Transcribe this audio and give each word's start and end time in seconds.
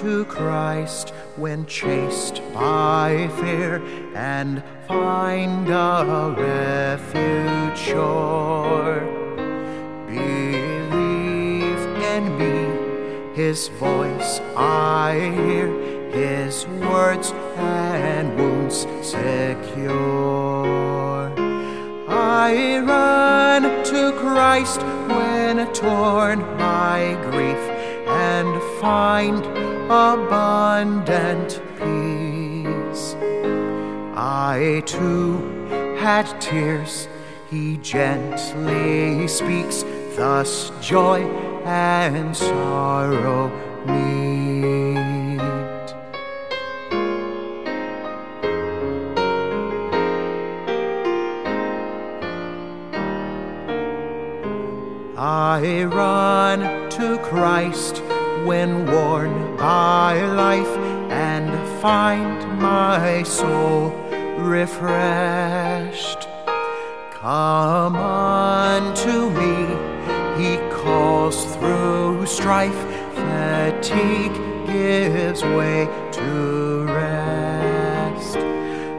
to 0.00 0.24
Christ 0.24 1.10
when 1.36 1.66
chased 1.66 2.40
by 2.54 3.28
fear 3.38 3.82
and 4.14 4.62
find 4.88 5.68
a 5.68 6.34
refuge 6.38 7.78
sure. 7.78 9.00
Believe 10.06 11.82
in 12.14 12.38
me, 12.38 13.34
his 13.34 13.68
voice 13.68 14.40
I 14.56 15.32
hear, 15.34 15.68
his 16.10 16.66
words 16.66 17.32
and 17.56 18.38
wounds 18.38 18.86
secure. 19.02 20.00
I 22.08 22.78
run 22.78 23.62
to 23.84 24.12
Christ 24.18 24.80
when 24.80 25.70
torn 25.74 26.40
by 26.56 27.18
grief 27.30 27.62
and 28.08 28.80
find 28.80 29.69
abundant 29.90 31.60
peace. 31.78 33.16
I 34.14 34.84
too 34.86 35.38
had 35.98 36.26
tears, 36.40 37.08
he 37.50 37.76
gently 37.78 39.26
speaks, 39.26 39.84
thus 40.14 40.70
joy 40.80 41.22
and 41.64 42.36
sorrow 42.36 43.50
meet. 43.84 45.40
I 55.16 55.84
run 55.84 56.88
to 56.90 57.18
Christ 57.24 58.04
when 58.46 58.86
worn 58.86 59.56
by 59.56 60.20
life 60.22 60.76
and 61.10 61.50
find 61.80 62.60
my 62.60 63.22
soul 63.22 63.90
refreshed. 64.38 66.28
Come 67.12 67.96
unto 67.96 69.30
me, 69.30 69.56
he 70.40 70.56
calls 70.70 71.44
through 71.56 72.24
strife, 72.26 72.80
fatigue 73.14 74.34
gives 74.66 75.42
way 75.42 75.86
to 76.12 76.84
rest. 76.86 78.36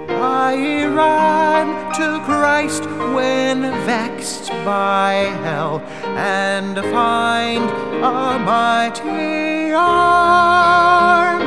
I 0.10 0.86
run 0.86 1.94
to 1.94 2.24
Christ 2.26 2.84
when 3.16 3.62
vexed 3.86 4.50
by 4.64 5.14
hell 5.44 5.80
and 6.16 6.76
find 6.92 7.70
a 8.04 8.40
mighty 8.40 9.21
arm. 9.74 11.40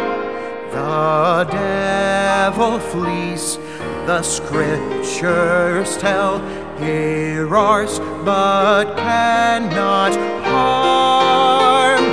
The 0.71 1.45
devil 1.51 2.79
flees, 2.79 3.59
the 4.07 4.23
scriptures 4.23 5.97
tell. 5.99 6.41
He 6.79 7.39
roars 7.39 7.99
but 8.25 8.97
cannot 8.97 10.13
harm. 10.45 12.05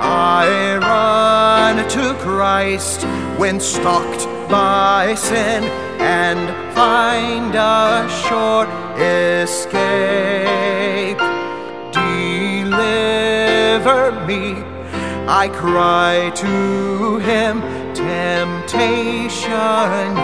I 0.00 0.78
run 0.80 1.76
to 1.88 2.14
Christ 2.20 3.04
when 3.38 3.60
stalked 3.60 4.26
by 4.50 5.14
sin 5.16 5.64
and 6.00 6.50
find 6.74 7.54
a 7.54 8.08
sure 8.26 8.66
escape. 9.42 11.18
Deliver 11.92 14.10
me, 14.26 14.62
I 15.34 15.48
cry 15.48 16.30
to 16.34 17.18
him. 17.18 17.62
Temptation 17.94 19.48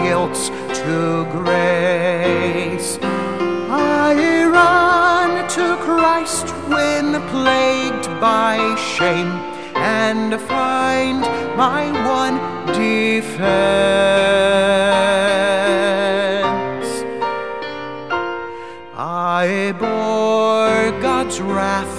yields 0.03 0.49
to 0.81 1.25
grace. 1.31 2.99
I 3.71 4.13
run 4.45 5.49
to 5.49 5.77
Christ 5.81 6.47
when 6.69 7.19
plagued 7.29 8.07
by 8.21 8.75
shame 8.77 9.31
and 9.75 10.39
find 10.41 11.21
my 11.57 11.89
one 12.19 12.37
defense. 12.67 13.39
I 18.95 19.73
bore 19.79 20.91
God's 21.01 21.41
wrath, 21.41 21.98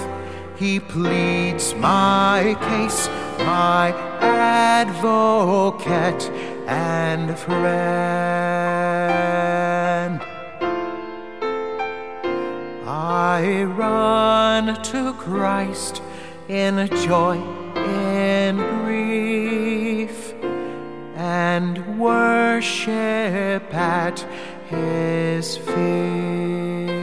He 0.61 0.79
pleads 0.79 1.73
my 1.73 2.55
case, 2.61 3.09
my 3.39 3.91
advocate 4.21 5.01
and 6.67 7.35
friend. 7.39 7.61
I 12.85 13.63
run 13.63 14.79
to 14.83 15.13
Christ 15.13 16.03
in 16.47 16.87
joy, 17.07 17.41
in 17.75 18.57
grief, 18.83 20.35
and 21.15 21.97
worship 21.97 23.73
at 23.73 24.23
His 24.69 25.57
feet. 25.57 27.00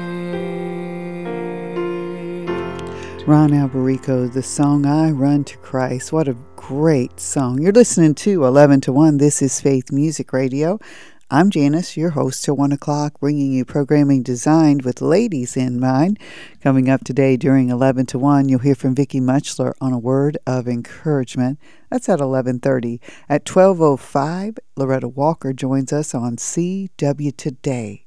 Ron 3.28 3.50
Alberico, 3.50 4.32
the 4.32 4.42
song 4.42 4.86
I 4.86 5.10
Run 5.10 5.44
to 5.44 5.58
Christ. 5.58 6.14
What 6.14 6.28
a 6.28 6.36
great 6.56 7.20
song. 7.20 7.60
You're 7.60 7.72
listening 7.72 8.14
to 8.14 8.46
11 8.46 8.80
to 8.80 8.92
1. 8.94 9.18
This 9.18 9.42
is 9.42 9.60
Faith 9.60 9.92
Music 9.92 10.32
Radio. 10.32 10.78
I'm 11.30 11.50
Janice, 11.50 11.94
your 11.94 12.08
host 12.08 12.42
till 12.42 12.56
1 12.56 12.72
o'clock, 12.72 13.20
bringing 13.20 13.52
you 13.52 13.66
programming 13.66 14.22
designed 14.22 14.80
with 14.80 15.02
ladies 15.02 15.58
in 15.58 15.78
mind. 15.78 16.18
Coming 16.62 16.88
up 16.88 17.04
today 17.04 17.36
during 17.36 17.68
11 17.68 18.06
to 18.06 18.18
1, 18.18 18.48
you'll 18.48 18.60
hear 18.60 18.74
from 18.74 18.94
Vicki 18.94 19.20
Muchler 19.20 19.74
on 19.78 19.92
a 19.92 19.98
word 19.98 20.38
of 20.46 20.66
encouragement. 20.66 21.58
That's 21.90 22.08
at 22.08 22.20
11:30. 22.20 22.98
At 23.28 23.44
12:05, 23.44 24.56
Loretta 24.74 25.06
Walker 25.06 25.52
joins 25.52 25.92
us 25.92 26.14
on 26.14 26.38
CW 26.38 27.32
Today. 27.36 28.06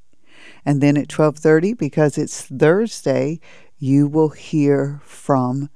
And 0.65 0.81
then 0.81 0.97
at 0.97 1.09
12:30 1.09 1.73
because 1.73 2.17
it's 2.17 2.41
Thursday, 2.41 3.39
you 3.81 4.07
will 4.07 4.29
hear 4.29 5.01
from 5.03 5.67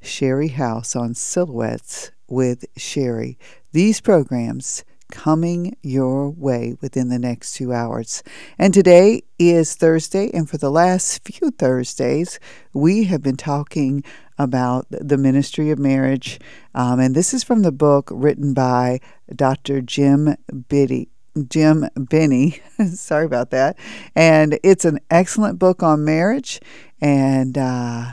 Sherry 0.00 0.48
House 0.48 0.94
on 0.94 1.14
Silhouettes 1.14 2.12
with 2.28 2.64
Sherry. 2.76 3.36
These 3.72 4.00
programs 4.00 4.84
coming 5.10 5.76
your 5.82 6.30
way 6.30 6.76
within 6.80 7.08
the 7.08 7.18
next 7.18 7.54
two 7.54 7.72
hours. 7.72 8.22
And 8.56 8.72
today 8.72 9.22
is 9.36 9.74
Thursday, 9.74 10.30
and 10.32 10.48
for 10.48 10.58
the 10.58 10.70
last 10.70 11.24
few 11.24 11.50
Thursdays, 11.50 12.38
we 12.72 13.04
have 13.04 13.20
been 13.20 13.36
talking 13.36 14.04
about 14.38 14.86
the 14.88 15.18
ministry 15.18 15.72
of 15.72 15.78
marriage. 15.80 16.38
Um, 16.72 17.00
and 17.00 17.16
this 17.16 17.34
is 17.34 17.42
from 17.42 17.62
the 17.62 17.72
book 17.72 18.10
written 18.12 18.54
by 18.54 19.00
Dr. 19.34 19.80
Jim 19.80 20.36
Biddy. 20.68 21.08
Jim 21.48 21.88
Binney. 22.08 22.60
Sorry 22.86 23.26
about 23.26 23.50
that. 23.50 23.78
And 24.14 24.58
it's 24.62 24.84
an 24.84 25.00
excellent 25.10 25.58
book 25.58 25.82
on 25.82 26.04
marriage. 26.04 26.60
And 27.00 27.56
uh, 27.56 28.12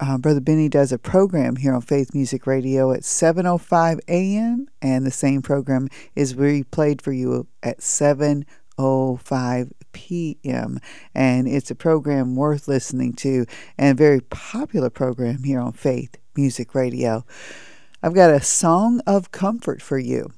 uh, 0.00 0.18
Brother 0.18 0.40
Binney 0.40 0.68
does 0.68 0.92
a 0.92 0.98
program 0.98 1.56
here 1.56 1.74
on 1.74 1.80
Faith 1.80 2.14
Music 2.14 2.46
Radio 2.46 2.92
at 2.92 3.00
7:05 3.00 4.00
a.m. 4.08 4.68
and 4.82 5.06
the 5.06 5.10
same 5.10 5.42
program 5.42 5.88
is 6.14 6.34
replayed 6.34 7.00
for 7.00 7.12
you 7.12 7.46
at 7.62 7.78
7:05 7.78 9.70
p.m. 9.92 10.78
and 11.14 11.48
it's 11.48 11.70
a 11.70 11.74
program 11.74 12.36
worth 12.36 12.68
listening 12.68 13.14
to 13.14 13.46
and 13.78 13.98
a 13.98 14.02
very 14.02 14.20
popular 14.20 14.90
program 14.90 15.42
here 15.44 15.60
on 15.60 15.72
Faith 15.72 16.16
Music 16.36 16.74
Radio. 16.74 17.24
I've 18.02 18.14
got 18.14 18.30
a 18.30 18.42
song 18.42 19.00
of 19.06 19.32
comfort 19.32 19.80
for 19.80 19.98
you 19.98 20.30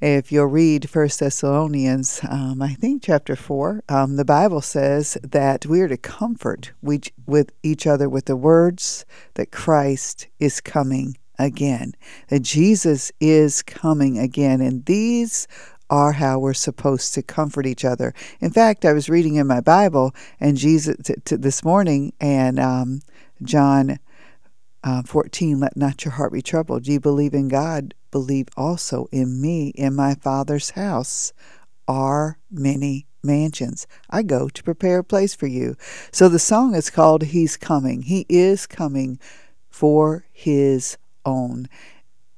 if 0.00 0.32
you'll 0.32 0.46
read 0.46 0.88
First 0.88 1.20
Thessalonians, 1.20 2.20
um, 2.28 2.62
I 2.62 2.74
think 2.74 3.02
chapter 3.02 3.36
four, 3.36 3.82
um, 3.88 4.16
the 4.16 4.24
Bible 4.24 4.62
says 4.62 5.18
that 5.22 5.66
we 5.66 5.80
are 5.80 5.88
to 5.88 5.98
comfort 5.98 6.72
with 6.82 7.52
each 7.62 7.86
other 7.86 8.08
with 8.08 8.24
the 8.24 8.36
words 8.36 9.04
that 9.34 9.52
Christ 9.52 10.26
is 10.38 10.60
coming 10.60 11.18
again, 11.38 11.94
that 12.28 12.40
Jesus 12.40 13.12
is 13.20 13.62
coming 13.62 14.18
again, 14.18 14.60
and 14.60 14.84
these 14.86 15.46
are 15.90 16.12
how 16.12 16.38
we're 16.38 16.54
supposed 16.54 17.12
to 17.14 17.22
comfort 17.22 17.66
each 17.66 17.84
other. 17.84 18.14
In 18.40 18.50
fact, 18.50 18.84
I 18.84 18.92
was 18.92 19.10
reading 19.10 19.34
in 19.34 19.46
my 19.46 19.60
Bible 19.60 20.14
and 20.38 20.56
Jesus 20.56 20.96
t- 21.04 21.14
t- 21.24 21.36
this 21.36 21.62
morning, 21.64 22.12
and 22.20 22.58
um, 22.58 23.00
John 23.42 23.98
uh, 24.82 25.02
14, 25.02 25.60
let 25.60 25.76
not 25.76 26.04
your 26.04 26.12
heart 26.12 26.32
be 26.32 26.40
troubled. 26.40 26.86
Ye 26.86 26.96
believe 26.96 27.34
in 27.34 27.48
God, 27.48 27.94
believe 28.10 28.48
also 28.56 29.06
in 29.12 29.40
me. 29.40 29.68
In 29.70 29.94
my 29.94 30.14
Father's 30.14 30.70
house 30.70 31.32
are 31.86 32.38
many 32.50 33.06
mansions. 33.22 33.86
I 34.08 34.22
go 34.22 34.48
to 34.48 34.62
prepare 34.62 35.00
a 35.00 35.04
place 35.04 35.34
for 35.34 35.46
you. 35.46 35.76
So 36.12 36.28
the 36.28 36.38
song 36.38 36.74
is 36.74 36.90
called 36.90 37.24
He's 37.24 37.56
Coming. 37.56 38.02
He 38.02 38.26
is 38.28 38.66
coming 38.66 39.18
for 39.68 40.24
His 40.32 40.96
own. 41.24 41.68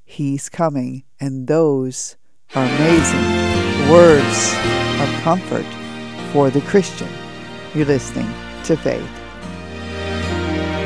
He's 0.03 0.49
coming. 0.49 1.03
And 1.19 1.47
those 1.47 2.17
are 2.55 2.65
amazing 2.65 3.89
words 3.89 4.53
of 5.01 5.21
comfort 5.21 5.65
for 6.31 6.49
the 6.49 6.61
Christian. 6.61 7.09
You're 7.73 7.85
listening 7.85 8.31
to 8.65 8.75
Faith. 8.77 9.09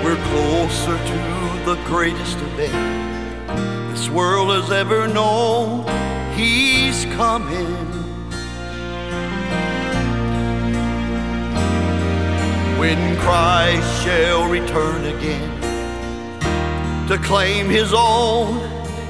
We're 0.03 0.15
closer 0.27 0.97
to 0.97 1.65
the 1.65 1.75
greatest 1.85 2.37
event 2.37 3.06
this 3.97 4.09
world 4.09 4.49
has 4.49 4.71
ever 4.71 5.07
known. 5.07 5.83
He's 6.35 7.05
coming. 7.15 7.65
When 12.77 13.17
Christ 13.17 14.03
shall 14.03 14.47
return 14.47 15.03
again 15.05 15.49
to 17.07 17.17
claim 17.17 17.69
his 17.69 17.91
own, 17.91 18.61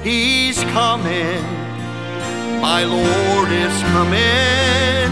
he's 0.04 0.64
coming. 0.80 1.44
My 2.62 2.86
Lord 2.86 3.52
is 3.52 3.76
coming, 3.92 5.12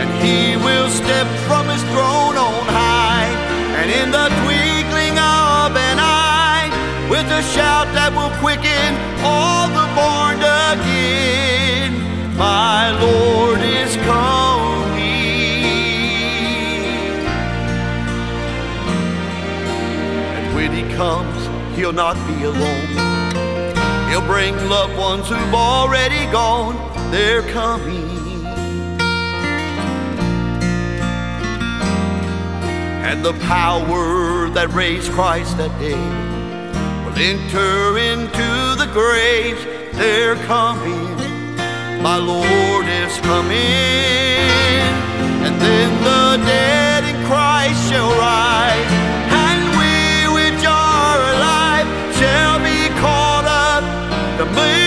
and 0.00 0.10
he 0.22 0.62
will 0.62 0.90
step 0.90 1.26
from 1.48 1.66
his 1.68 1.82
throne 1.84 2.36
on 2.36 2.66
high, 2.66 3.30
and 3.80 3.90
in 3.90 4.10
the 4.10 4.28
a 7.34 7.42
shout 7.42 7.88
that 7.94 8.12
will 8.14 8.30
quicken 8.38 8.94
all 9.26 9.66
the 9.66 9.86
born 9.98 10.38
again, 10.70 11.90
my 12.36 12.94
Lord 13.02 13.58
is 13.58 13.96
coming. 14.06 14.94
And 20.36 20.54
when 20.54 20.70
he 20.72 20.82
comes, 20.94 21.76
he'll 21.76 21.92
not 21.92 22.14
be 22.28 22.44
alone. 22.44 22.86
He'll 24.10 24.28
bring 24.28 24.54
loved 24.68 24.96
ones 24.96 25.28
who've 25.28 25.54
already 25.54 26.30
gone. 26.30 26.76
They're 27.10 27.42
coming. 27.50 28.12
And 33.02 33.24
the 33.24 33.32
power 33.40 34.48
that 34.50 34.68
raised 34.72 35.10
Christ 35.10 35.56
that 35.56 35.76
day 35.80 36.33
enter 37.18 37.98
into 37.98 38.48
the 38.76 38.88
graves. 38.92 39.62
They're 39.96 40.36
coming. 40.46 41.16
My 42.02 42.16
Lord 42.16 42.86
is 42.86 43.18
coming. 43.20 43.56
And 45.46 45.54
then 45.60 45.90
the 46.02 46.44
dead 46.44 47.04
in 47.04 47.16
Christ 47.26 47.90
shall 47.90 48.10
rise. 48.18 48.92
And 49.44 49.62
we 49.80 49.94
which 50.38 50.64
are 50.66 51.20
alive 51.34 51.88
shall 52.16 52.58
be 52.58 52.88
caught 53.00 53.46
up 53.46 53.84
to 54.38 54.44
meet 54.56 54.83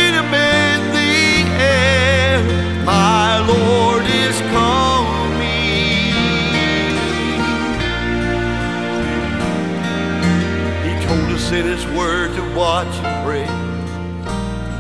in 11.52 11.66
his 11.66 11.86
word 11.98 12.36
to 12.36 12.56
watch 12.56 12.94
and 13.04 13.26
pray. 13.26 13.46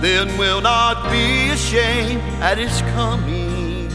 Then 0.02 0.38
we'll 0.38 0.62
not 0.62 1.10
be 1.10 1.50
ashamed 1.50 2.22
at 2.42 2.58
his 2.58 2.82
coming. 2.94 3.90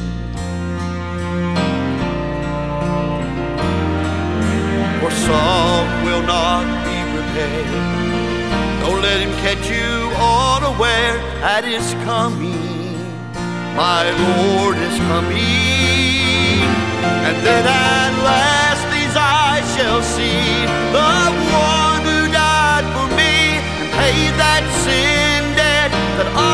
For 5.01 5.11
some 5.11 6.05
will 6.05 6.23
not 6.23 6.65
be 6.87 6.99
prepared. 7.15 7.73
Don't 8.81 9.03
let 9.03 9.21
him 9.21 9.33
catch 9.45 9.69
you 9.69 10.11
unaware 10.17 11.19
at 11.43 11.65
his 11.65 11.93
coming. 12.05 12.63
My 13.77 14.05
Lord 14.25 14.77
is 14.79 14.97
coming. 15.11 16.63
And 17.27 17.37
then 17.47 17.65
at 17.67 18.13
last 18.25 18.83
these 18.95 19.17
eyes 19.17 19.77
shall 19.77 20.03
see 20.03 20.67
the 20.93 21.32
that 24.39 24.65
sin 24.83 25.57
debt 25.57 25.91
that 26.17 26.29
I 26.37 26.52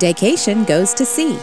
Daycation 0.00 0.66
goes 0.66 0.92
to 0.94 1.04
sea. 1.04 1.38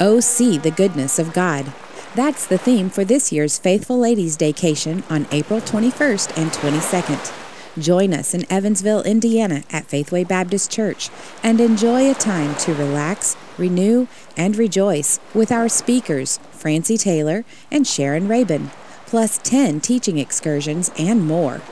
Oh, 0.00 0.18
see 0.18 0.58
the 0.58 0.72
goodness 0.72 1.20
of 1.20 1.32
God. 1.32 1.72
That's 2.16 2.44
the 2.44 2.58
theme 2.58 2.90
for 2.90 3.04
this 3.04 3.30
year's 3.30 3.56
Faithful 3.56 4.00
Ladies 4.00 4.36
Daycation 4.36 5.08
on 5.08 5.28
April 5.30 5.60
21st 5.60 6.36
and 6.36 6.50
22nd. 6.50 7.80
Join 7.80 8.12
us 8.12 8.34
in 8.34 8.50
Evansville, 8.50 9.04
Indiana 9.04 9.62
at 9.70 9.86
Faithway 9.86 10.24
Baptist 10.24 10.72
Church 10.72 11.08
and 11.44 11.60
enjoy 11.60 12.10
a 12.10 12.14
time 12.14 12.56
to 12.56 12.74
relax, 12.74 13.36
renew, 13.56 14.08
and 14.36 14.56
rejoice 14.56 15.20
with 15.32 15.52
our 15.52 15.68
speakers, 15.68 16.40
Francie 16.50 16.98
Taylor 16.98 17.44
and 17.70 17.86
Sharon 17.86 18.26
Rabin, 18.26 18.72
plus 19.06 19.38
10 19.38 19.80
teaching 19.80 20.18
excursions 20.18 20.90
and 20.98 21.24
more. 21.24 21.62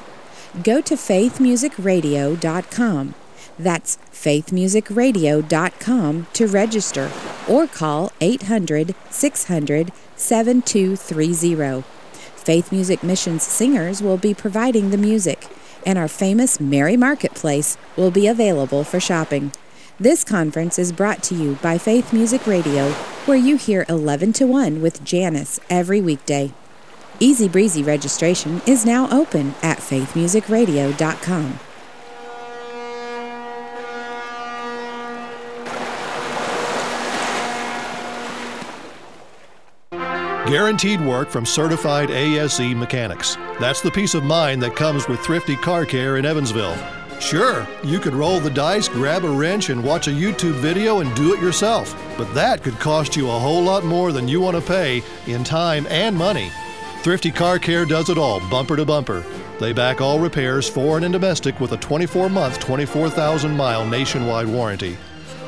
Go 0.62 0.80
to 0.82 0.94
faithmusicradio.com. 0.94 3.14
That's 3.58 3.96
faithmusicradio.com 4.12 6.26
to 6.32 6.46
register 6.46 7.10
or 7.48 7.66
call 7.66 8.12
800 8.20 8.94
600 9.10 9.92
7230. 10.16 11.84
Faith 12.36 12.72
Music 12.72 13.02
Missions 13.02 13.42
singers 13.42 14.02
will 14.02 14.16
be 14.16 14.32
providing 14.32 14.88
the 14.90 14.96
music, 14.96 15.46
and 15.84 15.98
our 15.98 16.08
famous 16.08 16.58
Merry 16.60 16.96
Marketplace 16.96 17.76
will 17.96 18.10
be 18.10 18.26
available 18.26 18.84
for 18.84 18.98
shopping. 18.98 19.52
This 20.00 20.24
conference 20.24 20.78
is 20.78 20.92
brought 20.92 21.22
to 21.24 21.34
you 21.34 21.58
by 21.60 21.76
Faith 21.76 22.12
Music 22.12 22.46
Radio, 22.46 22.92
where 23.26 23.36
you 23.36 23.56
hear 23.56 23.84
11 23.88 24.32
to 24.34 24.46
1 24.46 24.80
with 24.80 25.04
Janice 25.04 25.58
every 25.68 26.00
weekday. 26.00 26.52
Easy 27.20 27.48
Breezy 27.48 27.82
registration 27.82 28.62
is 28.64 28.86
now 28.86 29.10
open 29.10 29.54
at 29.60 29.78
faithmusicradio.com. 29.78 31.58
Guaranteed 40.48 41.02
work 41.02 41.28
from 41.28 41.44
certified 41.44 42.10
ASE 42.10 42.74
mechanics. 42.74 43.36
That's 43.60 43.82
the 43.82 43.90
peace 43.90 44.14
of 44.14 44.24
mind 44.24 44.62
that 44.62 44.74
comes 44.74 45.06
with 45.06 45.20
Thrifty 45.20 45.56
Car 45.56 45.84
Care 45.84 46.16
in 46.16 46.24
Evansville. 46.24 46.74
Sure, 47.20 47.68
you 47.84 48.00
could 48.00 48.14
roll 48.14 48.40
the 48.40 48.48
dice, 48.48 48.88
grab 48.88 49.26
a 49.26 49.28
wrench, 49.28 49.68
and 49.68 49.84
watch 49.84 50.08
a 50.08 50.10
YouTube 50.10 50.54
video 50.54 51.00
and 51.00 51.14
do 51.14 51.34
it 51.34 51.42
yourself, 51.42 51.94
but 52.16 52.32
that 52.32 52.62
could 52.62 52.78
cost 52.78 53.14
you 53.14 53.28
a 53.28 53.38
whole 53.38 53.62
lot 53.62 53.84
more 53.84 54.10
than 54.10 54.26
you 54.26 54.40
want 54.40 54.56
to 54.56 54.62
pay 54.62 55.02
in 55.26 55.44
time 55.44 55.86
and 55.90 56.16
money. 56.16 56.50
Thrifty 57.02 57.30
Car 57.30 57.58
Care 57.58 57.84
does 57.84 58.08
it 58.08 58.16
all, 58.16 58.40
bumper 58.48 58.76
to 58.76 58.86
bumper. 58.86 59.22
They 59.60 59.74
back 59.74 60.00
all 60.00 60.18
repairs, 60.18 60.66
foreign 60.66 61.04
and 61.04 61.12
domestic, 61.12 61.60
with 61.60 61.72
a 61.72 61.76
24 61.76 62.30
month, 62.30 62.58
24,000 62.58 63.54
mile 63.54 63.84
nationwide 63.84 64.46
warranty. 64.46 64.96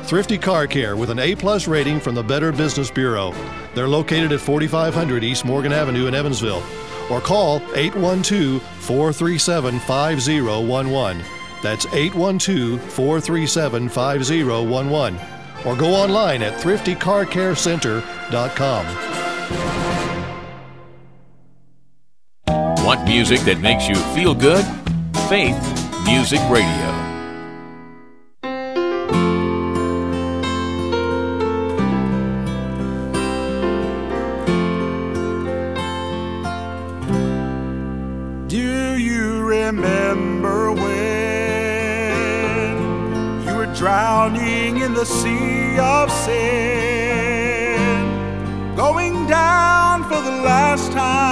Thrifty 0.03 0.37
Car 0.37 0.67
Care 0.67 0.95
with 0.95 1.09
an 1.09 1.19
A 1.19 1.35
plus 1.35 1.67
rating 1.67 1.99
from 1.99 2.15
the 2.15 2.23
Better 2.23 2.51
Business 2.51 2.91
Bureau. 2.91 3.33
They're 3.73 3.87
located 3.87 4.31
at 4.31 4.41
4500 4.41 5.23
East 5.23 5.45
Morgan 5.45 5.71
Avenue 5.71 6.07
in 6.07 6.15
Evansville. 6.15 6.63
Or 7.09 7.21
call 7.21 7.61
812 7.75 8.61
437 8.61 9.79
5011. 9.79 11.23
That's 11.61 11.85
812 11.87 12.81
437 12.81 13.89
5011. 13.89 15.19
Or 15.65 15.75
go 15.75 15.93
online 15.93 16.41
at 16.41 16.59
thriftycarcarecenter.com. 16.59 18.85
Want 22.85 23.03
music 23.05 23.41
that 23.41 23.59
makes 23.61 23.87
you 23.87 23.95
feel 24.15 24.33
good? 24.33 24.65
Faith 25.29 25.55
Music 26.05 26.41
Radio. 26.49 27.00
Drowning 44.29 44.81
in 44.81 44.93
the 44.93 45.03
sea 45.03 45.79
of 45.79 46.11
sin, 46.11 46.35
going 48.75 49.25
down 49.25 50.03
for 50.03 50.21
the 50.21 50.43
last 50.43 50.91
time 50.91 51.30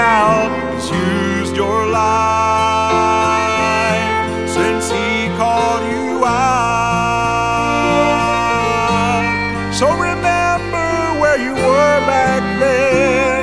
how 0.00 0.48
He's 0.72 0.88
used 0.90 1.54
your 1.56 1.80
life 1.86 2.00
since 4.48 4.84
He 4.90 5.28
called 5.36 5.82
you 5.94 6.24
out. 6.24 6.40
So 9.78 9.86
remember 9.92 10.88
where 11.20 11.38
you 11.46 11.52
were 11.52 11.98
back 12.14 12.42
then 12.64 13.42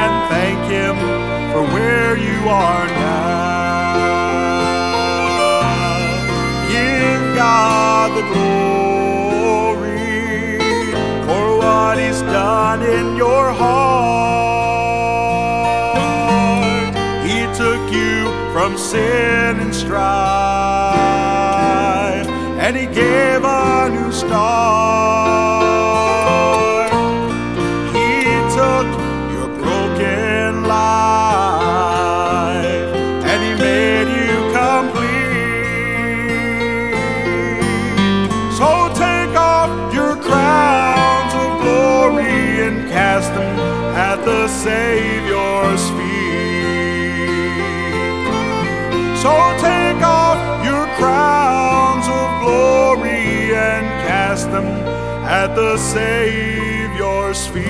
and 0.00 0.12
thank 0.32 0.60
Him 0.76 0.96
for 1.52 1.62
where 1.74 2.14
you 2.28 2.38
are 2.48 2.86
now. 2.86 3.94
Give 6.68 7.22
God 7.42 8.08
the 8.18 8.24
glory 8.34 9.78
for 11.26 11.44
what 11.62 11.94
He's 11.98 12.22
done 12.40 12.80
in 12.82 13.13
sin 18.94 19.54
and 19.64 19.74
strife, 19.74 20.04
and 22.64 22.76
He 22.76 22.86
gave 22.86 23.42
a 23.42 23.88
new 23.96 24.12
start. 24.12 24.52
He 27.96 28.12
took 28.58 28.86
your 29.34 29.50
broken 29.62 30.50
life, 30.76 31.86
and 33.30 33.38
He 33.46 33.52
made 33.68 34.08
you 34.20 34.34
complete. 34.60 35.34
So 38.58 38.68
take 39.04 39.34
off 39.54 39.70
your 39.98 40.14
crowns 40.28 41.32
of 41.42 41.50
glory 41.64 42.38
and 42.66 42.76
cast 42.96 43.30
them 43.34 43.58
at 44.08 44.18
the 44.24 44.46
Savior's 44.46 45.13
at 55.44 55.54
the 55.54 55.76
Savior's 55.76 57.46
feet. 57.48 57.64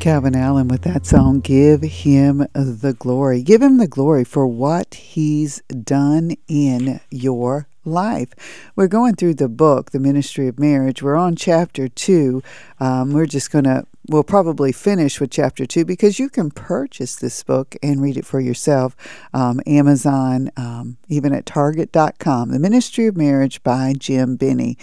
Calvin 0.00 0.34
Allen 0.34 0.68
with 0.68 0.80
that 0.82 1.04
song, 1.04 1.40
Give 1.40 1.82
Him 1.82 2.46
the 2.54 2.96
Glory. 2.98 3.42
Give 3.42 3.60
Him 3.60 3.76
the 3.76 3.86
glory 3.86 4.24
for 4.24 4.46
what 4.46 4.94
He's 4.94 5.60
done 5.68 6.34
in 6.48 7.00
your 7.10 7.68
life. 7.84 8.30
We're 8.74 8.88
going 8.88 9.16
through 9.16 9.34
the 9.34 9.50
book, 9.50 9.90
The 9.90 10.00
Ministry 10.00 10.48
of 10.48 10.58
Marriage. 10.58 11.02
We're 11.02 11.16
on 11.16 11.36
chapter 11.36 11.88
two. 11.88 12.42
Um, 12.80 13.12
we're 13.12 13.26
just 13.26 13.50
going 13.50 13.64
to, 13.64 13.84
we'll 14.08 14.24
probably 14.24 14.72
finish 14.72 15.20
with 15.20 15.30
chapter 15.30 15.66
two 15.66 15.84
because 15.84 16.18
you 16.18 16.28
can 16.28 16.50
purchase 16.50 17.16
this 17.16 17.42
book 17.42 17.76
and 17.82 18.02
read 18.02 18.16
it 18.16 18.26
for 18.26 18.40
yourself. 18.40 18.96
Um, 19.32 19.60
Amazon, 19.66 20.50
um, 20.56 20.96
even 21.08 21.32
at 21.32 21.46
Target.com. 21.46 22.50
The 22.50 22.58
Ministry 22.58 23.06
of 23.06 23.16
Marriage 23.16 23.62
by 23.62 23.94
Jim 23.96 24.36
Binney. 24.36 24.76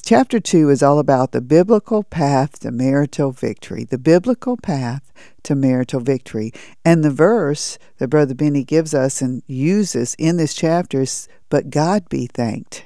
Chapter 0.00 0.40
two 0.40 0.70
is 0.70 0.82
all 0.82 0.98
about 0.98 1.32
the 1.32 1.40
biblical 1.40 2.02
path 2.02 2.60
to 2.60 2.70
marital 2.70 3.32
victory. 3.32 3.84
The 3.84 3.98
biblical 3.98 4.56
path 4.56 5.12
to 5.44 5.54
marital 5.54 6.00
victory. 6.00 6.52
And 6.84 7.02
the 7.02 7.10
verse 7.10 7.78
that 7.98 8.08
Brother 8.08 8.34
Binney 8.34 8.64
gives 8.64 8.94
us 8.94 9.22
and 9.22 9.42
uses 9.46 10.14
in 10.18 10.36
this 10.36 10.54
chapter 10.54 11.02
is, 11.02 11.28
But 11.48 11.70
God 11.70 12.08
be 12.08 12.26
thanked 12.26 12.84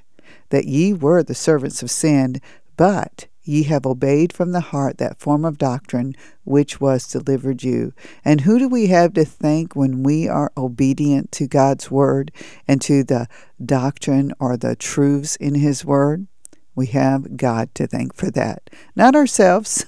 that 0.51 0.67
ye 0.67 0.93
were 0.93 1.23
the 1.23 1.35
servants 1.35 1.83
of 1.83 1.91
sin, 1.91 2.41
but 2.77 3.27
ye 3.45 3.65
have 3.65 3.87
obeyed 3.87 4.33
from 4.33 4.53
the 4.53 4.61
heart 4.61 4.99
that 4.99 5.19
form 5.19 5.45
of 5.45 5.59
doctrine 5.59 6.15
which 6.45 6.81
was 6.81 7.07
delivered 7.07 7.63
you. 7.63 7.93
And 8.25 8.43
who 8.43 8.59
do 8.59 8.69
we 8.69 8.87
have 8.89 9.13
to 9.15 9.25
thank 9.25 9.75
when 9.75 10.03
we 10.03 10.29
are 10.29 10.53
obedient 10.57 11.33
to 11.33 11.47
God's 11.47 11.91
word 11.91 12.33
and 12.67 12.81
to 12.83 13.05
the 13.05 13.29
doctrine 13.65 14.33
or 14.39 14.57
the 14.57 14.77
truths 14.77 15.37
in 15.37 15.57
His 15.57 15.85
word? 15.85 16.27
We 16.75 16.87
have 16.87 17.37
God 17.37 17.75
to 17.75 17.87
thank 17.87 18.15
for 18.15 18.31
that, 18.31 18.71
not 18.97 19.15
ourselves. 19.15 19.85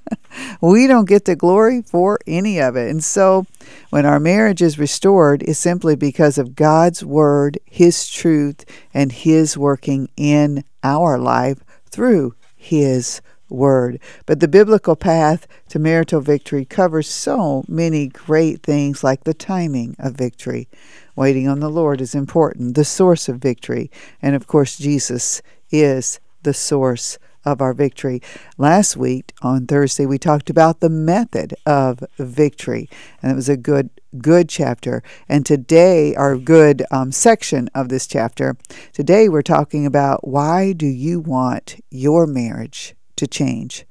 we 0.60 0.86
don't 0.86 1.08
get 1.08 1.24
the 1.24 1.34
glory 1.34 1.80
for 1.80 2.18
any 2.26 2.60
of 2.60 2.76
it. 2.76 2.90
And 2.90 3.02
so 3.02 3.46
when 3.88 4.04
our 4.04 4.20
marriage 4.20 4.60
is 4.60 4.78
restored, 4.78 5.42
it's 5.44 5.58
simply 5.58 5.96
because 5.96 6.36
of 6.36 6.54
God's 6.54 7.02
word, 7.02 7.58
His 7.64 8.10
truth, 8.10 8.66
and 8.92 9.10
His 9.10 9.56
working 9.56 10.10
in 10.18 10.64
our 10.82 11.16
life 11.16 11.64
through 11.90 12.34
His 12.68 13.20
word. 13.48 13.98
But 14.26 14.40
the 14.40 14.48
biblical 14.48 14.94
path 14.94 15.46
to 15.70 15.78
marital 15.78 16.20
victory 16.20 16.64
covers 16.64 17.08
so 17.08 17.64
many 17.66 18.08
great 18.08 18.62
things 18.62 19.02
like 19.02 19.24
the 19.24 19.34
timing 19.34 19.96
of 19.98 20.14
victory. 20.14 20.68
Waiting 21.16 21.48
on 21.48 21.60
the 21.60 21.70
Lord 21.70 22.00
is 22.00 22.14
important, 22.14 22.74
the 22.74 22.84
source 22.84 23.28
of 23.28 23.38
victory. 23.38 23.90
And 24.20 24.36
of 24.36 24.46
course, 24.46 24.76
Jesus 24.76 25.42
is 25.70 26.20
the 26.42 26.54
source 26.54 27.18
of 27.52 27.60
our 27.60 27.72
victory. 27.72 28.20
Last 28.56 28.96
week 28.96 29.32
on 29.42 29.66
Thursday, 29.66 30.06
we 30.06 30.18
talked 30.18 30.50
about 30.50 30.80
the 30.80 30.88
method 30.88 31.54
of 31.66 32.02
victory, 32.18 32.88
and 33.22 33.32
it 33.32 33.34
was 33.34 33.48
a 33.48 33.56
good 33.56 33.90
good 34.18 34.48
chapter. 34.48 35.02
And 35.28 35.44
today, 35.44 36.14
our 36.14 36.36
good 36.36 36.84
um, 36.90 37.12
section 37.12 37.68
of 37.74 37.88
this 37.88 38.06
chapter, 38.06 38.56
today 38.92 39.28
we're 39.28 39.42
talking 39.42 39.84
about 39.84 40.26
why 40.26 40.72
do 40.72 40.86
you 40.86 41.20
want 41.20 41.76
your 41.90 42.26
marriage 42.26 42.94
to 43.16 43.26
change? 43.26 43.84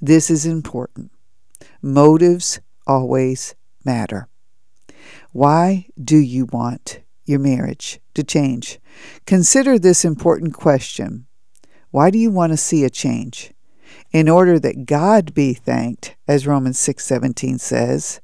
This 0.00 0.30
is 0.30 0.46
important. 0.46 1.12
Motives 1.82 2.60
always 2.86 3.54
matter. 3.84 4.28
Why 5.32 5.86
do 6.02 6.16
you 6.16 6.46
want 6.46 7.00
your 7.24 7.38
marriage 7.38 8.00
to 8.14 8.22
change? 8.22 8.80
Consider 9.26 9.78
this 9.78 10.04
important 10.04 10.54
question. 10.54 11.26
Why 11.90 12.10
do 12.10 12.18
you 12.18 12.30
want 12.30 12.52
to 12.52 12.56
see 12.56 12.84
a 12.84 12.90
change? 12.90 13.52
In 14.12 14.28
order 14.28 14.58
that 14.58 14.86
God 14.86 15.34
be 15.34 15.54
thanked, 15.54 16.16
as 16.28 16.46
Romans 16.46 16.78
6:17 16.78 17.58
says, 17.58 18.20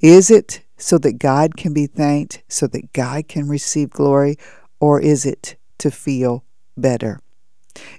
is 0.00 0.30
it 0.30 0.62
so 0.76 0.98
that 0.98 1.18
God 1.18 1.56
can 1.56 1.72
be 1.72 1.86
thanked, 1.86 2.42
so 2.48 2.66
that 2.66 2.92
God 2.92 3.28
can 3.28 3.48
receive 3.48 3.90
glory, 3.90 4.36
or 4.80 5.00
is 5.00 5.24
it 5.24 5.56
to 5.78 5.90
feel 5.90 6.44
better? 6.76 7.20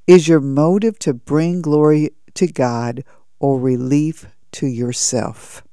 Is 0.06 0.28
your 0.28 0.42
motive 0.42 1.00
to 1.00 1.14
bring 1.14 1.62
glory 1.62 2.12
to 2.36 2.48
God 2.48 3.04
or 3.40 3.60
relief 3.60 4.28
to 4.52 4.68
yourself? 4.68 5.64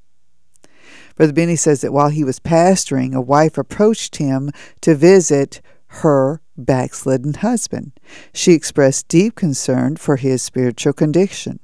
Brother 1.15 1.33
Binney 1.33 1.55
says 1.55 1.81
that 1.81 1.93
while 1.93 2.09
he 2.09 2.23
was 2.23 2.39
pastoring, 2.39 3.13
a 3.13 3.21
wife 3.21 3.57
approached 3.57 4.15
him 4.15 4.49
to 4.81 4.95
visit 4.95 5.61
her 6.01 6.41
backslidden 6.57 7.35
husband. 7.35 7.91
She 8.33 8.53
expressed 8.53 9.07
deep 9.07 9.35
concern 9.35 9.95
for 9.95 10.15
his 10.15 10.41
spiritual 10.41 10.93
condition. 10.93 11.59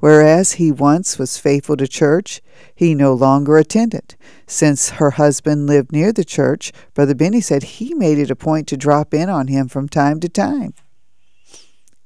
Whereas 0.00 0.52
he 0.52 0.72
once 0.72 1.18
was 1.18 1.36
faithful 1.36 1.76
to 1.76 1.86
church, 1.86 2.40
he 2.74 2.94
no 2.94 3.12
longer 3.12 3.58
attended. 3.58 4.16
Since 4.46 4.90
her 4.90 5.12
husband 5.12 5.66
lived 5.66 5.92
near 5.92 6.12
the 6.12 6.24
church, 6.24 6.72
Brother 6.94 7.14
Binney 7.14 7.42
said 7.42 7.62
he 7.62 7.92
made 7.92 8.18
it 8.18 8.30
a 8.30 8.36
point 8.36 8.66
to 8.68 8.78
drop 8.78 9.12
in 9.12 9.28
on 9.28 9.48
him 9.48 9.68
from 9.68 9.88
time 9.88 10.20
to 10.20 10.28
time. 10.28 10.72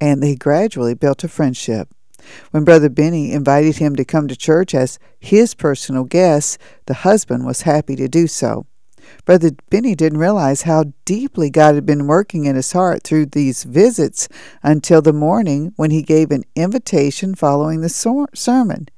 And 0.01 0.21
they 0.21 0.35
gradually 0.35 0.95
built 0.95 1.23
a 1.23 1.29
friendship. 1.29 1.89
When 2.51 2.65
Brother 2.65 2.89
Binney 2.89 3.33
invited 3.33 3.77
him 3.77 3.95
to 3.97 4.05
come 4.05 4.27
to 4.27 4.37
church 4.37 4.75
as 4.75 4.99
his 5.21 5.55
personal 5.55 6.05
guest, 6.05 6.59
the 6.87 6.95
husband 6.95 7.47
was 7.47 7.63
happy 7.63 7.95
to 7.97 8.09
do 8.09 8.27
so. 8.27 8.67
Brother 9.25 9.51
Binney 9.71 9.95
didn't 9.95 10.19
realize 10.19 10.63
how 10.63 10.93
deeply 11.05 11.51
God 11.51 11.75
had 11.75 11.87
been 11.87 12.07
working 12.07 12.45
in 12.45 12.57
his 12.57 12.73
heart 12.73 13.05
through 13.05 13.27
these 13.27 13.65
visits 13.65 14.29
until 14.63 15.01
the 15.01 15.13
morning 15.13 15.73
when 15.77 15.91
he 15.91 16.03
gave 16.03 16.31
an 16.31 16.45
invitation 16.57 17.35
following 17.35 17.81
the 17.81 17.89
sermon. 17.89 18.89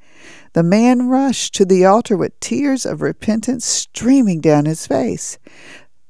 The 0.55 0.63
man 0.63 1.09
rushed 1.09 1.55
to 1.57 1.65
the 1.65 1.85
altar 1.85 2.17
with 2.17 2.39
tears 2.41 2.87
of 2.87 3.03
repentance 3.03 3.65
streaming 3.65 4.41
down 4.41 4.65
his 4.67 4.87
face. 4.87 5.39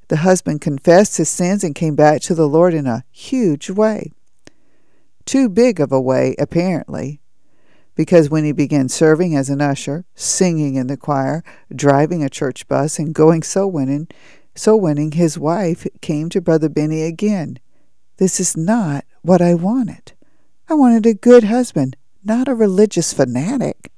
The 0.09 0.19
husband 0.19 0.61
confessed 0.61 1.17
his 1.17 1.31
sins 1.31 1.65
and 1.65 1.75
came 1.75 1.97
back 1.97 2.21
to 2.23 2.35
the 2.35 2.49
Lord 2.49 2.75
in 2.75 2.87
a 2.87 3.05
huge 3.11 3.71
way. 3.71 4.13
Too 5.25 5.49
big 5.49 5.81
of 5.81 5.91
a 5.91 6.01
way, 6.01 6.35
apparently, 6.39 7.21
because 7.95 8.31
when 8.31 8.45
he 8.45 8.53
began 8.53 8.89
serving 8.89 9.37
as 9.37 9.51
an 9.51 9.61
usher, 9.61 10.05
singing 10.15 10.75
in 10.75 10.89
the 10.89 10.97
choir, 10.97 11.43
driving 11.75 12.23
a 12.23 12.31
church 12.31 12.67
bus, 12.69 12.99
and 12.99 13.15
going 13.15 13.43
soul 13.43 13.71
winning, 13.71 14.09
soul 14.55 14.81
winning, 14.81 15.13
his 15.13 15.39
wife 15.39 15.87
came 16.01 16.29
to 16.31 16.41
Brother 16.41 16.69
Binney 16.69 17.03
again. 17.03 17.59
This 18.17 18.41
is 18.41 18.57
not 18.57 19.05
what 19.23 19.41
I 19.41 19.55
wanted. 19.55 20.13
I 20.69 20.75
wanted 20.75 21.07
a 21.07 21.15
good 21.15 21.45
husband, 21.45 21.97
not 22.25 22.49
a 22.49 22.55
religious 22.55 23.13
fanatic. 23.13 23.93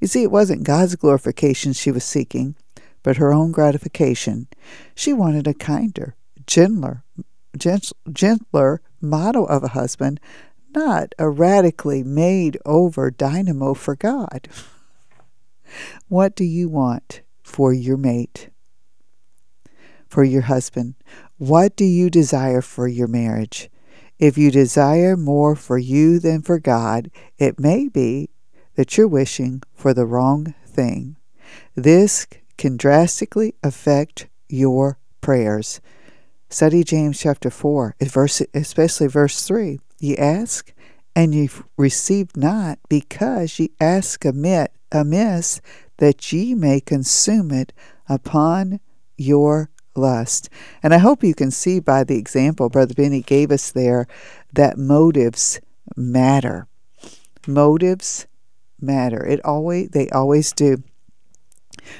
You 0.00 0.08
see, 0.08 0.22
it 0.22 0.30
wasn't 0.30 0.64
God's 0.64 0.96
glorification 0.96 1.72
she 1.72 1.92
was 1.92 2.04
seeking, 2.04 2.56
but 3.02 3.18
her 3.18 3.32
own 3.32 3.52
gratification. 3.52 4.48
She 4.94 5.12
wanted 5.12 5.46
a 5.46 5.54
kinder, 5.54 6.14
gentler, 6.46 7.04
gentler 8.12 8.80
model 9.00 9.46
of 9.48 9.62
a 9.62 9.68
husband, 9.68 10.20
not 10.74 11.14
a 11.18 11.28
radically 11.28 12.02
made 12.02 12.58
over 12.64 13.10
dynamo 13.10 13.74
for 13.74 13.96
God. 13.96 14.48
what 16.08 16.34
do 16.34 16.44
you 16.44 16.68
want 16.68 17.22
for 17.42 17.72
your 17.72 17.96
mate? 17.96 18.50
For 20.08 20.24
your 20.24 20.42
husband? 20.42 20.94
What 21.38 21.76
do 21.76 21.84
you 21.84 22.10
desire 22.10 22.60
for 22.60 22.86
your 22.86 23.08
marriage? 23.08 23.70
If 24.18 24.38
you 24.38 24.50
desire 24.50 25.16
more 25.16 25.56
for 25.56 25.78
you 25.78 26.18
than 26.18 26.42
for 26.42 26.58
God, 26.58 27.10
it 27.38 27.58
may 27.58 27.88
be 27.88 28.30
that 28.74 28.96
you're 28.96 29.08
wishing 29.08 29.62
for 29.74 29.92
the 29.92 30.06
wrong 30.06 30.54
thing. 30.64 31.16
This 31.74 32.26
can 32.56 32.76
drastically 32.76 33.54
affect 33.62 34.28
your 34.48 34.98
prayers. 35.20 35.80
Study 36.48 36.84
James 36.84 37.18
chapter 37.18 37.50
4, 37.50 37.96
especially 38.54 39.06
verse 39.06 39.42
3. 39.46 39.80
Ye 40.02 40.16
ask, 40.16 40.74
and 41.14 41.32
ye 41.32 41.48
receive 41.76 42.36
not, 42.36 42.80
because 42.88 43.60
ye 43.60 43.70
ask 43.80 44.24
amiss, 44.24 45.60
that 45.98 46.32
ye 46.32 46.54
may 46.54 46.80
consume 46.80 47.52
it 47.52 47.72
upon 48.08 48.80
your 49.16 49.70
lust. 49.94 50.50
And 50.82 50.92
I 50.92 50.98
hope 50.98 51.22
you 51.22 51.34
can 51.34 51.52
see 51.52 51.78
by 51.78 52.02
the 52.02 52.18
example 52.18 52.68
Brother 52.68 52.94
Binney 52.94 53.22
gave 53.22 53.52
us 53.52 53.70
there 53.70 54.08
that 54.52 54.76
motives 54.76 55.60
matter. 55.96 56.66
Motives 57.46 58.26
matter. 58.80 59.24
It 59.24 59.44
always 59.44 59.90
they 59.90 60.10
always 60.10 60.50
do. 60.52 60.82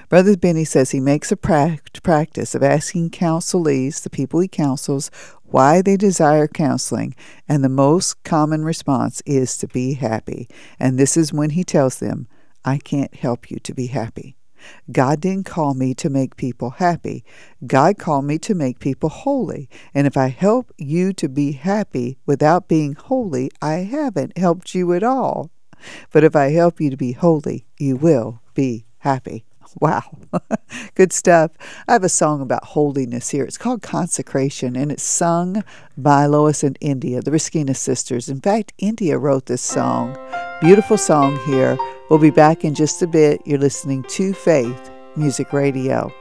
Brother 0.09 0.37
Binney 0.37 0.65
says 0.65 0.91
he 0.91 1.01
makes 1.01 1.33
a 1.33 1.37
practice 1.37 2.55
of 2.55 2.63
asking 2.63 3.11
counselees, 3.11 4.03
the 4.03 4.11
people 4.11 4.41
he 4.41 4.49
counsels, 4.49 5.11
why 5.53 5.83
they 5.83 5.97
desire 5.97 6.49
counseling, 6.49 7.15
and 7.49 7.63
the 7.63 7.69
most 7.69 8.23
common 8.25 8.65
response 8.65 9.23
is 9.27 9.57
to 9.59 9.69
be 9.69 9.95
happy. 9.95 10.49
And 10.81 10.99
this 10.99 11.17
is 11.17 11.33
when 11.33 11.51
he 11.51 11.65
tells 11.65 11.99
them, 11.99 12.27
I 12.65 12.79
can't 12.79 13.15
help 13.15 13.51
you 13.51 13.59
to 13.61 13.75
be 13.75 13.87
happy. 13.87 14.37
God 14.91 15.21
didn't 15.21 15.47
call 15.47 15.75
me 15.75 15.95
to 15.95 16.09
make 16.09 16.37
people 16.37 16.71
happy. 16.71 17.25
God 17.67 17.99
called 17.99 18.25
me 18.25 18.39
to 18.39 18.55
make 18.55 18.79
people 18.79 19.09
holy. 19.09 19.69
And 19.93 20.07
if 20.07 20.17
I 20.17 20.29
help 20.29 20.73
you 20.79 21.13
to 21.15 21.29
be 21.29 21.53
happy 21.53 22.19
without 22.27 22.69
being 22.69 22.95
holy, 22.95 23.51
I 23.61 23.75
haven't 23.79 24.39
helped 24.39 24.75
you 24.75 24.93
at 24.95 25.03
all. 25.03 25.51
But 26.13 26.25
if 26.25 26.37
I 26.37 26.51
help 26.51 26.81
you 26.81 26.91
to 26.91 26.97
be 26.97 27.13
holy, 27.13 27.67
you 27.79 27.97
will 27.97 28.41
be 28.55 28.87
happy. 28.99 29.45
Wow. 29.81 30.03
Good 30.95 31.13
stuff. 31.13 31.53
I 31.89 31.93
have 31.93 32.05
a 32.05 32.09
song 32.09 32.41
about 32.41 32.65
holiness 32.65 33.31
here. 33.31 33.45
It's 33.45 33.59
called 33.59 33.83
Consecration, 33.83 34.77
and 34.77 34.93
it's 34.93 35.03
sung 35.03 35.65
by 35.97 36.27
Lois 36.27 36.63
and 36.63 36.77
India, 36.81 37.21
the 37.21 37.31
Riskina 37.31 37.75
sisters. 37.75 38.29
In 38.29 38.41
fact, 38.41 38.73
India 38.79 39.19
wrote 39.19 39.47
this 39.47 39.63
song. 39.63 40.17
Beautiful 40.61 40.99
song 40.99 41.39
here. 41.47 41.77
We'll 42.09 42.19
be 42.19 42.31
back 42.31 42.65
in 42.65 42.75
just 42.75 43.03
a 43.03 43.07
bit. 43.07 43.41
You're 43.47 43.59
listening 43.59 44.05
to 44.11 44.33
Faith 44.35 44.91
Music 45.17 45.53
Radio. 45.53 46.13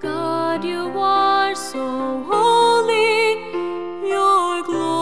God, 0.00 0.64
you 0.64 0.90
are 0.98 1.54
so 1.54 2.22
holy. 2.24 4.08
Your 4.08 4.62
glory 4.64 4.99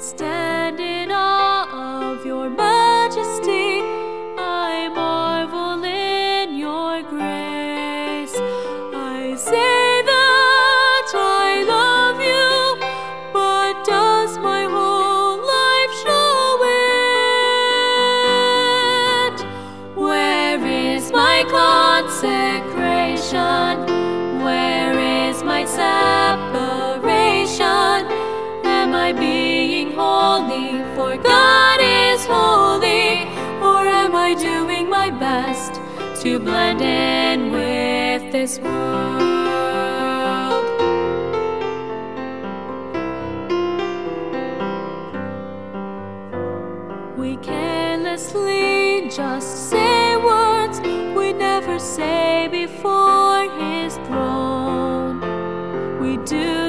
I 0.00 0.97
to 36.22 36.40
blend 36.40 36.80
in 36.80 37.52
with 37.52 38.32
this 38.32 38.58
world. 38.58 39.22
We 47.16 47.36
carelessly 47.36 49.08
just 49.14 49.70
say 49.70 50.16
words 50.16 50.80
we 51.16 51.32
never 51.32 51.78
say 51.78 52.48
before 52.50 53.48
His 53.60 53.94
throne. 54.08 55.20
We 56.00 56.16
do 56.24 56.67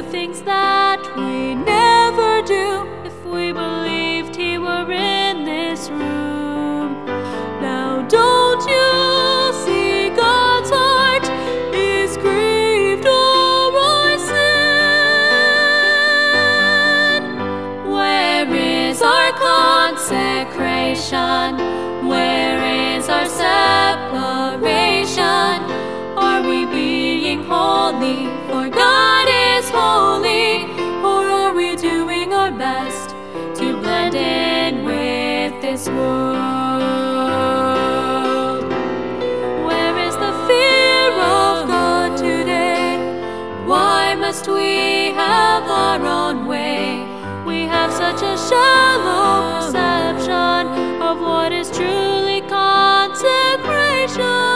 holy? 27.49 28.27
For 28.47 28.69
God 28.69 29.27
is 29.27 29.69
holy. 29.69 30.63
Or 31.03 31.25
are 31.39 31.53
we 31.53 31.75
doing 31.75 32.33
our 32.33 32.51
best 32.51 33.09
to 33.59 33.77
blend 33.81 34.15
in 34.15 34.85
with 34.85 35.61
this 35.61 35.87
world? 35.89 36.37
Where 39.67 39.97
is 40.07 40.15
the 40.15 40.33
fear 40.47 41.11
of 41.11 41.67
God 41.67 42.17
today? 42.17 42.97
Why 43.65 44.15
must 44.15 44.47
we 44.47 45.11
have 45.23 45.63
our 45.63 45.99
own 46.05 46.45
way? 46.45 47.03
We 47.45 47.63
have 47.63 47.91
such 47.91 48.21
a 48.21 48.37
shallow 48.49 49.59
perception 49.59 50.67
of 51.01 51.19
what 51.19 51.51
is 51.51 51.69
truly 51.71 52.41
consecration. 52.41 54.48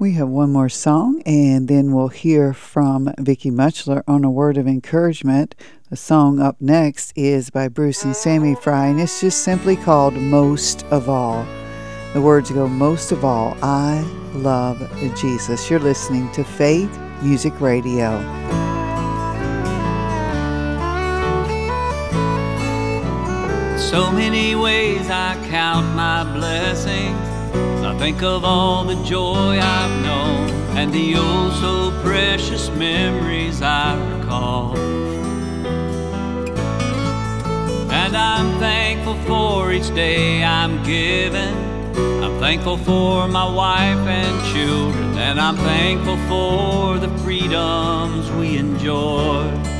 We 0.00 0.12
have 0.12 0.28
one 0.28 0.52
more 0.52 0.68
song, 0.68 1.22
and 1.26 1.66
then 1.68 1.92
we'll 1.92 2.08
hear 2.08 2.52
from 2.52 3.12
Vicki 3.18 3.50
Muchler 3.50 4.02
on 4.06 4.24
a 4.24 4.30
word 4.30 4.56
of 4.56 4.66
encouragement. 4.68 5.54
The 5.90 5.96
song 5.96 6.40
up 6.40 6.56
next 6.60 7.12
is 7.16 7.50
by 7.50 7.68
Bruce 7.68 8.04
and 8.04 8.14
Sammy 8.14 8.54
Fry, 8.54 8.86
and 8.86 9.00
it's 9.00 9.20
just 9.20 9.42
simply 9.42 9.76
called 9.76 10.14
Most 10.14 10.84
of 10.86 11.08
All. 11.08 11.44
The 12.14 12.20
words 12.20 12.50
go, 12.50 12.68
Most 12.68 13.12
of 13.12 13.24
all, 13.24 13.56
I 13.62 14.00
love 14.34 14.78
Jesus. 15.16 15.68
You're 15.68 15.80
listening 15.80 16.30
to 16.32 16.44
Faith 16.44 16.96
Music 17.22 17.60
Radio. 17.60 18.67
So 23.88 24.12
many 24.12 24.54
ways 24.54 25.08
I 25.08 25.34
count 25.48 25.96
my 25.96 26.22
blessings. 26.22 27.16
I 27.82 27.96
think 27.98 28.22
of 28.22 28.44
all 28.44 28.84
the 28.84 29.02
joy 29.02 29.58
I've 29.58 30.02
known 30.02 30.50
and 30.76 30.92
the 30.92 31.14
oh 31.16 31.50
so 31.58 32.02
precious 32.02 32.68
memories 32.68 33.62
I 33.62 33.96
recall. 34.10 34.76
And 37.90 38.14
I'm 38.14 38.58
thankful 38.58 39.14
for 39.22 39.72
each 39.72 39.88
day 39.94 40.44
I'm 40.44 40.82
given. 40.82 41.54
I'm 42.22 42.38
thankful 42.40 42.76
for 42.76 43.26
my 43.26 43.50
wife 43.50 44.06
and 44.06 44.54
children, 44.54 45.16
and 45.16 45.40
I'm 45.40 45.56
thankful 45.56 46.18
for 46.28 46.98
the 46.98 47.08
freedoms 47.20 48.30
we 48.32 48.58
enjoy. 48.58 49.77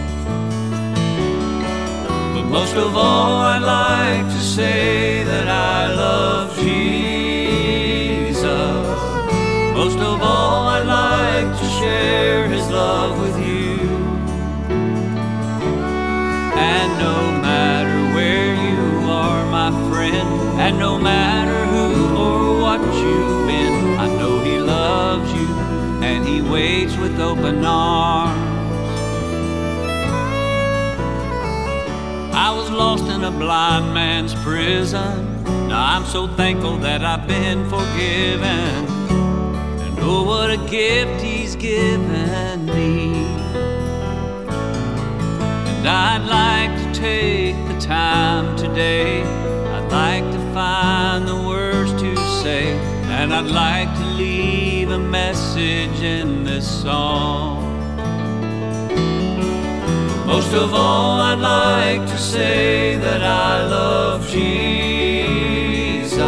Most 2.51 2.75
of 2.77 2.97
all, 2.97 3.37
I'd 3.43 3.63
like 3.63 4.25
to 4.27 4.41
say 4.41 5.23
that 5.23 5.49
I 5.49 5.95
love 5.95 6.57
Jesus. 6.57 8.47
Most 9.75 9.99
of 9.99 10.23
all, 10.23 10.67
I'd 10.69 10.87
like 10.87 11.59
to 11.61 11.67
share 11.79 12.49
his 12.49 12.67
love 12.71 13.21
with 13.21 13.37
you. 13.47 13.77
And 16.57 16.91
no 16.99 17.17
matter 17.43 18.15
where 18.15 18.55
you 18.55 19.11
are, 19.11 19.45
my 19.51 19.71
friend, 19.91 20.29
and 20.59 20.79
no 20.79 20.99
matter 20.99 21.67
who 21.67 22.17
or 22.17 22.61
what 22.63 22.81
you've 22.81 23.47
been, 23.47 23.99
I 23.99 24.07
know 24.19 24.41
he 24.41 24.59
loves 24.59 25.31
you 25.35 25.49
and 26.03 26.27
he 26.27 26.41
waits 26.41 26.97
with 26.97 27.21
open 27.21 27.63
arms. 27.63 28.48
I 32.41 32.53
was 32.53 32.71
lost 32.71 33.07
in 33.07 33.25
a 33.25 33.33
blind 33.33 33.93
man's 33.93 34.33
prison. 34.33 35.43
Now 35.67 35.97
I'm 35.97 36.05
so 36.05 36.29
thankful 36.29 36.77
that 36.79 37.05
I've 37.05 37.27
been 37.27 37.69
forgiven. 37.69 38.87
And 39.83 39.99
oh, 39.99 40.23
what 40.23 40.49
a 40.53 40.57
gift 40.71 41.21
he's 41.21 41.57
given 41.57 42.67
me. 42.67 43.27
And 45.75 45.89
I'd 45.89 46.27
like 46.29 46.73
to 46.81 47.01
take 47.01 47.57
the 47.67 47.81
time 47.81 48.57
today. 48.57 49.23
I'd 49.25 49.91
like 49.91 50.33
to 50.33 50.55
find 50.55 51.27
the 51.27 51.43
words 51.43 51.91
to 52.01 52.17
say. 52.45 52.71
And 53.19 53.35
I'd 53.35 53.51
like 53.51 53.93
to 53.99 54.07
leave 54.15 54.91
a 54.91 54.99
message 55.01 56.03
in 56.03 56.45
this 56.45 56.83
song. 56.83 57.68
Most 60.29 60.53
of 60.53 60.75
all, 60.75 61.23
I'd 61.23 61.41
like 61.41 62.07
to 62.07 62.19
say 62.19 62.97
that 62.97 63.23
I 63.23 63.67
love 63.67 64.29
Jesus. 64.29 66.21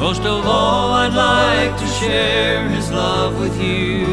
Most 0.00 0.22
of 0.22 0.44
all, 0.44 0.92
I'd 0.92 1.14
like 1.14 1.78
to 1.78 1.86
share 1.86 2.68
his 2.68 2.90
love 2.90 3.38
with 3.38 3.56
you. 3.62 4.06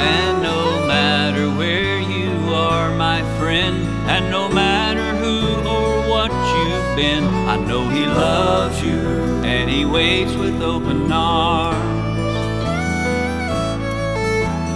And 0.00 0.42
no 0.42 0.86
matter 0.86 1.50
where 1.50 2.00
you 2.00 2.30
are, 2.54 2.96
my 2.96 3.20
friend, 3.38 3.76
and 4.08 4.30
no 4.30 4.48
matter 4.48 5.06
who 5.22 5.36
or 5.68 6.08
what 6.08 6.32
you've 6.54 6.96
been, 6.96 7.24
I 7.46 7.56
know 7.56 7.86
he 7.90 8.06
loves 8.06 8.82
you 8.82 9.00
and 9.44 9.68
he 9.68 9.84
waits 9.84 10.34
with 10.34 10.62
open 10.62 11.12
arms. 11.12 11.89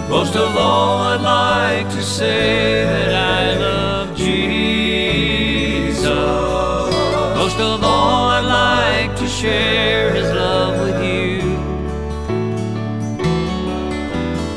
Most 0.09 0.35
of 0.35 0.55
all, 0.55 0.99
I'd 0.99 1.21
like 1.21 1.89
to 1.89 2.01
say 2.03 2.83
that 2.85 3.13
I 3.13 3.57
love 3.57 4.15
Jesus. 4.15 6.05
Most 6.05 7.59
of 7.59 7.83
all, 7.83 8.29
I'd 8.29 8.41
like 8.41 9.17
to 9.17 9.27
share 9.27 10.13
his 10.13 10.31
love 10.31 10.79
with 10.79 11.03
you. 11.03 11.41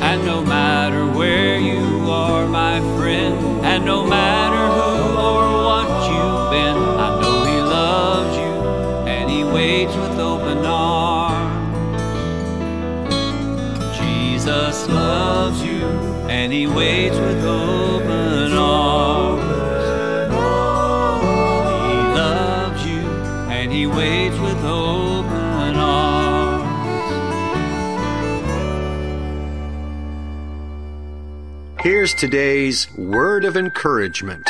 And 0.01 0.25
no 0.25 0.41
matter 0.43 1.05
where 1.07 1.59
you 1.59 2.09
are, 2.09 2.47
my 2.47 2.79
friend, 2.97 3.65
and 3.65 3.85
no 3.85 4.05
Here's 32.09 32.21
today's 32.21 32.97
word 32.97 33.45
of 33.45 33.55
encouragement 33.55 34.49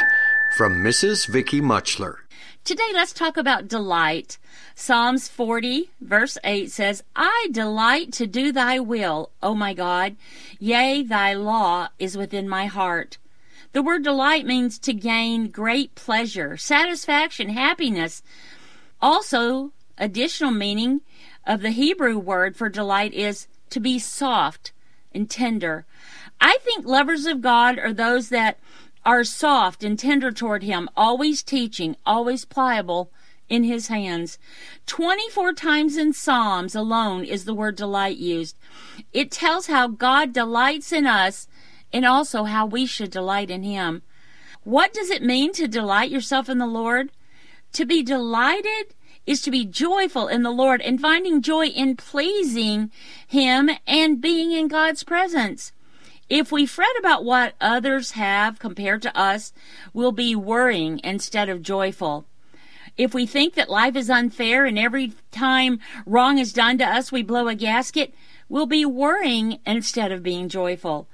from 0.55 0.81
Mrs. 0.81 1.27
Vicky 1.27 1.59
Muchler. 1.59 2.19
Today, 2.63 2.87
let's 2.93 3.11
talk 3.11 3.35
about 3.35 3.67
delight. 3.67 4.37
Psalms 4.75 5.27
40, 5.27 5.89
verse 5.99 6.37
8 6.45 6.71
says, 6.71 7.03
I 7.17 7.49
delight 7.51 8.13
to 8.13 8.27
do 8.27 8.53
thy 8.53 8.79
will, 8.79 9.31
O 9.43 9.55
my 9.55 9.73
God. 9.73 10.15
Yea, 10.57 11.03
thy 11.03 11.33
law 11.33 11.89
is 11.99 12.15
within 12.15 12.47
my 12.47 12.67
heart. 12.67 13.17
The 13.73 13.83
word 13.83 14.05
delight 14.05 14.45
means 14.45 14.79
to 14.79 14.93
gain 14.93 15.49
great 15.49 15.95
pleasure, 15.95 16.55
satisfaction, 16.55 17.49
happiness. 17.49 18.23
Also, 19.01 19.73
additional 19.97 20.51
meaning 20.51 21.01
of 21.45 21.59
the 21.59 21.71
Hebrew 21.71 22.17
word 22.17 22.55
for 22.55 22.69
delight 22.69 23.13
is 23.13 23.47
to 23.71 23.81
be 23.81 23.99
soft 23.99 24.71
and 25.13 25.29
tender. 25.29 25.85
I 26.41 26.57
think 26.61 26.85
lovers 26.85 27.25
of 27.25 27.41
God 27.41 27.77
are 27.79 27.93
those 27.93 28.29
that 28.29 28.59
are 29.05 29.23
soft 29.23 29.83
and 29.83 29.97
tender 29.97 30.31
toward 30.31 30.63
Him, 30.63 30.89
always 30.95 31.43
teaching, 31.43 31.95
always 32.05 32.45
pliable 32.45 33.11
in 33.49 33.63
His 33.63 33.87
hands. 33.87 34.37
24 34.85 35.53
times 35.53 35.97
in 35.97 36.13
Psalms 36.13 36.75
alone 36.75 37.23
is 37.23 37.45
the 37.45 37.53
word 37.53 37.75
delight 37.75 38.17
used. 38.17 38.57
It 39.11 39.31
tells 39.31 39.67
how 39.67 39.87
God 39.87 40.33
delights 40.33 40.91
in 40.91 41.05
us 41.05 41.47
and 41.91 42.05
also 42.05 42.43
how 42.43 42.65
we 42.65 42.85
should 42.85 43.11
delight 43.11 43.49
in 43.49 43.63
Him. 43.63 44.03
What 44.63 44.93
does 44.93 45.09
it 45.09 45.23
mean 45.23 45.53
to 45.53 45.67
delight 45.67 46.11
yourself 46.11 46.49
in 46.49 46.57
the 46.57 46.67
Lord? 46.67 47.11
To 47.73 47.85
be 47.85 48.03
delighted 48.03 48.93
is 49.25 49.41
to 49.41 49.51
be 49.51 49.65
joyful 49.65 50.27
in 50.27 50.43
the 50.43 50.51
Lord 50.51 50.81
and 50.81 50.99
finding 50.99 51.41
joy 51.41 51.67
in 51.67 51.95
pleasing 51.95 52.91
Him 53.27 53.69
and 53.87 54.21
being 54.21 54.51
in 54.51 54.67
God's 54.67 55.03
presence. 55.03 55.71
If 56.29 56.51
we 56.51 56.67
fret 56.67 56.95
about 56.99 57.25
what 57.25 57.55
others 57.59 58.11
have 58.11 58.59
compared 58.59 59.01
to 59.01 59.17
us, 59.17 59.51
we'll 59.93 60.11
be 60.11 60.35
worrying 60.35 61.01
instead 61.03 61.49
of 61.49 61.63
joyful. 61.63 62.25
If 62.97 63.13
we 63.13 63.25
think 63.25 63.55
that 63.55 63.69
life 63.69 63.95
is 63.95 64.09
unfair 64.09 64.65
and 64.65 64.77
every 64.77 65.13
time 65.31 65.79
wrong 66.05 66.37
is 66.37 66.53
done 66.53 66.77
to 66.77 66.85
us 66.85 67.11
we 67.11 67.23
blow 67.23 67.47
a 67.47 67.55
gasket, 67.55 68.13
we'll 68.47 68.67
be 68.67 68.85
worrying 68.85 69.59
instead 69.65 70.11
of 70.11 70.21
being 70.21 70.49
joyful. 70.49 71.07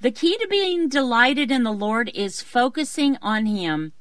The 0.00 0.10
key 0.10 0.36
to 0.36 0.46
being 0.48 0.88
delighted 0.88 1.50
in 1.50 1.62
the 1.62 1.72
Lord 1.72 2.10
is 2.14 2.42
focusing 2.42 3.16
on 3.22 3.46
Him. 3.46 3.92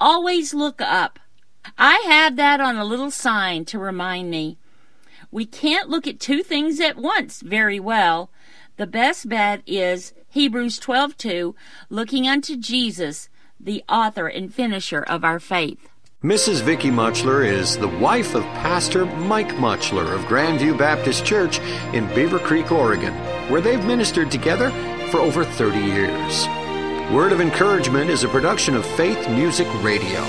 Always 0.00 0.54
look 0.54 0.80
up. 0.80 1.18
I 1.76 2.04
have 2.06 2.36
that 2.36 2.60
on 2.60 2.76
a 2.76 2.84
little 2.84 3.10
sign 3.10 3.64
to 3.66 3.78
remind 3.78 4.30
me. 4.30 4.56
We 5.30 5.44
can't 5.44 5.90
look 5.90 6.06
at 6.06 6.20
two 6.20 6.42
things 6.42 6.80
at 6.80 6.96
once 6.96 7.42
very 7.42 7.80
well. 7.80 8.30
The 8.78 8.86
best 8.86 9.30
bet 9.30 9.62
is 9.66 10.12
Hebrews 10.28 10.78
12:2, 10.78 11.54
looking 11.88 12.28
unto 12.28 12.56
Jesus, 12.56 13.30
the 13.58 13.82
author 13.88 14.26
and 14.26 14.52
finisher 14.52 15.02
of 15.02 15.24
our 15.24 15.40
faith. 15.40 15.88
Mrs. 16.22 16.60
Vicky 16.60 16.90
Muchler 16.90 17.42
is 17.42 17.78
the 17.78 17.88
wife 17.88 18.34
of 18.34 18.42
Pastor 18.60 19.06
Mike 19.06 19.56
Muchler 19.56 20.12
of 20.12 20.20
Grandview 20.26 20.76
Baptist 20.76 21.24
Church 21.24 21.58
in 21.94 22.06
Beaver 22.14 22.38
Creek, 22.38 22.70
Oregon, 22.70 23.14
where 23.48 23.62
they've 23.62 23.84
ministered 23.86 24.30
together 24.30 24.70
for 25.10 25.20
over 25.20 25.42
30 25.42 25.78
years. 25.78 26.46
Word 27.10 27.32
of 27.32 27.40
Encouragement 27.40 28.10
is 28.10 28.24
a 28.24 28.28
production 28.28 28.76
of 28.76 28.84
Faith 28.84 29.26
Music 29.30 29.68
Radio. 29.82 30.22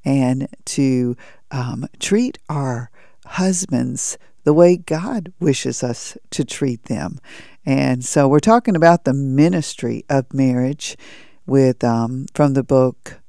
and 0.04 0.48
to 0.66 1.16
um, 1.52 1.88
treat 2.00 2.38
our 2.50 2.90
husbands 3.26 4.18
the 4.44 4.54
way 4.54 4.78
God 4.78 5.34
wishes 5.40 5.84
us 5.84 6.18
to 6.32 6.46
treat 6.46 6.84
them. 6.84 7.20
And 7.66 8.06
so 8.06 8.30
we're 8.30 8.40
talking 8.40 8.78
about 8.78 9.04
the 9.04 9.14
ministry 9.14 10.06
of 10.10 10.34
marriage 10.34 10.96
with 11.46 11.84
um, 11.84 12.28
from 12.34 12.54
the 12.54 12.64
book 12.64 13.20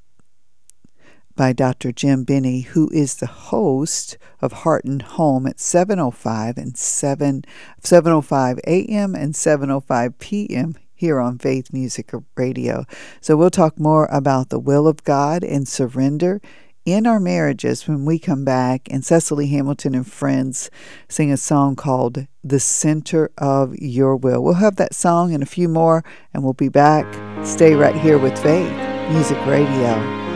by 1.34 1.52
Dr. 1.52 1.92
Jim 1.92 2.24
Binney, 2.24 2.62
who 2.62 2.90
is 2.92 3.14
the 3.16 3.26
host 3.26 4.18
of 4.40 4.52
Heart 4.52 4.84
and 4.84 5.02
Home 5.02 5.46
at 5.46 5.56
7:05 5.56 6.56
and 6.56 6.76
7 6.76 7.42
7:05 7.82 8.58
a.m. 8.66 9.14
and 9.14 9.34
7:05 9.34 10.18
p.m. 10.18 10.74
here 10.98 11.20
on 11.20 11.38
Faith 11.38 11.72
Music 11.72 12.10
Radio. 12.36 12.84
So 13.20 13.36
we'll 13.36 13.50
talk 13.50 13.78
more 13.78 14.06
about 14.10 14.50
the 14.50 14.58
will 14.58 14.88
of 14.88 15.04
God 15.04 15.44
and 15.44 15.66
surrender 15.66 16.40
in 16.84 17.06
our 17.06 17.20
marriages 17.20 17.86
when 17.86 18.04
we 18.04 18.18
come 18.18 18.44
back 18.44 18.88
and 18.90 19.04
Cecily 19.04 19.46
Hamilton 19.48 19.94
and 19.94 20.10
friends 20.10 20.70
sing 21.08 21.30
a 21.30 21.36
song 21.36 21.76
called 21.76 22.26
The 22.42 22.58
Center 22.58 23.30
of 23.38 23.76
Your 23.76 24.16
Will. 24.16 24.42
We'll 24.42 24.54
have 24.54 24.76
that 24.76 24.94
song 24.94 25.32
and 25.32 25.42
a 25.42 25.46
few 25.46 25.68
more 25.68 26.02
and 26.34 26.42
we'll 26.42 26.54
be 26.54 26.68
back. 26.68 27.06
Stay 27.44 27.74
right 27.74 27.96
here 27.96 28.18
with 28.18 28.36
Faith 28.42 28.72
Music 29.12 29.38
Radio. 29.46 30.27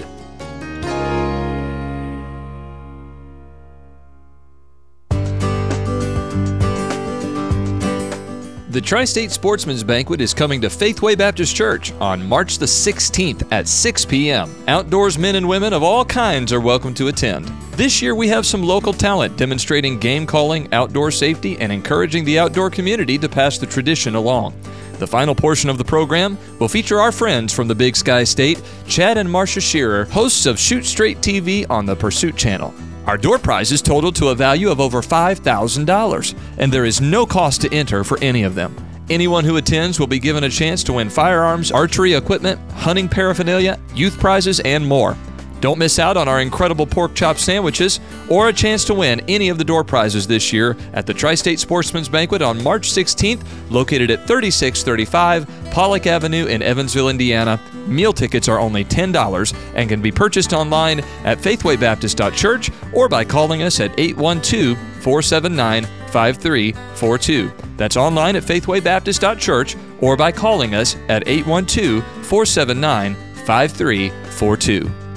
The 8.71 8.81
Tri 8.81 9.05
State 9.05 9.29
Sportsman's 9.29 9.83
Banquet 9.83 10.19
is 10.19 10.33
coming 10.33 10.61
to 10.61 10.67
Faithway 10.67 11.15
Baptist 11.15 11.55
Church 11.55 11.93
on 12.01 12.27
March 12.27 12.57
the 12.57 12.65
16th 12.65 13.51
at 13.51 13.67
6 13.67 14.05
p.m. 14.05 14.49
Outdoors 14.67 15.19
men 15.19 15.35
and 15.35 15.47
women 15.47 15.73
of 15.73 15.83
all 15.83 16.03
kinds 16.03 16.51
are 16.51 16.59
welcome 16.59 16.95
to 16.95 17.09
attend. 17.09 17.51
This 17.79 18.01
year 18.01 18.13
we 18.13 18.27
have 18.27 18.45
some 18.45 18.61
local 18.61 18.91
talent 18.91 19.37
demonstrating 19.37 19.99
game 19.99 20.25
calling, 20.25 20.67
outdoor 20.73 21.11
safety, 21.11 21.57
and 21.59 21.71
encouraging 21.71 22.25
the 22.25 22.37
outdoor 22.37 22.69
community 22.69 23.17
to 23.17 23.29
pass 23.29 23.57
the 23.57 23.65
tradition 23.65 24.15
along. 24.15 24.53
The 24.97 25.07
final 25.07 25.33
portion 25.33 25.69
of 25.69 25.77
the 25.77 25.85
program 25.85 26.37
will 26.59 26.67
feature 26.67 26.99
our 26.99 27.13
friends 27.13 27.53
from 27.53 27.69
the 27.69 27.75
Big 27.75 27.95
Sky 27.95 28.25
State, 28.25 28.61
Chad 28.85 29.17
and 29.17 29.31
Marcia 29.31 29.61
Schearer, 29.61 30.03
hosts 30.03 30.45
of 30.45 30.59
Shoot 30.59 30.83
Straight 30.83 31.19
TV 31.19 31.65
on 31.69 31.85
the 31.85 31.95
Pursuit 31.95 32.35
Channel. 32.35 32.73
Our 33.07 33.17
door 33.17 33.39
prizes 33.39 33.81
total 33.81 34.11
to 34.11 34.27
a 34.27 34.35
value 34.35 34.69
of 34.69 34.81
over 34.81 35.01
$5,000, 35.01 36.39
and 36.57 36.73
there 36.73 36.83
is 36.83 36.99
no 36.99 37.25
cost 37.25 37.61
to 37.61 37.73
enter 37.73 38.03
for 38.03 38.19
any 38.21 38.43
of 38.43 38.55
them. 38.55 38.75
Anyone 39.09 39.45
who 39.45 39.55
attends 39.55 40.01
will 40.01 40.07
be 40.07 40.19
given 40.19 40.43
a 40.43 40.49
chance 40.49 40.83
to 40.83 40.91
win 40.91 41.09
firearms, 41.09 41.71
archery 41.71 42.13
equipment, 42.13 42.59
hunting 42.73 43.07
paraphernalia, 43.07 43.79
youth 43.95 44.19
prizes, 44.19 44.59
and 44.59 44.85
more. 44.85 45.15
Don't 45.61 45.77
miss 45.77 45.99
out 45.99 46.15
on 46.15 46.27
our 46.27 46.39
incredible 46.39 46.85
pork 46.85 47.13
chop 47.13 47.37
sandwiches 47.37 47.99
or 48.29 48.47
a 48.47 48.53
chance 48.53 48.85
to 48.85 48.93
win 48.93 49.21
any 49.27 49.49
of 49.49 49.57
the 49.57 49.63
door 49.63 49.83
prizes 49.83 50.25
this 50.25 50.53
year 50.53 50.77
at 50.93 51.05
the 51.05 51.13
Tri 51.13 51.35
State 51.35 51.59
Sportsman's 51.59 52.09
Banquet 52.09 52.41
on 52.41 52.63
March 52.63 52.89
16th, 52.89 53.43
located 53.69 54.09
at 54.11 54.27
3635 54.27 55.71
Pollock 55.71 56.07
Avenue 56.07 56.45
in 56.45 56.61
Evansville, 56.61 57.09
Indiana. 57.09 57.59
Meal 57.87 58.13
tickets 58.13 58.47
are 58.47 58.59
only 58.59 58.85
$10 58.85 59.55
and 59.75 59.89
can 59.89 60.01
be 60.01 60.11
purchased 60.11 60.53
online 60.53 60.99
at 61.23 61.39
faithwaybaptist.church 61.39 62.71
or 62.93 63.09
by 63.09 63.25
calling 63.25 63.63
us 63.63 63.79
at 63.79 63.91
812 63.99 64.77
479 65.01 65.85
5342. 66.11 67.51
That's 67.77 67.97
online 67.97 68.35
at 68.35 68.43
faithwaybaptist.church 68.43 69.75
or 70.01 70.17
by 70.17 70.31
calling 70.31 70.75
us 70.75 70.95
at 71.07 71.27
812 71.27 72.03
479 72.25 73.15
5342. 73.45 75.08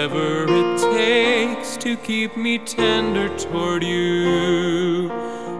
Whatever 0.00 0.46
it 0.48 0.78
takes 0.96 1.76
to 1.76 1.94
keep 1.94 2.34
me 2.34 2.56
tender 2.58 3.28
toward 3.36 3.84
you. 3.84 5.10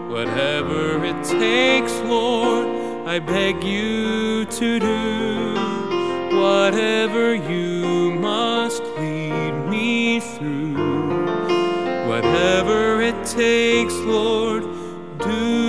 Whatever 0.09 1.05
it 1.05 1.22
takes, 1.24 1.93
Lord, 2.09 2.66
I 3.07 3.18
beg 3.18 3.62
you 3.62 4.47
to 4.47 4.80
do. 4.80 5.55
Whatever 6.41 7.34
you 7.34 8.12
must 8.12 8.82
lead 8.97 9.53
me 9.68 10.20
through. 10.20 10.72
Whatever 12.09 13.03
it 13.03 13.22
takes, 13.26 13.95
Lord, 13.97 14.62
do. 15.18 15.61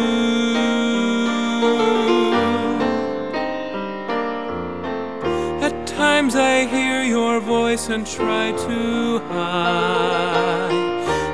At 5.61 5.85
times 5.85 6.37
I 6.37 6.65
hear 6.67 6.90
your 7.31 7.39
voice 7.39 7.87
and 7.87 8.05
try 8.05 8.51
to 8.51 9.19
hide, 9.29 10.71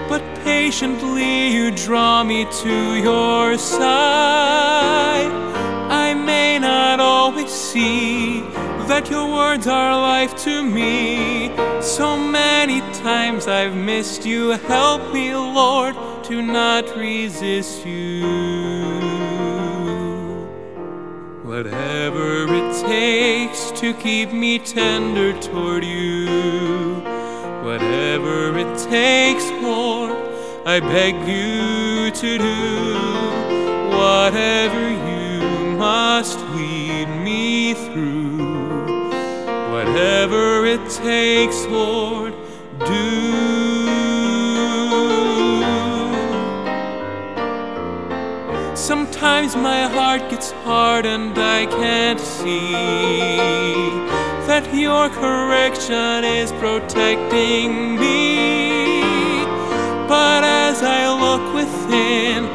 but 0.07 0.21
patiently 0.43 1.47
you 1.47 1.71
draw 1.71 2.23
me 2.23 2.45
to 2.61 2.95
your 3.01 3.57
side. 3.57 5.31
I 6.05 6.13
may 6.13 6.59
not 6.59 6.99
always 6.99 7.49
see 7.49 8.41
that 8.91 9.09
your 9.09 9.27
words 9.27 9.65
are 9.65 9.93
life 9.99 10.35
to 10.45 10.61
me. 10.61 11.51
So 11.81 12.15
many 12.15 12.81
times 13.01 13.47
I've 13.47 13.75
missed 13.75 14.23
you. 14.23 14.51
Help 14.51 15.01
me, 15.11 15.33
Lord, 15.33 15.95
to 16.25 16.43
not 16.43 16.95
resist 16.95 17.85
you. 17.87 19.26
Whatever 21.57 22.45
it 22.53 22.85
takes 22.85 23.71
to 23.81 23.91
keep 23.95 24.31
me 24.31 24.59
tender 24.59 25.33
toward 25.41 25.83
you. 25.83 27.01
Whatever 27.63 28.55
it 28.59 28.77
takes, 28.77 29.43
Lord, 29.63 30.11
I 30.67 30.79
beg 30.79 31.15
you 31.27 32.11
to 32.11 32.37
do. 32.37 32.93
Whatever 33.89 34.87
you 35.09 35.77
must 35.79 36.39
lead 36.55 37.07
me 37.25 37.73
through. 37.73 38.37
Whatever 39.71 40.63
it 40.63 40.87
takes, 40.91 41.65
Lord, 41.65 42.35
do. 42.85 43.26
Sometimes 49.27 49.57
my 49.57 49.83
heart 49.87 50.29
gets 50.29 50.51
hard 50.51 51.05
and 51.05 51.37
I 51.37 51.65
can't 51.65 52.19
see 52.19 52.71
that 54.47 54.73
your 54.73 55.09
correction 55.09 56.23
is 56.23 56.53
protecting 56.53 57.99
me. 57.99 59.01
But 60.07 60.45
as 60.45 60.81
I 60.81 61.03
look 61.23 61.53
within, 61.53 62.45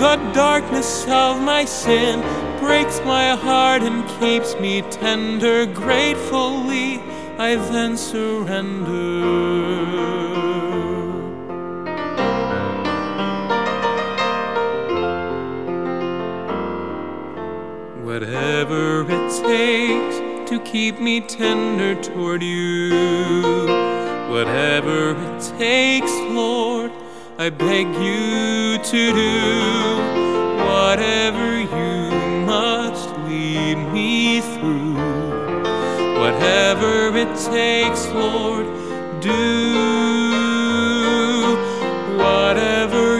the 0.00 0.16
darkness 0.32 1.04
of 1.08 1.42
my 1.42 1.66
sin 1.66 2.20
breaks 2.58 3.00
my 3.04 3.36
heart 3.36 3.82
and 3.82 4.08
keeps 4.18 4.58
me 4.58 4.80
tender. 4.80 5.66
Gratefully, 5.66 7.02
I 7.38 7.56
then 7.56 7.98
surrender. 7.98 9.63
Whatever 18.14 19.04
it 19.10 19.28
takes 19.42 20.48
to 20.48 20.60
keep 20.64 21.00
me 21.00 21.20
tender 21.20 22.00
toward 22.00 22.44
you. 22.44 23.66
Whatever 24.30 25.16
it 25.20 25.42
takes, 25.58 26.12
Lord, 26.30 26.92
I 27.38 27.50
beg 27.50 27.88
you 27.88 28.78
to 28.78 29.12
do. 29.12 29.40
Whatever 30.62 31.58
you 31.58 32.46
must 32.46 33.10
lead 33.26 33.78
me 33.92 34.40
through. 34.40 34.94
Whatever 36.20 37.16
it 37.18 37.34
takes, 37.52 38.06
Lord, 38.10 38.66
do. 39.20 39.74
Whatever 42.16 43.13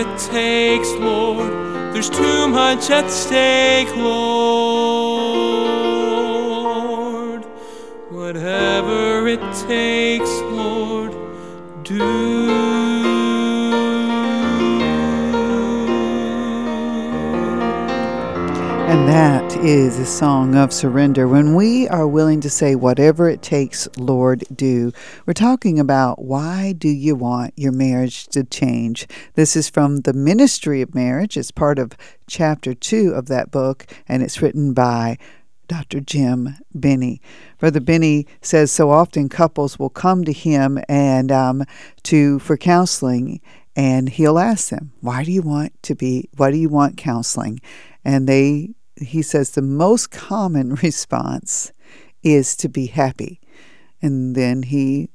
it 0.00 0.18
takes, 0.18 0.90
Lord, 0.92 1.52
there's 1.92 2.08
too 2.08 2.48
much 2.48 2.90
at 2.90 3.10
stake, 3.10 3.94
Lord. 3.94 4.20
Whatever 8.08 9.28
it 9.28 9.42
takes, 9.68 10.30
Lord, 10.50 11.12
do. 11.82 12.00
And 18.88 19.06
that 19.08 19.39
is 19.62 19.98
a 19.98 20.06
song 20.06 20.54
of 20.54 20.72
surrender. 20.72 21.28
When 21.28 21.54
we 21.54 21.86
are 21.88 22.08
willing 22.08 22.40
to 22.40 22.48
say, 22.48 22.74
whatever 22.74 23.28
it 23.28 23.42
takes, 23.42 23.86
Lord, 23.98 24.42
do. 24.54 24.90
We're 25.26 25.34
talking 25.34 25.78
about 25.78 26.24
why 26.24 26.72
do 26.72 26.88
you 26.88 27.14
want 27.14 27.52
your 27.56 27.72
marriage 27.72 28.26
to 28.28 28.42
change? 28.42 29.06
This 29.34 29.56
is 29.56 29.68
from 29.68 29.98
The 29.98 30.14
Ministry 30.14 30.80
of 30.80 30.94
Marriage. 30.94 31.36
It's 31.36 31.50
part 31.50 31.78
of 31.78 31.92
chapter 32.26 32.72
two 32.72 33.12
of 33.14 33.26
that 33.26 33.50
book, 33.50 33.86
and 34.08 34.22
it's 34.22 34.40
written 34.40 34.72
by 34.72 35.18
Dr. 35.68 36.00
Jim 36.00 36.56
Binney. 36.78 37.20
Brother 37.58 37.80
Binney 37.80 38.26
says 38.40 38.72
so 38.72 38.90
often 38.90 39.28
couples 39.28 39.78
will 39.78 39.90
come 39.90 40.24
to 40.24 40.32
him 40.32 40.78
and 40.88 41.30
um, 41.30 41.64
to 42.04 42.38
for 42.38 42.56
counseling, 42.56 43.42
and 43.76 44.08
he'll 44.08 44.38
ask 44.38 44.70
them, 44.70 44.92
"Why 45.00 45.22
do 45.22 45.30
you 45.30 45.42
want 45.42 45.82
to 45.82 45.94
be? 45.94 46.30
Why 46.36 46.50
do 46.50 46.56
you 46.56 46.70
want 46.70 46.96
counseling?" 46.96 47.60
And 48.02 48.26
they 48.26 48.70
he 49.00 49.22
says 49.22 49.50
the 49.50 49.62
most 49.62 50.10
common 50.10 50.74
response 50.82 51.72
is 52.22 52.56
to 52.56 52.68
be 52.68 52.86
happy. 52.86 53.40
And 54.02 54.34
then 54.34 54.64
he 54.64 55.10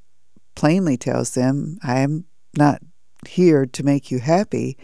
plainly 0.56 0.98
tells 0.98 1.34
them, 1.34 1.80
I 1.84 2.00
am 2.00 2.26
not 2.58 2.82
here 3.28 3.66
to 3.66 3.84
make 3.84 4.12
you 4.12 4.20
happy. 4.20 4.78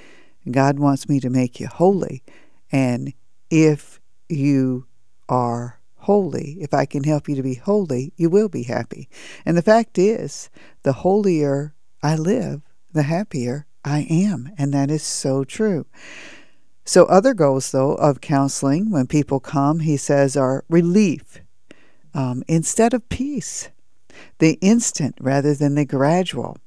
God 0.50 0.80
wants 0.80 1.08
me 1.08 1.20
to 1.20 1.30
make 1.30 1.60
you 1.60 1.68
holy. 1.68 2.24
And 2.72 3.14
if 3.50 4.00
you 4.30 4.88
are 5.30 5.80
holy, 5.98 6.58
if 6.60 6.74
I 6.74 6.86
can 6.86 7.04
help 7.04 7.30
you 7.30 7.36
to 7.36 7.44
be 7.44 7.56
holy, 7.56 8.14
you 8.18 8.30
will 8.30 8.50
be 8.50 8.64
happy. 8.64 9.08
And 9.46 9.56
the 9.56 9.62
fact 9.62 9.98
is, 9.98 10.50
the 10.84 10.94
holier 10.94 11.76
I 12.02 12.16
live, 12.16 12.62
the 12.92 13.04
happier 13.04 13.68
I 13.86 14.08
am. 14.10 14.52
And 14.58 14.74
that 14.74 14.90
is 14.90 15.04
so 15.04 15.44
true. 15.44 15.86
So, 16.92 17.06
other 17.06 17.34
goals, 17.34 17.72
though, 17.72 17.94
of 17.94 18.20
counseling 18.20 18.92
when 18.92 19.08
people 19.08 19.40
come, 19.40 19.80
he 19.80 19.96
says, 19.96 20.36
are 20.36 20.66
relief 20.68 21.40
um, 22.14 22.44
instead 22.50 22.94
of 22.94 23.08
peace, 23.08 23.70
the 24.40 24.58
instant 24.60 25.16
rather 25.22 25.54
than 25.54 25.76
the 25.76 25.86
gradual, 25.86 26.58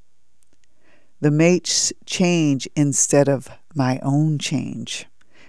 the 1.21 1.31
mate's 1.31 1.93
change 2.07 2.67
instead 2.75 3.29
of 3.29 3.51
my 3.75 3.99
own 4.03 4.39
change, 4.39 5.05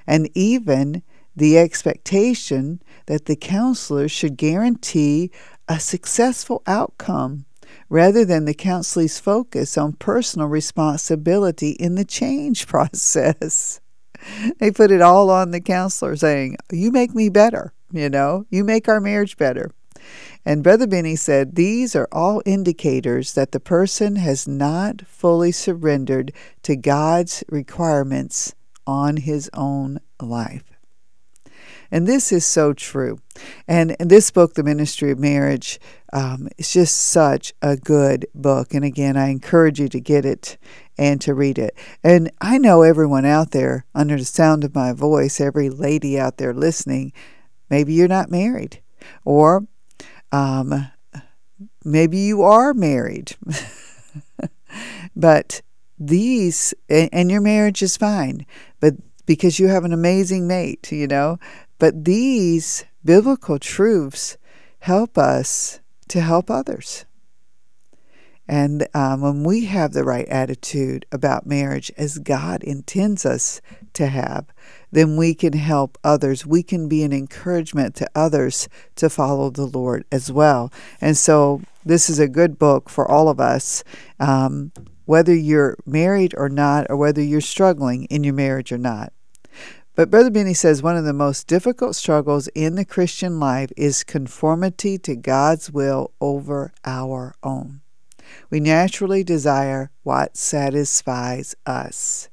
and 0.05 0.29
even 0.35 1.03
the 1.33 1.57
expectation 1.57 2.81
that 3.05 3.27
the 3.27 3.37
counselor 3.37 4.09
should 4.09 4.35
guarantee 4.35 5.31
a 5.69 5.79
successful 5.79 6.61
outcome 6.67 7.45
rather 7.87 8.25
than 8.25 8.43
the 8.43 8.53
counselee's 8.53 9.21
focus 9.21 9.77
on 9.77 9.93
personal 9.93 10.49
responsibility 10.49 11.69
in 11.69 11.95
the 11.95 12.03
change 12.03 12.67
process 12.67 13.79
they 14.59 14.71
put 14.71 14.91
it 14.91 15.01
all 15.01 15.29
on 15.29 15.51
the 15.51 15.61
counselor 15.61 16.15
saying, 16.15 16.57
You 16.71 16.91
make 16.91 17.13
me 17.13 17.29
better, 17.29 17.73
you 17.91 18.09
know, 18.09 18.45
you 18.49 18.63
make 18.63 18.87
our 18.87 18.99
marriage 18.99 19.37
better. 19.37 19.71
And 20.45 20.63
Brother 20.63 20.85
Binney 20.85 21.15
said, 21.15 21.55
These 21.55 21.95
are 21.95 22.07
all 22.11 22.41
indicators 22.45 23.33
that 23.33 23.51
the 23.51 23.59
person 23.59 24.17
has 24.17 24.47
not 24.47 25.01
fully 25.07 25.51
surrendered 25.51 26.31
to 26.63 26.75
God's 26.75 27.43
requirements 27.49 28.53
on 28.85 29.17
his 29.17 29.49
own 29.53 29.99
life. 30.21 30.74
And 31.95 32.05
this 32.05 32.33
is 32.33 32.45
so 32.45 32.73
true. 32.73 33.19
And 33.69 33.95
this 34.01 34.29
book, 34.29 34.55
The 34.55 34.63
Ministry 34.63 35.11
of 35.11 35.17
Marriage, 35.17 35.79
um, 36.11 36.49
is 36.57 36.73
just 36.73 36.97
such 36.97 37.53
a 37.61 37.77
good 37.77 38.27
book. 38.35 38.73
And 38.73 38.83
again, 38.83 39.15
I 39.15 39.29
encourage 39.29 39.79
you 39.79 39.87
to 39.87 40.01
get 40.01 40.25
it 40.25 40.57
and 40.97 41.21
to 41.21 41.33
read 41.33 41.57
it. 41.57 41.73
And 42.03 42.31
I 42.41 42.57
know 42.57 42.81
everyone 42.81 43.23
out 43.23 43.51
there, 43.51 43.85
under 43.95 44.17
the 44.17 44.25
sound 44.25 44.65
of 44.65 44.75
my 44.75 44.91
voice, 44.91 45.39
every 45.39 45.69
lady 45.69 46.19
out 46.19 46.35
there 46.35 46.53
listening, 46.53 47.13
maybe 47.69 47.93
you're 47.93 48.09
not 48.09 48.29
married, 48.29 48.81
or 49.23 49.65
um, 50.33 50.91
maybe 51.85 52.17
you 52.17 52.41
are 52.41 52.73
married. 52.73 53.37
but 55.15 55.61
these, 55.97 56.73
and 56.89 57.31
your 57.31 57.39
marriage 57.39 57.81
is 57.81 57.95
fine, 57.95 58.45
but 58.81 58.95
because 59.25 59.59
you 59.59 59.67
have 59.67 59.83
an 59.83 59.93
amazing 59.93 60.47
mate, 60.47 60.91
you 60.91 61.07
know, 61.07 61.39
but 61.79 62.05
these 62.05 62.85
biblical 63.03 63.59
truths 63.59 64.37
help 64.79 65.17
us 65.17 65.79
to 66.07 66.21
help 66.21 66.49
others. 66.49 67.05
And 68.47 68.87
um, 68.93 69.21
when 69.21 69.43
we 69.43 69.65
have 69.65 69.93
the 69.93 70.03
right 70.03 70.27
attitude 70.27 71.05
about 71.11 71.47
marriage 71.47 71.91
as 71.97 72.19
God 72.19 72.63
intends 72.63 73.25
us 73.25 73.59
to 73.93 74.07
have, 74.07 74.45
then 74.91 75.17
we 75.17 75.33
can 75.33 75.53
help 75.53 75.97
others. 76.03 76.45
We 76.45 76.61
can 76.61 76.87
be 76.87 77.03
an 77.03 77.11
encouragement 77.11 77.95
to 77.95 78.09
others 78.13 78.69
to 78.97 79.09
follow 79.09 79.49
the 79.49 79.65
Lord 79.65 80.05
as 80.11 80.31
well. 80.31 80.71
And 81.01 81.17
so, 81.17 81.61
this 81.83 82.09
is 82.09 82.19
a 82.19 82.27
good 82.27 82.57
book 82.57 82.89
for 82.89 83.09
all 83.09 83.29
of 83.29 83.39
us, 83.39 83.83
um, 84.19 84.71
whether 85.05 85.35
you're 85.35 85.77
married 85.85 86.33
or 86.35 86.49
not, 86.49 86.87
or 86.89 86.97
whether 86.97 87.21
you're 87.21 87.41
struggling 87.41 88.05
in 88.05 88.23
your 88.23 88.33
marriage 88.33 88.71
or 88.71 88.77
not. 88.79 89.13
But 89.95 90.09
Brother 90.09 90.29
Binney 90.29 90.53
says 90.53 90.83
one 90.83 90.97
of 90.97 91.05
the 91.05 91.13
most 91.13 91.47
difficult 91.47 91.95
struggles 91.95 92.49
in 92.49 92.75
the 92.75 92.83
Christian 92.83 93.39
life 93.39 93.71
is 93.77 94.03
conformity 94.03 94.97
to 94.99 95.15
God's 95.15 95.71
will 95.71 96.11
over 96.19 96.73
our 96.83 97.33
own. 97.41 97.79
We 98.49 98.59
naturally 98.59 99.23
desire 99.23 99.91
what 100.03 100.35
satisfies 100.35 101.55
us. 101.65 102.29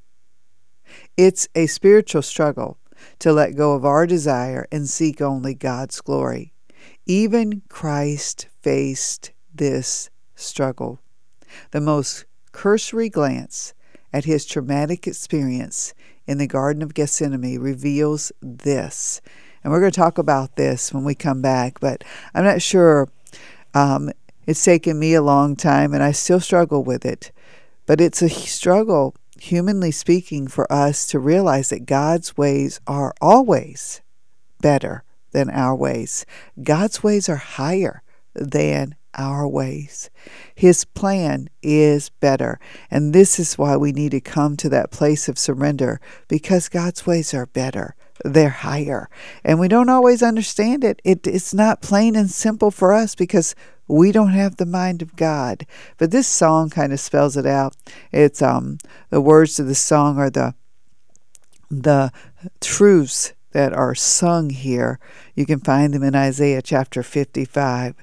It's 1.16 1.46
a 1.54 1.66
spiritual 1.68 2.22
struggle 2.22 2.78
to 3.20 3.32
let 3.32 3.56
go 3.56 3.74
of 3.74 3.84
our 3.84 4.08
desire 4.08 4.66
and 4.72 4.88
seek 4.88 5.20
only 5.20 5.54
God's 5.54 6.00
glory. 6.00 6.52
Even 7.06 7.62
Christ 7.68 8.48
faced 8.60 9.30
this 9.54 10.10
struggle. 10.34 10.98
The 11.70 11.80
most 11.80 12.24
cursory 12.50 13.08
glance 13.08 13.72
at 14.12 14.24
his 14.24 14.44
traumatic 14.44 15.06
experience 15.06 15.94
in 16.26 16.38
the 16.38 16.46
Garden 16.46 16.82
of 16.82 16.94
Gethsemane 16.94 17.58
reveals 17.58 18.32
this. 18.40 19.20
And 19.62 19.72
we're 19.72 19.80
going 19.80 19.92
to 19.92 20.00
talk 20.00 20.18
about 20.18 20.56
this 20.56 20.92
when 20.92 21.04
we 21.04 21.14
come 21.14 21.40
back, 21.40 21.80
but 21.80 22.04
I'm 22.34 22.44
not 22.44 22.62
sure 22.62 23.08
um, 23.74 24.10
it's 24.46 24.64
taken 24.64 24.98
me 24.98 25.14
a 25.14 25.22
long 25.22 25.56
time 25.56 25.94
and 25.94 26.02
I 26.02 26.12
still 26.12 26.40
struggle 26.40 26.82
with 26.82 27.04
it. 27.04 27.32
But 27.86 28.00
it's 28.00 28.22
a 28.22 28.28
struggle, 28.28 29.14
humanly 29.40 29.90
speaking, 29.90 30.46
for 30.46 30.70
us 30.72 31.06
to 31.08 31.18
realize 31.18 31.70
that 31.70 31.86
God's 31.86 32.36
ways 32.36 32.80
are 32.86 33.14
always 33.20 34.00
better 34.60 35.04
than 35.32 35.50
our 35.50 35.74
ways. 35.74 36.24
God's 36.62 37.02
ways 37.02 37.28
are 37.28 37.36
higher 37.36 38.02
than 38.34 38.94
our 39.14 39.46
ways. 39.46 40.10
His 40.54 40.84
plan 40.84 41.48
is 41.62 42.08
better. 42.08 42.58
And 42.90 43.12
this 43.12 43.38
is 43.38 43.58
why 43.58 43.76
we 43.76 43.92
need 43.92 44.12
to 44.12 44.20
come 44.20 44.56
to 44.58 44.68
that 44.70 44.90
place 44.90 45.28
of 45.28 45.38
surrender 45.38 46.00
because 46.28 46.68
God's 46.68 47.06
ways 47.06 47.34
are 47.34 47.46
better. 47.46 47.94
They're 48.24 48.50
higher. 48.50 49.08
And 49.44 49.58
we 49.58 49.68
don't 49.68 49.88
always 49.88 50.22
understand 50.22 50.84
it. 50.84 51.00
it 51.04 51.26
it's 51.26 51.52
not 51.54 51.82
plain 51.82 52.14
and 52.14 52.30
simple 52.30 52.70
for 52.70 52.92
us 52.92 53.14
because 53.14 53.54
we 53.88 54.12
don't 54.12 54.32
have 54.32 54.56
the 54.56 54.66
mind 54.66 55.02
of 55.02 55.16
God. 55.16 55.66
But 55.98 56.10
this 56.10 56.28
song 56.28 56.70
kind 56.70 56.92
of 56.92 57.00
spells 57.00 57.36
it 57.36 57.46
out. 57.46 57.76
It's 58.12 58.40
um 58.40 58.78
the 59.10 59.20
words 59.20 59.56
to 59.56 59.64
the 59.64 59.74
song 59.74 60.18
are 60.18 60.30
the 60.30 60.54
the 61.70 62.12
truths 62.60 63.32
that 63.52 63.72
are 63.72 63.94
sung 63.94 64.50
here. 64.50 64.98
You 65.34 65.46
can 65.46 65.60
find 65.60 65.94
them 65.94 66.02
in 66.02 66.14
Isaiah 66.14 66.62
chapter 66.62 67.02
55. 67.02 67.94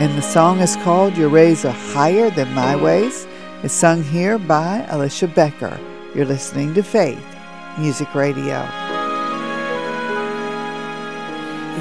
And 0.00 0.16
the 0.16 0.22
song 0.22 0.60
is 0.60 0.76
called 0.76 1.18
Your 1.18 1.28
Ways 1.28 1.66
Are 1.66 1.76
Higher 1.92 2.30
Than 2.30 2.54
My 2.54 2.74
Ways. 2.74 3.26
It's 3.62 3.74
sung 3.74 4.02
here 4.02 4.38
by 4.38 4.86
Alicia 4.88 5.28
Becker. 5.28 5.78
You're 6.14 6.24
listening 6.24 6.72
to 6.72 6.82
Faith 6.82 7.22
Music 7.78 8.14
Radio. 8.14 8.66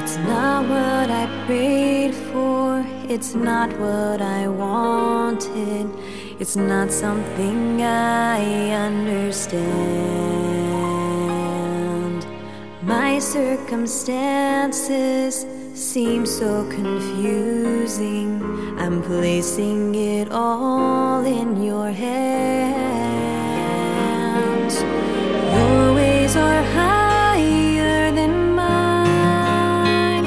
It's 0.02 0.18
not 0.18 0.68
what 0.68 1.10
I 1.10 1.28
prayed 1.46 2.14
for, 2.14 2.86
it's 3.08 3.36
not 3.36 3.72
what 3.80 4.22
I 4.22 4.50
wanted, 4.50 5.90
it's 6.42 6.58
not 6.58 6.92
something 6.92 7.82
I 7.82 8.72
understand. 8.72 9.64
My 12.84 13.18
circumstances 13.20 15.46
seem 15.80 16.26
so 16.26 16.68
confusing. 16.70 18.44
I'm 18.78 19.02
placing 19.02 19.96
it 19.96 20.30
all 20.30 21.24
in 21.26 21.64
your 21.64 21.90
hands. 21.90 22.76
Your 25.56 25.94
ways 25.96 26.36
are 26.36 26.64
higher 26.74 28.12
than 28.12 28.54
mine. 28.56 30.26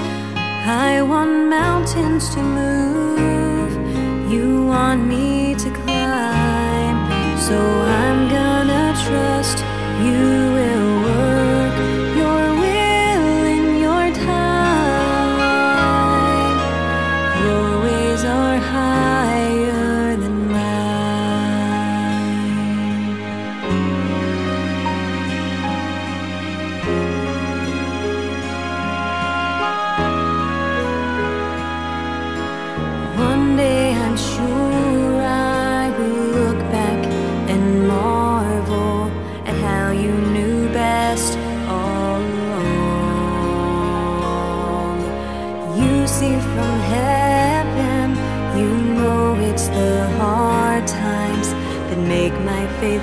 I 0.66 1.03
want 1.03 1.50
mountains 1.50 2.30
to 2.34 2.40
move, 2.42 3.72
you 4.32 4.64
want 4.64 5.07
me 5.07 5.55
to 5.57 5.70
climb. 5.70 6.96
So 7.38 7.59
I'm 7.59 7.91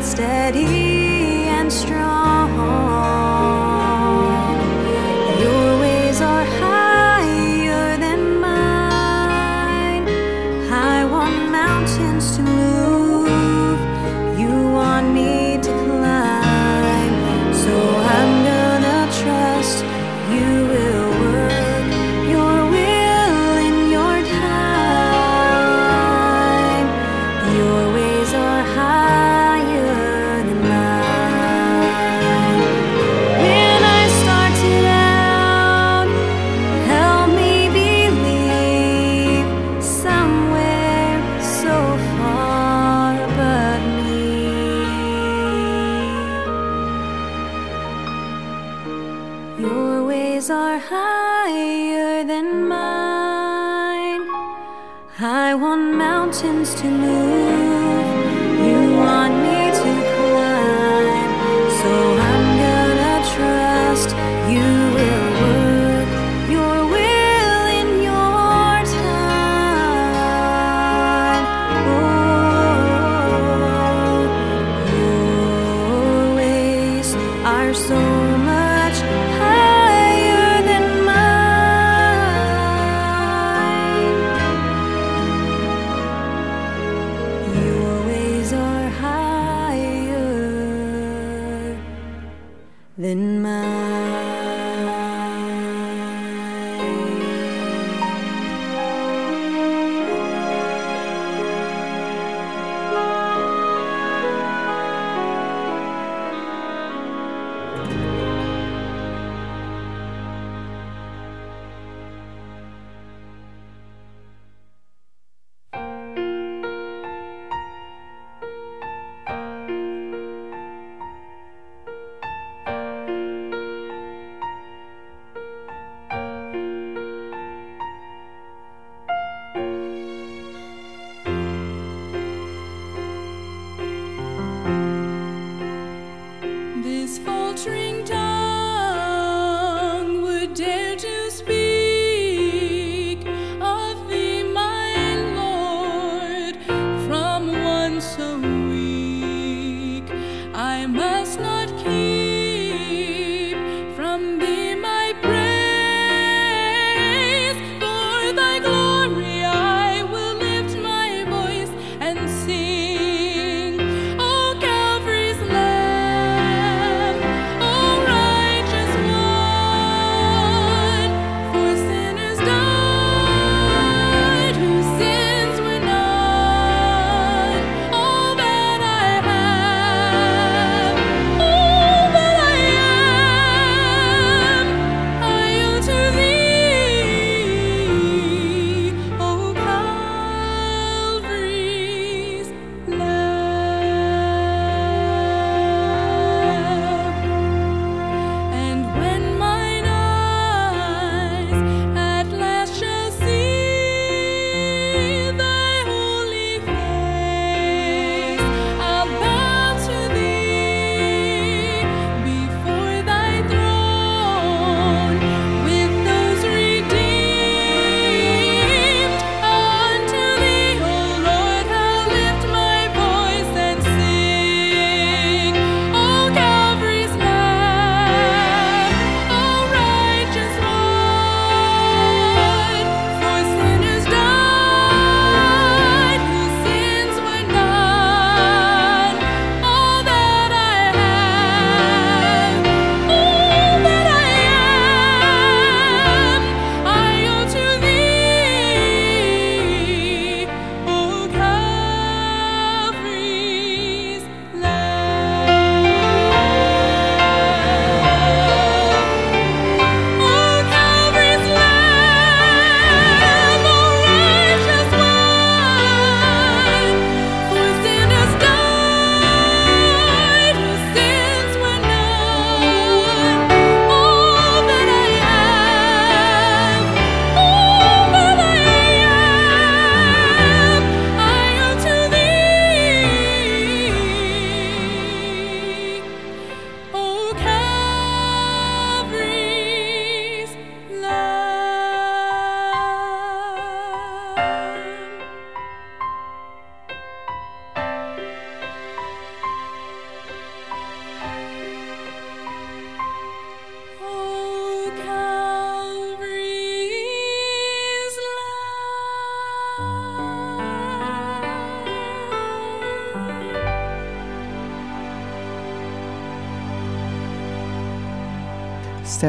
steady 0.02 0.79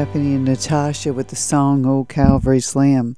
Stephanie 0.01 0.33
and 0.33 0.45
Natasha 0.45 1.13
with 1.13 1.27
the 1.27 1.35
song 1.35 1.85
"O 1.85 2.05
Calvary's 2.05 2.75
Lamb." 2.75 3.17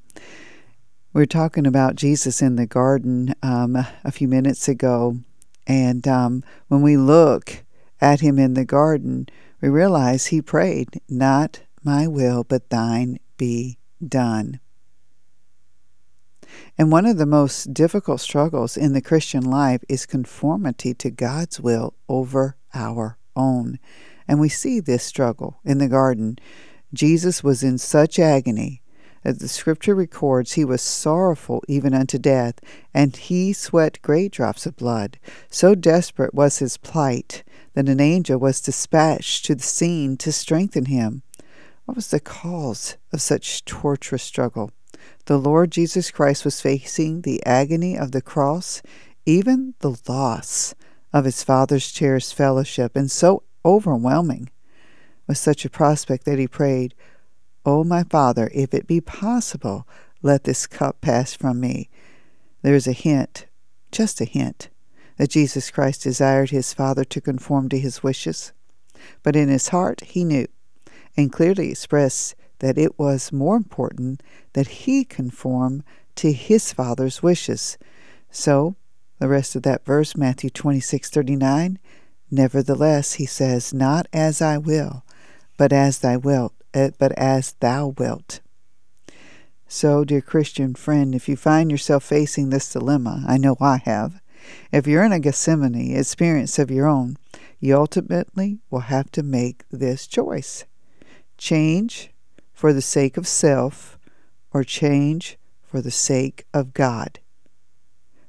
We 1.14 1.22
were 1.22 1.26
talking 1.26 1.66
about 1.66 1.96
Jesus 1.96 2.42
in 2.42 2.58
the 2.58 2.66
garden 2.66 3.34
um, 3.42 3.78
a 4.04 4.12
few 4.12 4.28
minutes 4.28 4.68
ago, 4.68 5.20
and 5.66 6.06
um, 6.06 6.44
when 6.68 6.82
we 6.82 6.98
look 6.98 7.64
at 8.02 8.20
him 8.20 8.38
in 8.38 8.54
the 8.54 8.66
garden, 8.66 9.30
we 9.62 9.70
realize 9.70 10.26
he 10.26 10.42
prayed, 10.42 11.00
"Not 11.08 11.62
my 11.86 12.06
will, 12.06 12.44
but 12.44 12.70
thine 12.70 13.18
be 13.38 13.78
done." 14.06 14.60
And 16.78 16.92
one 16.92 17.06
of 17.06 17.16
the 17.18 17.26
most 17.26 17.74
difficult 17.74 18.20
struggles 18.20 18.76
in 18.76 18.92
the 18.92 19.02
Christian 19.02 19.46
life 19.46 19.86
is 19.88 20.06
conformity 20.06 20.94
to 20.96 21.10
God's 21.10 21.62
will 21.62 21.94
over 22.10 22.58
our 22.74 23.18
own. 23.38 23.80
And 24.28 24.38
we 24.38 24.50
see 24.50 24.82
this 24.82 25.06
struggle 25.06 25.62
in 25.64 25.78
the 25.78 25.88
garden. 25.88 26.38
Jesus 26.94 27.44
was 27.44 27.64
in 27.64 27.78
such 27.78 28.20
agony 28.20 28.84
as 29.26 29.38
the 29.38 29.48
scripture 29.48 29.96
records 29.96 30.54
he 30.54 30.66
was 30.66 30.82
sorrowful 30.82 31.64
even 31.68 31.94
unto 31.94 32.18
death, 32.18 32.56
and 32.94 33.16
he 33.16 33.54
sweat 33.54 34.02
great 34.02 34.32
drops 34.32 34.66
of 34.66 34.76
blood. 34.76 35.18
So 35.50 35.76
desperate 35.76 36.34
was 36.34 36.60
his 36.60 36.78
plight 36.78 37.44
that 37.74 37.90
an 37.90 38.00
angel 38.00 38.38
was 38.38 38.62
dispatched 38.62 39.46
to 39.46 39.56
the 39.56 39.64
scene 39.64 40.18
to 40.18 40.32
strengthen 40.32 40.86
him. 40.86 41.24
What 41.86 41.96
was 41.96 42.10
the 42.10 42.20
cause 42.20 42.98
of 43.12 43.22
such 43.22 43.66
torturous 43.66 44.24
struggle? 44.24 44.72
The 45.26 45.40
Lord 45.40 45.72
Jesus 45.72 46.12
Christ 46.12 46.46
was 46.46 46.62
facing 46.62 47.22
the 47.22 47.46
agony 47.46 47.98
of 47.98 48.12
the 48.12 48.22
cross, 48.22 48.82
even 49.26 49.74
the 49.80 49.98
loss 50.08 50.76
of 51.12 51.26
his 51.26 51.44
Father's 51.44 51.92
cherished 51.92 52.34
fellowship, 52.34 52.96
and 52.96 53.10
so 53.10 53.44
overwhelming 53.66 54.50
was 55.28 55.40
such 55.40 55.66
a 55.66 55.70
prospect 55.70 56.26
that 56.26 56.40
he 56.40 56.48
prayed, 56.48 56.94
O 57.66 57.80
oh, 57.80 57.84
my 57.84 58.04
Father, 58.04 58.50
if 58.54 58.74
it 58.74 58.88
be 58.88 59.00
possible, 59.00 59.88
let 60.22 60.44
this 60.44 60.68
cup 60.68 61.00
pass 61.02 61.34
from 61.34 61.60
me. 61.60 61.90
There 62.62 62.76
is 62.76 62.88
a 62.88 62.94
hint, 62.94 63.46
just 63.92 64.20
a 64.20 64.26
hint, 64.26 64.70
that 65.18 65.30
Jesus 65.30 65.72
Christ 65.72 66.04
desired 66.04 66.50
his 66.50 66.74
Father 66.74 67.04
to 67.06 67.22
conform 67.22 67.70
to 67.70 67.80
his 67.80 68.04
wishes. 68.04 68.52
But 69.22 69.36
in 69.36 69.50
his 69.50 69.70
heart 69.70 70.02
he 70.02 70.24
knew, 70.24 70.48
and 71.16 71.32
clearly 71.32 71.72
expressed 71.72 72.36
that 72.60 72.78
it 72.78 72.98
was 72.98 73.32
more 73.32 73.56
important 73.56 74.24
that 74.54 74.68
he 74.68 75.04
conform 75.04 75.84
to 76.16 76.32
his 76.32 76.72
Father's 76.72 77.22
wishes. 77.22 77.78
So, 78.32 78.76
the 79.20 79.28
rest 79.28 79.56
of 79.56 79.64
that 79.64 79.86
verse, 79.86 80.16
Matthew 80.16 80.50
26 80.50 81.10
39, 81.10 81.80
nevertheless, 82.32 83.14
he 83.14 83.26
says, 83.26 83.74
Not 83.74 84.08
as 84.14 84.42
I 84.42 84.58
will, 84.58 85.04
but 85.64 85.72
as 85.72 86.00
thy 86.00 86.18
wilt, 86.18 86.54
eh, 86.74 86.90
but 87.00 87.14
as 87.14 87.54
thou 87.62 87.88
wilt. 87.98 88.42
So, 89.66 90.04
dear 90.04 90.20
Christian 90.20 90.76
friend, 90.76 91.16
if 91.16 91.30
you 91.30 91.38
find 91.38 91.72
yourself 91.72 92.04
facing 92.04 92.50
this 92.50 92.70
dilemma, 92.70 93.24
I 93.26 93.38
know 93.38 93.56
I 93.62 93.78
have, 93.78 94.20
if 94.74 94.88
you're 94.88 95.06
in 95.06 95.14
a 95.14 95.22
Gethsemane 95.22 95.96
experience 95.96 96.60
of 96.60 96.70
your 96.70 96.86
own, 96.86 97.16
you 97.62 97.78
ultimately 97.78 98.60
will 98.70 98.92
have 98.92 99.10
to 99.12 99.24
make 99.24 99.64
this 99.72 100.06
choice 100.06 100.66
change 101.38 102.12
for 102.52 102.74
the 102.74 102.82
sake 102.82 103.16
of 103.16 103.26
self 103.26 103.98
or 104.52 104.66
change 104.66 105.38
for 105.62 105.80
the 105.80 105.92
sake 105.92 106.46
of 106.54 106.74
God. 106.74 107.22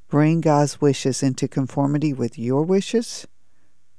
Bring 0.06 0.40
God's 0.40 0.80
wishes 0.80 1.20
into 1.20 1.48
conformity 1.48 2.12
with 2.12 2.38
your 2.38 2.62
wishes 2.62 3.26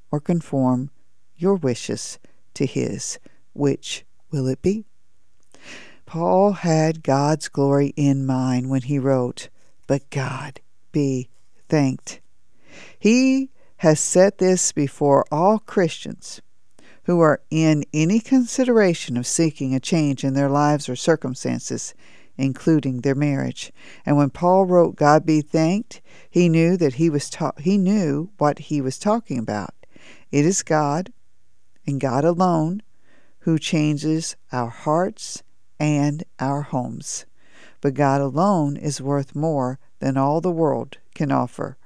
or 0.10 0.22
conform 0.22 0.90
your 1.36 1.56
wishes 1.56 2.18
to 2.56 2.66
His. 2.66 3.20
Which 3.54 4.06
will 4.32 4.48
it 4.48 4.62
be? 4.62 4.86
Paul 6.06 6.54
had 6.54 7.04
God's 7.04 7.48
glory 7.48 7.94
in 7.96 8.26
mind 8.26 8.70
when 8.70 8.84
he 8.84 9.00
wrote, 9.00 9.50
But 9.88 10.10
God 10.10 10.62
be 10.92 11.30
thanked. 11.68 12.22
He 12.98 13.50
has 13.78 14.00
set 14.00 14.38
this 14.38 14.72
before 14.72 15.26
all 15.32 15.60
Christians 15.60 16.42
who 17.04 17.20
are 17.20 17.42
in 17.50 17.84
any 17.94 18.20
consideration 18.20 19.18
of 19.18 19.28
seeking 19.28 19.74
a 19.74 19.80
change 19.80 20.24
in 20.24 20.34
their 20.34 20.50
lives 20.50 20.90
or 20.90 20.96
circumstances, 20.96 21.94
including 22.38 23.02
their 23.02 23.16
marriage. 23.16 23.72
And 24.06 24.18
when 24.18 24.30
Paul 24.30 24.66
wrote 24.66 24.96
God 24.96 25.26
be 25.26 25.42
thanked, 25.42 26.02
he 26.30 26.50
knew 26.50 26.78
that 26.78 26.96
he 26.96 27.10
was 27.10 27.30
ta- 27.30 27.54
he 27.60 27.78
knew 27.78 28.32
what 28.38 28.60
he 28.60 28.82
was 28.82 28.98
talking 28.98 29.38
about. 29.38 29.74
It 30.32 30.46
is 30.46 30.64
God 30.64 31.12
and 31.86 32.00
God 32.00 32.24
alone 32.24 32.82
who 33.40 33.60
changes 33.60 34.36
our 34.52 34.70
hearts 34.70 35.44
and 35.80 36.24
our 36.40 36.64
homes. 36.64 37.26
But 37.82 37.94
God 37.94 38.22
alone 38.22 38.78
is 38.78 39.02
worth 39.02 39.36
more 39.36 39.80
than 40.00 40.18
all 40.18 40.42
the 40.42 40.52
world 40.52 40.98
can 41.14 41.32
offer 41.32 41.78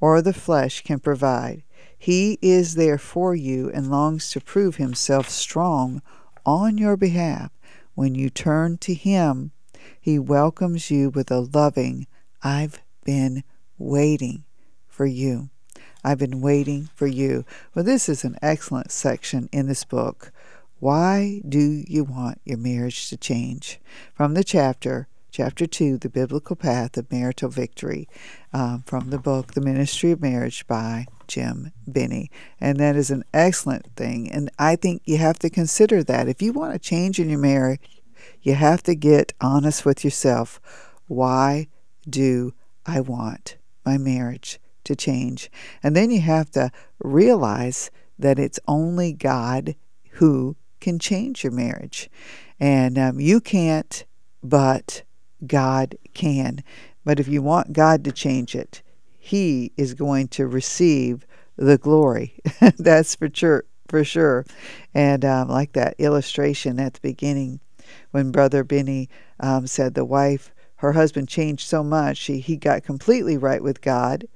or 0.00 0.20
the 0.20 0.32
flesh 0.32 0.82
can 0.82 1.00
provide. 1.00 1.62
He 1.98 2.38
is 2.42 2.74
there 2.74 2.98
for 2.98 3.34
you 3.34 3.70
and 3.70 3.90
longs 3.90 4.30
to 4.30 4.40
prove 4.40 4.76
himself 4.76 5.28
strong 5.28 6.02
on 6.44 6.78
your 6.78 6.96
behalf. 6.96 7.50
When 7.94 8.14
you 8.14 8.28
turn 8.28 8.76
to 8.78 8.94
him, 8.94 9.52
he 10.00 10.18
welcomes 10.18 10.90
you 10.90 11.10
with 11.10 11.30
a 11.30 11.40
loving, 11.40 12.06
I've 12.42 12.80
been 13.04 13.42
waiting 13.78 14.44
for 14.86 15.06
you. 15.06 15.50
I've 16.06 16.18
been 16.18 16.40
waiting 16.40 16.88
for 16.94 17.08
you. 17.08 17.44
Well, 17.74 17.84
this 17.84 18.08
is 18.08 18.22
an 18.22 18.36
excellent 18.40 18.92
section 18.92 19.48
in 19.50 19.66
this 19.66 19.82
book. 19.82 20.30
Why 20.78 21.42
do 21.48 21.82
you 21.88 22.04
want 22.04 22.40
your 22.44 22.58
marriage 22.58 23.08
to 23.08 23.16
change? 23.16 23.80
From 24.14 24.34
the 24.34 24.44
chapter, 24.44 25.08
chapter 25.32 25.66
2, 25.66 25.98
The 25.98 26.08
Biblical 26.08 26.54
Path 26.54 26.96
of 26.96 27.10
Marital 27.10 27.48
Victory, 27.48 28.08
um, 28.52 28.84
from 28.86 29.10
the 29.10 29.18
book, 29.18 29.54
The 29.54 29.60
Ministry 29.60 30.12
of 30.12 30.22
Marriage 30.22 30.64
by 30.68 31.06
Jim 31.26 31.72
Binney. 31.90 32.30
And 32.60 32.78
that 32.78 32.94
is 32.94 33.10
an 33.10 33.24
excellent 33.34 33.86
thing. 33.96 34.30
And 34.30 34.48
I 34.60 34.76
think 34.76 35.02
you 35.06 35.16
have 35.16 35.40
to 35.40 35.50
consider 35.50 36.04
that. 36.04 36.28
If 36.28 36.40
you 36.40 36.52
want 36.52 36.72
to 36.72 36.78
change 36.78 37.18
in 37.18 37.28
your 37.28 37.40
marriage, 37.40 38.00
you 38.42 38.54
have 38.54 38.80
to 38.84 38.94
get 38.94 39.32
honest 39.40 39.84
with 39.84 40.04
yourself. 40.04 40.60
Why 41.08 41.66
do 42.08 42.54
I 42.86 43.00
want 43.00 43.56
my 43.84 43.98
marriage 43.98 44.60
to 44.86 44.96
change. 44.96 45.50
And 45.82 45.94
then 45.94 46.10
you 46.10 46.20
have 46.22 46.50
to 46.52 46.70
realize 46.98 47.90
that 48.18 48.38
it's 48.38 48.58
only 48.66 49.12
God 49.12 49.76
who 50.12 50.56
can 50.80 50.98
change 50.98 51.44
your 51.44 51.52
marriage. 51.52 52.08
And 52.58 52.98
um, 52.98 53.20
you 53.20 53.40
can't, 53.40 54.04
but 54.42 55.02
God 55.46 55.96
can. 56.14 56.62
But 57.04 57.20
if 57.20 57.28
you 57.28 57.42
want 57.42 57.72
God 57.72 58.04
to 58.04 58.12
change 58.12 58.54
it, 58.54 58.82
He 59.18 59.72
is 59.76 59.94
going 59.94 60.28
to 60.28 60.46
receive 60.46 61.26
the 61.56 61.78
glory. 61.78 62.34
That's 62.78 63.14
for 63.14 63.28
sure. 63.32 63.64
For 63.88 64.02
sure. 64.02 64.44
And 64.94 65.24
um, 65.24 65.48
like 65.48 65.72
that 65.74 65.94
illustration 65.98 66.80
at 66.80 66.94
the 66.94 67.00
beginning 67.00 67.60
when 68.10 68.32
Brother 68.32 68.64
Binney 68.64 69.08
um, 69.38 69.66
said 69.68 69.94
the 69.94 70.04
wife, 70.04 70.52
her 70.76 70.92
husband 70.92 71.28
changed 71.28 71.68
so 71.68 71.84
much, 71.84 72.20
he 72.20 72.56
got 72.56 72.82
completely 72.82 73.36
right 73.38 73.62
with 73.62 73.80
God 73.80 74.26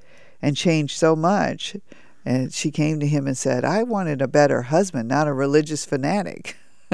and 0.42 0.56
changed 0.56 0.96
so 0.96 1.14
much. 1.16 1.76
And 2.24 2.52
she 2.52 2.70
came 2.70 3.00
to 3.00 3.06
him 3.06 3.26
and 3.26 3.36
said, 3.36 3.64
I 3.64 3.82
wanted 3.82 4.20
a 4.20 4.28
better 4.28 4.62
husband, 4.62 5.08
not 5.08 5.28
a 5.28 5.32
religious 5.32 5.84
fanatic. 5.84 6.56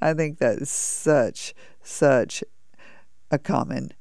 I 0.00 0.14
think 0.14 0.38
that 0.38 0.58
is 0.58 0.70
such, 0.70 1.54
such 1.82 2.42
a 3.30 3.38
common 3.38 3.92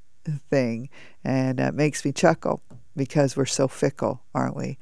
thing. 0.50 0.90
And 1.24 1.60
it 1.60 1.74
makes 1.74 2.06
me 2.06 2.12
chuckle 2.12 2.62
because 2.96 3.36
we're 3.36 3.46
so 3.46 3.68
fickle, 3.68 4.24
aren't 4.34 4.56
we? 4.56 4.78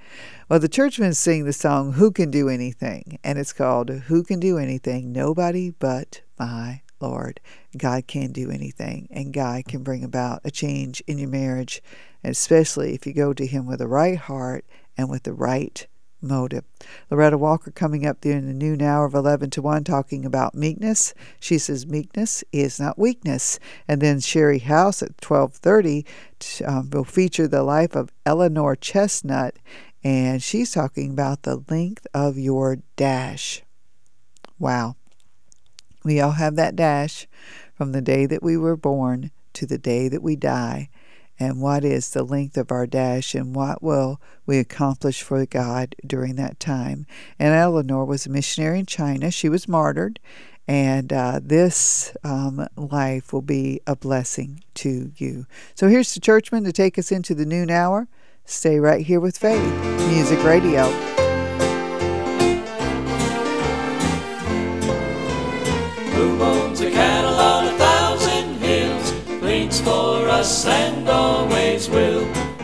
Well, 0.50 0.60
the 0.60 0.70
churchmen 0.70 1.14
sing 1.14 1.46
the 1.46 1.54
song, 1.54 1.94
Who 1.94 2.12
Can 2.12 2.32
Do 2.32 2.50
Anything? 2.50 3.20
And 3.24 3.40
it's 3.40 3.54
called 3.54 3.90
Who 3.90 4.24
Can 4.24 4.40
Do 4.40 4.58
Anything? 4.58 5.12
Nobody 5.12 5.72
But 5.72 6.22
My 6.40 6.82
Lord. 7.00 7.40
God 7.78 8.08
can 8.08 8.32
do 8.32 8.50
anything, 8.50 9.08
and 9.12 9.34
God 9.34 9.66
can 9.66 9.84
bring 9.84 10.04
about 10.04 10.42
a 10.44 10.52
change 10.52 11.02
in 11.08 11.18
your 11.18 11.30
marriage, 11.30 11.82
especially 12.24 12.94
if 12.94 13.06
you 13.06 13.14
go 13.14 13.34
to 13.34 13.46
Him 13.46 13.66
with 13.66 13.80
the 13.80 13.88
right 13.88 14.18
heart 14.18 14.66
and 14.98 15.10
with 15.10 15.24
the 15.24 15.34
right 15.34 15.88
motive. 16.22 16.64
Loretta 17.10 17.38
Walker 17.38 17.72
coming 17.72 18.06
up 18.06 18.22
there 18.22 18.38
in 18.38 18.48
the 18.48 18.54
noon 18.54 18.82
hour 18.82 19.06
of 19.06 19.14
11 19.14 19.50
to 19.52 19.62
1 19.62 19.84
talking 19.84 20.26
about 20.26 20.56
meekness. 20.56 21.14
She 21.40 21.58
says 21.58 21.86
meekness 21.86 22.44
is 22.52 22.80
not 22.80 22.98
weakness. 22.98 23.60
And 23.88 24.02
then 24.02 24.20
Sherry 24.20 24.60
House 24.60 25.02
at 25.02 25.24
1230 25.24 26.06
um, 26.66 26.90
will 26.90 27.04
feature 27.04 27.48
the 27.48 27.64
life 27.64 27.96
of 27.96 28.12
Eleanor 28.26 28.76
Chesnut, 28.76 29.52
and 30.04 30.42
she's 30.42 30.72
talking 30.72 31.12
about 31.12 31.44
the 31.44 31.64
length 31.70 32.08
of 32.14 32.38
your 32.38 32.80
dash. 32.96 33.64
Wow. 34.60 34.96
We 36.04 36.20
all 36.20 36.32
have 36.32 36.56
that 36.56 36.76
dash 36.76 37.28
from 37.76 37.92
the 37.92 38.02
day 38.02 38.26
that 38.26 38.42
we 38.42 38.58
were 38.58 38.78
born 38.78 39.32
to 39.54 39.66
the 39.66 39.78
day 39.78 40.08
that 40.08 40.24
we 40.24 40.36
die. 40.36 40.90
And 41.40 41.62
what 41.62 41.84
is 41.84 42.10
the 42.10 42.24
length 42.24 42.58
of 42.58 42.72
our 42.72 42.88
dash 42.88 43.36
and 43.36 43.56
what 43.56 43.82
will 43.84 44.20
we 44.46 44.58
accomplish 44.58 45.22
for 45.22 45.46
God 45.46 45.96
during 46.06 46.36
that 46.36 46.60
time. 46.60 47.06
And 47.38 47.54
Eleanor 47.54 48.06
was 48.06 48.26
a 48.26 48.30
missionary 48.30 48.80
in 48.80 48.86
China. 48.86 49.30
She 49.32 49.50
was 49.50 49.68
martyred, 49.68 50.20
and 50.68 51.14
uh, 51.14 51.40
this 51.44 52.16
um, 52.24 52.68
life 52.76 53.32
will 53.32 53.42
be 53.42 53.82
a 53.86 53.96
blessing 53.96 54.64
to 54.76 55.12
you. 55.18 55.46
So 55.76 55.88
here's 55.88 56.14
the 56.14 56.20
churchman 56.20 56.64
to 56.64 56.72
take 56.72 56.98
us 56.98 57.12
into 57.12 57.36
the 57.36 57.46
noon 57.46 57.70
hour. 57.70 58.08
Stay 58.46 58.80
right 58.80 59.06
here 59.06 59.20
with 59.20 59.38
Faith 59.38 59.62
Music 60.10 60.42
Radio. 60.44 61.18
And 70.38 71.10
always 71.10 71.90
will. 71.90 72.24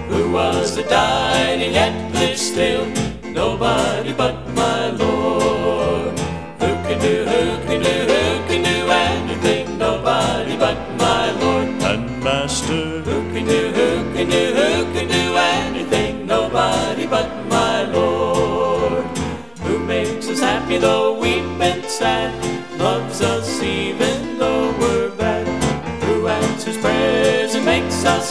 Who 0.09 0.31
was 0.31 0.75
that 0.75 0.89
died 0.89 1.59
yet 1.59 2.13
lives 2.13 2.41
still? 2.41 2.85
Nobody 3.23 4.13
but 4.13 4.47
my 4.53 4.91
Lord. 4.91 5.12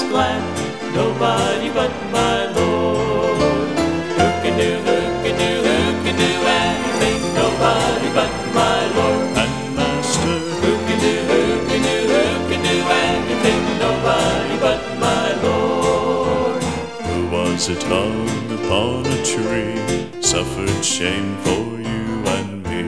And 0.00 0.10
glad? 0.10 0.42
Nobody 0.94 1.68
but 1.70 1.92
my 2.10 2.46
Lord. 2.52 3.36
Who 4.16 4.26
can 4.42 4.58
do, 4.58 4.70
who 4.86 4.98
can 5.22 5.36
do, 5.36 5.52
who 5.68 6.04
can 6.04 6.16
do 6.16 6.32
anything? 6.64 7.20
Nobody 7.34 8.08
but 8.14 8.32
my 8.54 8.80
Lord 8.96 9.36
and 9.42 9.76
Master. 9.76 10.38
Who 10.62 10.72
can 10.86 10.98
do, 11.00 11.14
who 11.30 11.42
can 11.68 11.82
do, 11.82 11.98
who 12.12 12.24
can 12.48 12.62
do 12.62 12.76
anything? 13.04 13.60
Nobody 13.78 14.56
but 14.60 14.80
my 14.98 15.26
Lord. 15.42 16.62
Who 17.08 17.26
was 17.28 17.68
it 17.68 17.82
hung 17.84 18.28
upon 18.58 19.06
a 19.06 19.24
tree, 19.24 20.22
suffered 20.22 20.84
shame 20.84 21.36
for 21.38 21.78
you 21.80 22.24
and 22.36 22.62
me? 22.64 22.84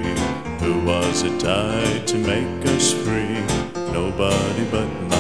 Who 0.65 0.81
was 0.87 1.23
it 1.23 1.39
died 1.41 2.07
to 2.09 2.17
make 2.17 2.67
us 2.67 2.93
free? 2.93 3.41
Nobody 3.93 4.65
but 4.71 4.89
my 5.09 5.14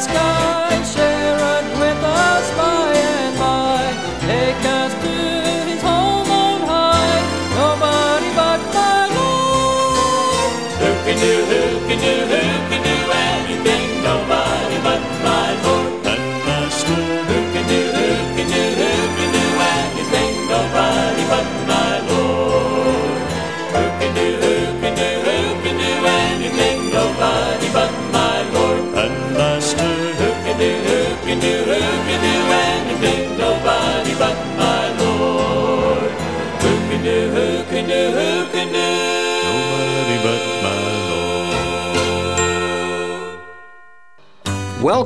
sky? 0.00 0.39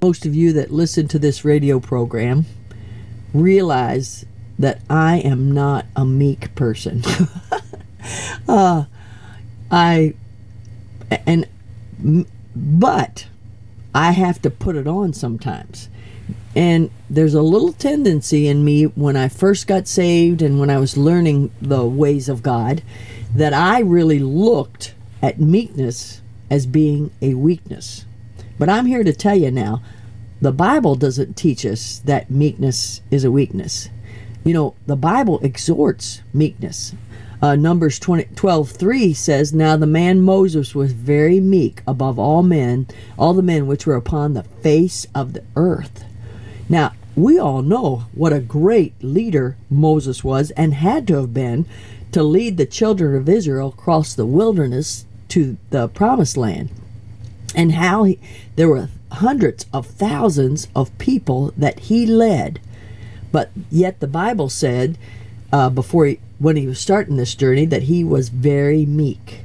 Most 0.00 0.24
of 0.24 0.34
you 0.34 0.52
that 0.54 0.70
listen 0.70 1.08
to 1.08 1.18
this 1.18 1.44
radio 1.44 1.80
program 1.80 2.46
realize 3.34 4.24
that 4.58 4.80
I 4.88 5.18
am 5.18 5.52
not 5.52 5.86
a 5.96 6.04
meek 6.04 6.54
person. 6.54 7.02
uh, 8.48 8.84
I 9.70 10.14
and 11.26 11.46
but 12.54 13.26
I 13.94 14.12
have 14.12 14.40
to 14.42 14.50
put 14.50 14.76
it 14.76 14.86
on 14.86 15.12
sometimes. 15.12 15.88
And 16.54 16.90
there's 17.08 17.34
a 17.34 17.42
little 17.42 17.72
tendency 17.72 18.46
in 18.46 18.64
me 18.64 18.84
when 18.84 19.16
I 19.16 19.28
first 19.28 19.66
got 19.66 19.88
saved 19.88 20.42
and 20.42 20.60
when 20.60 20.68
I 20.70 20.78
was 20.78 20.96
learning 20.96 21.50
the 21.60 21.84
ways 21.84 22.28
of 22.28 22.42
God 22.42 22.82
that 23.34 23.54
I 23.54 23.80
really 23.80 24.18
looked 24.18 24.94
at 25.22 25.40
meekness 25.40 26.20
as 26.50 26.66
being 26.66 27.10
a 27.22 27.34
weakness. 27.34 28.04
But 28.58 28.68
I'm 28.68 28.86
here 28.86 29.04
to 29.04 29.12
tell 29.12 29.36
you 29.36 29.50
now 29.50 29.82
the 30.40 30.52
Bible 30.52 30.96
doesn't 30.96 31.36
teach 31.36 31.64
us 31.64 32.00
that 32.00 32.30
meekness 32.30 33.00
is 33.10 33.24
a 33.24 33.30
weakness. 33.30 33.88
You 34.44 34.54
know, 34.54 34.74
the 34.86 34.96
Bible 34.96 35.38
exhorts 35.40 36.20
meekness. 36.34 36.94
Uh, 37.40 37.54
Numbers 37.54 37.98
20, 37.98 38.24
12 38.34 38.70
3 38.70 39.14
says, 39.14 39.52
Now 39.52 39.76
the 39.76 39.86
man 39.86 40.20
Moses 40.20 40.74
was 40.74 40.92
very 40.92 41.38
meek 41.38 41.82
above 41.86 42.18
all 42.18 42.42
men, 42.42 42.88
all 43.16 43.34
the 43.34 43.42
men 43.42 43.66
which 43.66 43.86
were 43.86 43.94
upon 43.94 44.34
the 44.34 44.42
face 44.42 45.06
of 45.14 45.32
the 45.32 45.44
earth. 45.54 46.04
Now, 46.68 46.92
we 47.14 47.38
all 47.38 47.62
know 47.62 48.04
what 48.12 48.32
a 48.32 48.40
great 48.40 48.94
leader 49.02 49.56
Moses 49.70 50.24
was 50.24 50.50
and 50.52 50.74
had 50.74 51.06
to 51.08 51.16
have 51.16 51.34
been 51.34 51.66
to 52.10 52.22
lead 52.22 52.56
the 52.56 52.66
children 52.66 53.14
of 53.14 53.28
Israel 53.28 53.68
across 53.68 54.14
the 54.14 54.26
wilderness 54.26 55.04
to 55.28 55.56
the 55.70 55.88
promised 55.88 56.36
land 56.36 56.70
and 57.54 57.72
how 57.72 58.04
he, 58.04 58.18
there 58.56 58.68
were 58.68 58.88
hundreds 59.10 59.66
of 59.72 59.86
thousands 59.86 60.68
of 60.74 60.96
people 60.98 61.52
that 61.56 61.80
he 61.80 62.06
led. 62.06 62.60
But 63.30 63.50
yet 63.70 64.00
the 64.00 64.06
Bible 64.06 64.48
said 64.48 64.98
uh, 65.52 65.70
before 65.70 66.06
he, 66.06 66.20
when 66.38 66.56
he 66.56 66.66
was 66.66 66.80
starting 66.80 67.16
this 67.16 67.34
journey 67.34 67.66
that 67.66 67.84
he 67.84 68.04
was 68.04 68.28
very 68.28 68.86
meek. 68.86 69.40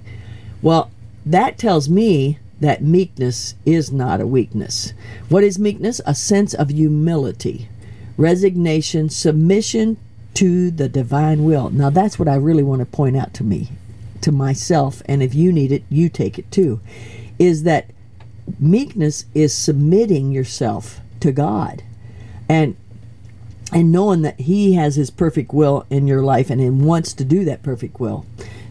Well, 0.61 0.89
that 1.25 1.57
tells 1.57 1.89
me 1.89 2.39
that 2.59 2.81
meekness 2.81 3.55
is 3.65 3.91
not 3.91 4.21
a 4.21 4.27
weakness. 4.27 4.93
What 5.29 5.43
is 5.43 5.59
meekness? 5.59 6.01
A 6.05 6.15
sense 6.15 6.53
of 6.53 6.69
humility, 6.69 7.69
resignation, 8.17 9.09
submission 9.09 9.97
to 10.33 10.71
the 10.71 10.89
divine 10.89 11.43
will. 11.43 11.69
Now 11.69 11.89
that's 11.89 12.17
what 12.17 12.27
I 12.27 12.35
really 12.35 12.63
want 12.63 12.79
to 12.79 12.85
point 12.85 13.17
out 13.17 13.33
to 13.35 13.43
me, 13.43 13.69
to 14.21 14.31
myself, 14.31 15.01
and 15.05 15.21
if 15.21 15.35
you 15.35 15.51
need 15.51 15.71
it, 15.71 15.83
you 15.89 16.09
take 16.09 16.39
it 16.39 16.51
too. 16.51 16.79
Is 17.37 17.63
that 17.63 17.89
meekness 18.59 19.25
is 19.33 19.53
submitting 19.53 20.31
yourself 20.31 20.99
to 21.19 21.31
God 21.31 21.83
and 22.47 22.75
and 23.73 23.91
knowing 23.91 24.21
that 24.21 24.39
he 24.39 24.73
has 24.73 24.95
his 24.95 25.09
perfect 25.09 25.53
will 25.53 25.85
in 25.89 26.07
your 26.07 26.21
life 26.21 26.49
and 26.49 26.61
he 26.61 26.69
wants 26.69 27.11
to 27.13 27.25
do 27.25 27.43
that 27.43 27.63
perfect 27.63 27.99
will. 27.99 28.25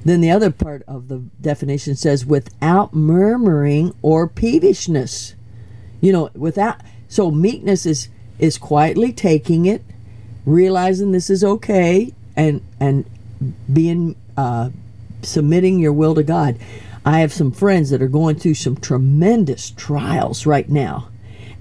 Then 0.05 0.21
the 0.21 0.31
other 0.31 0.51
part 0.51 0.83
of 0.87 1.09
the 1.09 1.19
definition 1.41 1.97
says 1.97 2.25
without 2.25 2.95
murmuring 2.95 3.95
or 4.03 4.29
peevishness. 4.29 5.35
You 6.01 6.13
know, 6.13 6.31
without 6.35 6.81
so 7.09 7.31
meekness 7.31 7.85
is 7.85 8.09
is 8.39 8.57
quietly 8.57 9.13
taking 9.13 9.67
it, 9.67 9.83
realizing 10.45 11.13
this 11.13 11.29
is 11.29 11.45
okay 11.45 12.15
and 12.37 12.63
and 12.81 13.05
being 13.71 14.17
uh 14.37 14.71
submitting 15.23 15.79
your 15.79 15.93
will 15.93 16.15
to 16.15 16.23
God. 16.23 16.57
I 17.07 17.21
have 17.21 17.33
some 17.33 17.53
friends 17.53 17.91
that 17.91 18.03
are 18.03 18.09
going 18.09 18.35
through 18.35 18.55
some 18.55 18.77
tremendous 18.77 19.71
trials 19.71 20.45
right 20.45 20.69
now. 20.69 21.09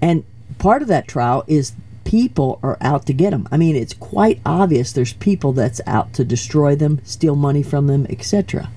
And 0.02 0.24
part 0.58 0.82
of 0.82 0.88
that 0.88 1.06
trial 1.06 1.44
is 1.46 1.72
people 2.02 2.58
are 2.64 2.76
out 2.80 3.06
to 3.06 3.12
get 3.12 3.30
them. 3.30 3.48
I 3.52 3.56
mean, 3.56 3.76
it's 3.76 3.94
quite 3.94 4.40
obvious 4.44 4.92
there's 4.92 5.12
people 5.12 5.52
that's 5.52 5.80
out 5.86 6.12
to 6.14 6.24
destroy 6.24 6.74
them, 6.74 7.00
steal 7.04 7.36
money 7.36 7.62
from 7.62 7.86
them, 7.86 8.06
etc. 8.10 8.68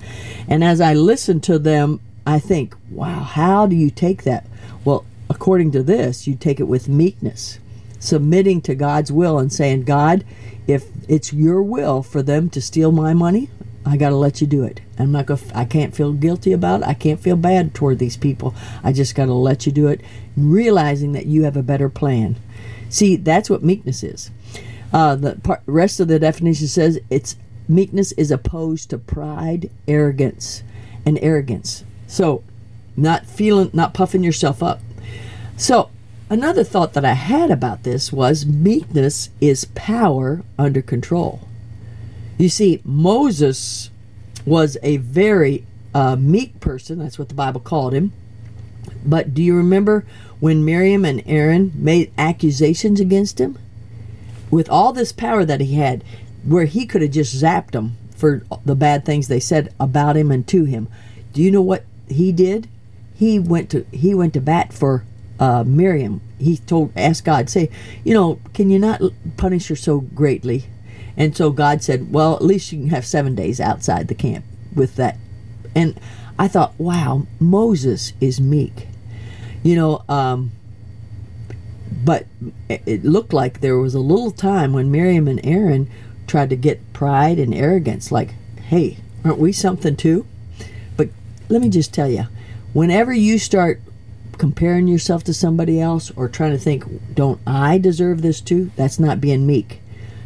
And 0.48 0.64
as 0.64 0.80
I 0.80 0.94
listen 0.94 1.40
to 1.42 1.58
them, 1.58 2.02
I 2.28 2.38
think, 2.38 2.76
wow, 2.92 3.24
how 3.24 3.66
do 3.66 3.76
you 3.76 3.90
take 3.90 4.24
that? 4.24 4.46
Well, 4.86 5.06
according 5.28 5.72
to 5.72 5.82
this, 5.82 6.28
you 6.28 6.36
take 6.36 6.60
it 6.60 6.68
with 6.68 6.88
meekness, 6.88 7.58
submitting 8.00 8.62
to 8.62 8.76
God's 8.76 9.12
will 9.12 9.40
and 9.40 9.52
saying, 9.52 9.86
God, 9.86 10.24
if 10.68 10.86
it's 11.08 11.34
your 11.34 11.64
will 11.64 12.04
for 12.04 12.22
them 12.22 12.48
to 12.52 12.62
steal 12.62 12.92
my 12.92 13.16
money, 13.16 13.50
I 13.86 13.98
got 13.98 14.10
to 14.10 14.16
let 14.16 14.42
you 14.42 14.48
do 14.48 14.64
it. 14.64 14.82
I'm 14.98 15.12
not 15.12 15.26
going 15.26 15.40
I 15.56 15.66
can't 15.66 15.96
feel 15.96 16.14
guilty 16.14 16.52
about 16.52 16.82
it. 16.82 16.88
I 16.88 16.94
can't 16.94 17.20
feel 17.20 17.36
bad 17.36 17.74
toward 17.74 18.00
these 18.00 18.18
people. 18.18 18.54
I 18.84 18.92
just 18.92 19.16
got 19.16 19.26
to 19.26 19.34
let 19.34 19.66
you 19.66 19.72
do 19.72 19.88
it, 19.88 20.02
realizing 20.36 21.14
that 21.14 21.26
you 21.26 21.44
have 21.44 21.58
a 21.58 21.64
better 21.64 21.90
plan. 21.90 22.36
See, 22.90 23.16
that's 23.16 23.50
what 23.50 23.64
meekness 23.64 24.04
is. 24.04 24.32
Uh, 24.92 25.16
the 25.16 25.36
part, 25.38 25.62
rest 25.66 26.00
of 26.00 26.08
the 26.08 26.20
definition 26.20 26.68
says 26.68 27.00
it's 27.10 27.38
meekness 27.68 28.12
is 28.14 28.32
opposed 28.32 28.90
to 28.90 28.98
pride, 28.98 29.70
arrogance, 29.88 30.64
and 31.06 31.20
arrogance. 31.22 31.84
So, 32.08 32.44
not 32.98 33.26
feeling, 33.26 33.70
not 33.72 33.94
puffing 33.94 34.24
yourself 34.24 34.62
up. 34.64 34.82
So, 35.56 35.90
another 36.30 36.64
thought 36.64 36.94
that 36.94 37.06
I 37.06 37.14
had 37.14 37.52
about 37.52 37.84
this 37.84 38.12
was 38.12 38.46
meekness 38.46 39.30
is 39.40 39.66
power 39.76 40.44
under 40.58 40.82
control. 40.82 41.42
You 42.40 42.48
see, 42.48 42.82
Moses 42.86 43.92
was 44.46 44.78
a 44.82 44.96
very 44.96 45.66
uh, 45.94 46.16
meek 46.16 46.62
person. 46.62 46.98
That's 46.98 47.20
what 47.20 47.28
the 47.28 47.36
Bible 47.36 47.60
called 47.60 47.94
him. 47.94 48.14
But 49.06 49.34
do 49.34 49.44
you 49.44 49.58
remember 49.58 50.06
when 50.40 50.64
Miriam 50.64 51.04
and 51.04 51.22
Aaron 51.26 51.74
made 51.76 52.14
accusations 52.18 53.02
against 53.02 53.42
him? 53.42 53.60
With 54.50 54.70
all 54.70 54.94
this 54.94 55.12
power 55.12 55.44
that 55.44 55.60
he 55.60 55.76
had, 55.76 56.02
where 56.46 56.64
he 56.64 56.86
could 56.86 57.02
have 57.02 57.12
just 57.12 57.36
zapped 57.36 57.72
them 57.72 57.98
for 58.16 58.44
the 58.66 58.76
bad 58.76 59.04
things 59.04 59.28
they 59.28 59.42
said 59.42 59.74
about 59.78 60.16
him 60.16 60.32
and 60.32 60.48
to 60.48 60.64
him. 60.64 60.88
Do 61.34 61.42
you 61.42 61.52
know 61.52 61.62
what 61.62 61.84
he 62.08 62.32
did? 62.32 62.70
He 63.16 63.38
went 63.38 63.70
to 63.72 63.86
he 63.92 64.16
went 64.16 64.34
to 64.36 64.42
bat 64.42 64.72
for 64.72 65.04
uh, 65.42 65.66
Miriam. 65.68 66.22
He 66.40 66.56
told 66.56 66.94
asked 66.96 67.26
God, 67.26 67.50
say, 67.50 67.70
you 68.06 68.14
know, 68.14 68.40
can 68.54 68.70
you 68.70 68.80
not 68.80 69.02
punish 69.36 69.68
her 69.68 69.76
so 69.76 70.00
greatly? 70.00 70.68
And 71.18 71.36
so 71.36 71.52
God 71.52 71.84
said, 71.84 72.12
well, 72.12 72.36
at 72.36 72.44
least 72.44 72.72
you 72.72 72.80
can 72.80 72.90
have 72.90 73.06
seven 73.06 73.36
days 73.36 73.60
outside 73.60 74.08
the 74.08 74.16
camp 74.16 74.46
with 74.74 74.96
that. 74.96 75.18
And 75.76 76.00
I 76.38 76.48
thought, 76.48 76.74
wow, 76.80 77.28
Moses 77.40 78.14
is 78.22 78.40
meek. 78.40 78.88
You 79.64 79.76
know, 79.76 80.04
um, 80.08 80.52
but 82.04 82.26
it 82.70 83.04
looked 83.04 83.34
like 83.34 83.60
there 83.60 83.78
was 83.78 83.94
a 83.94 84.00
little 84.00 84.32
time 84.32 84.74
when 84.74 84.92
Miriam 84.92 85.28
and 85.28 85.46
Aaron 85.46 85.90
tried 86.28 86.50
to 86.52 86.56
get 86.56 86.94
pride 86.94 87.40
and 87.40 87.54
arrogance, 87.54 88.12
like, 88.12 88.36
hey, 88.68 88.98
aren't 89.26 89.40
we 89.40 89.52
something 89.52 89.96
too? 89.96 90.26
But 90.96 91.10
let 91.50 91.62
me 91.62 91.70
just 91.70 91.94
tell 91.94 92.10
you, 92.10 92.28
whenever 92.72 93.12
you 93.12 93.38
start 93.38 93.82
comparing 94.38 94.88
yourself 94.88 95.24
to 95.26 95.34
somebody 95.34 95.82
else 95.82 96.12
or 96.16 96.30
trying 96.30 96.52
to 96.52 96.58
think, 96.58 96.86
don't 97.14 97.42
I 97.46 97.78
deserve 97.78 98.22
this 98.22 98.40
too? 98.40 98.72
That's 98.78 99.00
not 99.00 99.20
being 99.20 99.46
meek. 99.46 99.79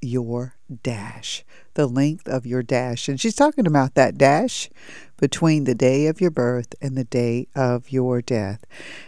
Your 0.02 0.56
Dash. 0.82 1.44
The 1.78 1.86
length 1.86 2.26
of 2.26 2.44
your 2.44 2.64
dash. 2.64 3.08
And 3.08 3.20
she's 3.20 3.36
talking 3.36 3.66
about 3.66 3.94
that 3.94 4.18
dash 4.18 4.68
between 5.16 5.62
the 5.62 5.76
day 5.76 6.06
of 6.06 6.20
your 6.20 6.32
birth 6.32 6.74
and 6.82 6.96
the 6.96 7.04
day 7.04 7.46
of 7.54 7.92
your 7.92 8.20
death. 8.20 8.64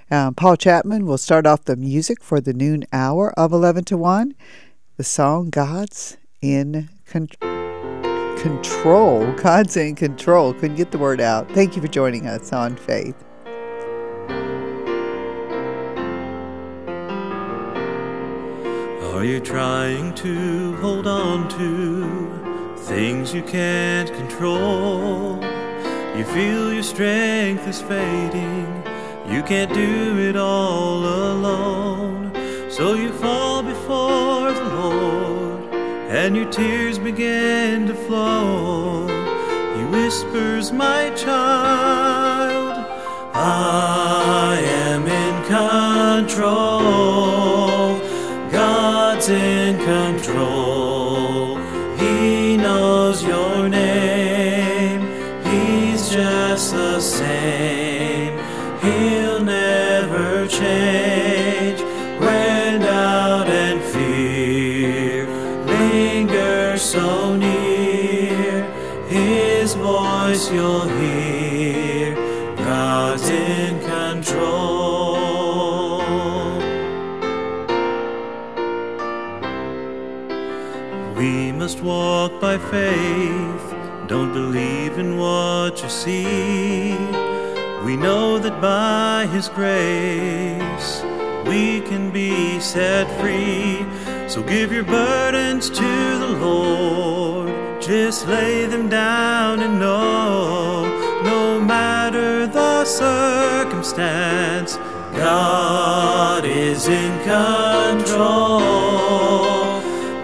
Um, 0.08 0.34
Paul 0.34 0.56
Chapman 0.56 1.04
will 1.04 1.18
start 1.18 1.46
off 1.46 1.64
the 1.64 1.74
music 1.74 2.22
for 2.22 2.40
the 2.40 2.54
noon 2.54 2.84
hour 2.92 3.32
of 3.36 3.52
11 3.52 3.84
to 3.86 3.96
1. 3.96 4.34
The 4.96 5.04
song 5.04 5.50
God's 5.50 6.16
in 6.40 6.90
Control 7.06 7.50
control. 8.40 9.30
God's 9.32 9.76
in 9.76 9.94
control. 9.94 10.54
Couldn't 10.54 10.76
get 10.76 10.90
the 10.90 10.98
word 10.98 11.20
out. 11.20 11.50
Thank 11.50 11.76
you 11.76 11.82
for 11.82 11.88
joining 11.88 12.26
us 12.26 12.52
on 12.52 12.76
Faith. 12.76 13.16
Are 19.12 19.24
you 19.24 19.40
trying 19.40 20.14
to 20.14 20.76
hold 20.76 21.06
on 21.06 21.48
to 21.50 22.19
things 22.90 23.32
you 23.32 23.42
can't 23.42 24.12
control? 24.14 25.38
You 26.16 26.24
feel 26.24 26.74
your 26.74 26.82
strength 26.82 27.68
is 27.68 27.80
fading. 27.80 28.66
You 29.28 29.44
can't 29.44 29.72
do 29.72 30.18
it 30.28 30.34
all 30.34 30.98
alone. 30.98 32.32
So 32.68 32.94
you 32.94 33.12
fall 33.12 33.62
before 33.62 34.52
the 34.52 34.64
Lord 34.74 35.72
and 36.18 36.34
your 36.34 36.50
tears 36.50 36.98
begin 36.98 37.86
to 37.86 37.94
flow. 37.94 39.06
He 39.76 39.84
whispers, 39.84 40.72
My 40.72 41.10
child, 41.10 42.84
I 43.32 44.60
am 44.88 45.02
in 45.06 45.34
control. 46.24 46.90
God's 48.50 49.28
in 49.28 49.78
control. 49.78 50.59
By 82.50 82.58
faith. 82.70 83.66
Don't 84.08 84.32
believe 84.32 84.98
in 84.98 85.16
what 85.16 85.80
you 85.82 85.88
see. 85.88 86.96
We 87.86 87.96
know 87.96 88.40
that 88.40 88.60
by 88.60 89.28
His 89.34 89.48
grace 89.48 91.04
we 91.46 91.80
can 91.80 92.10
be 92.10 92.58
set 92.58 93.06
free. 93.20 93.86
So 94.28 94.42
give 94.42 94.72
your 94.72 94.82
burdens 94.82 95.70
to 95.70 96.18
the 96.24 96.32
Lord. 96.48 97.80
Just 97.80 98.26
lay 98.26 98.66
them 98.66 98.88
down 98.88 99.60
and 99.60 99.78
know 99.78 100.82
no 101.22 101.60
matter 101.60 102.48
the 102.48 102.84
circumstance, 102.84 104.76
God 105.26 106.44
is 106.44 106.88
in 106.88 107.12
control. 107.22 108.58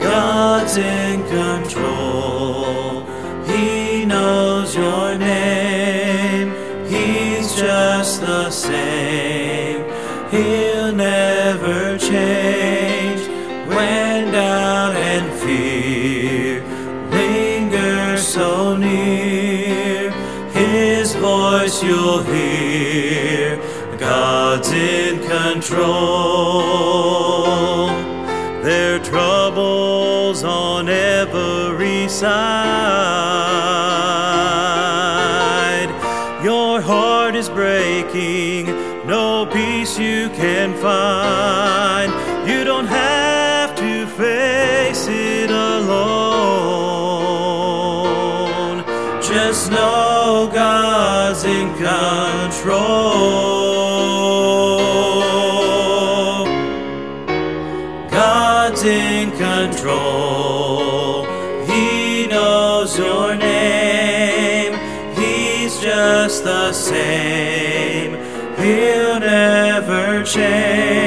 God's 0.00 0.76
in 0.76 1.22
control. 1.22 1.65
Same. 8.68 9.82
He'll 10.30 10.92
never 10.92 11.98
change 11.98 13.22
when 13.74 14.32
doubt 14.32 14.94
and 15.12 15.26
fear 15.40 16.62
linger 17.10 18.16
so 18.16 18.76
near. 18.76 20.10
His 20.52 21.14
voice 21.14 21.82
you'll 21.82 22.22
hear. 22.22 23.58
God's 23.98 24.70
in 24.72 25.18
control. 25.28 26.66
Can 40.66 40.76
find. 40.82 42.10
You 42.48 42.64
don't 42.64 42.86
have 42.86 43.76
to 43.76 44.06
face 44.06 45.06
it 45.08 45.50
alone. 45.50 45.86
Just 49.22 49.70
know 49.70 50.50
God's 50.52 51.44
in 51.44 51.68
control. 51.74 53.15
Change 70.26 71.05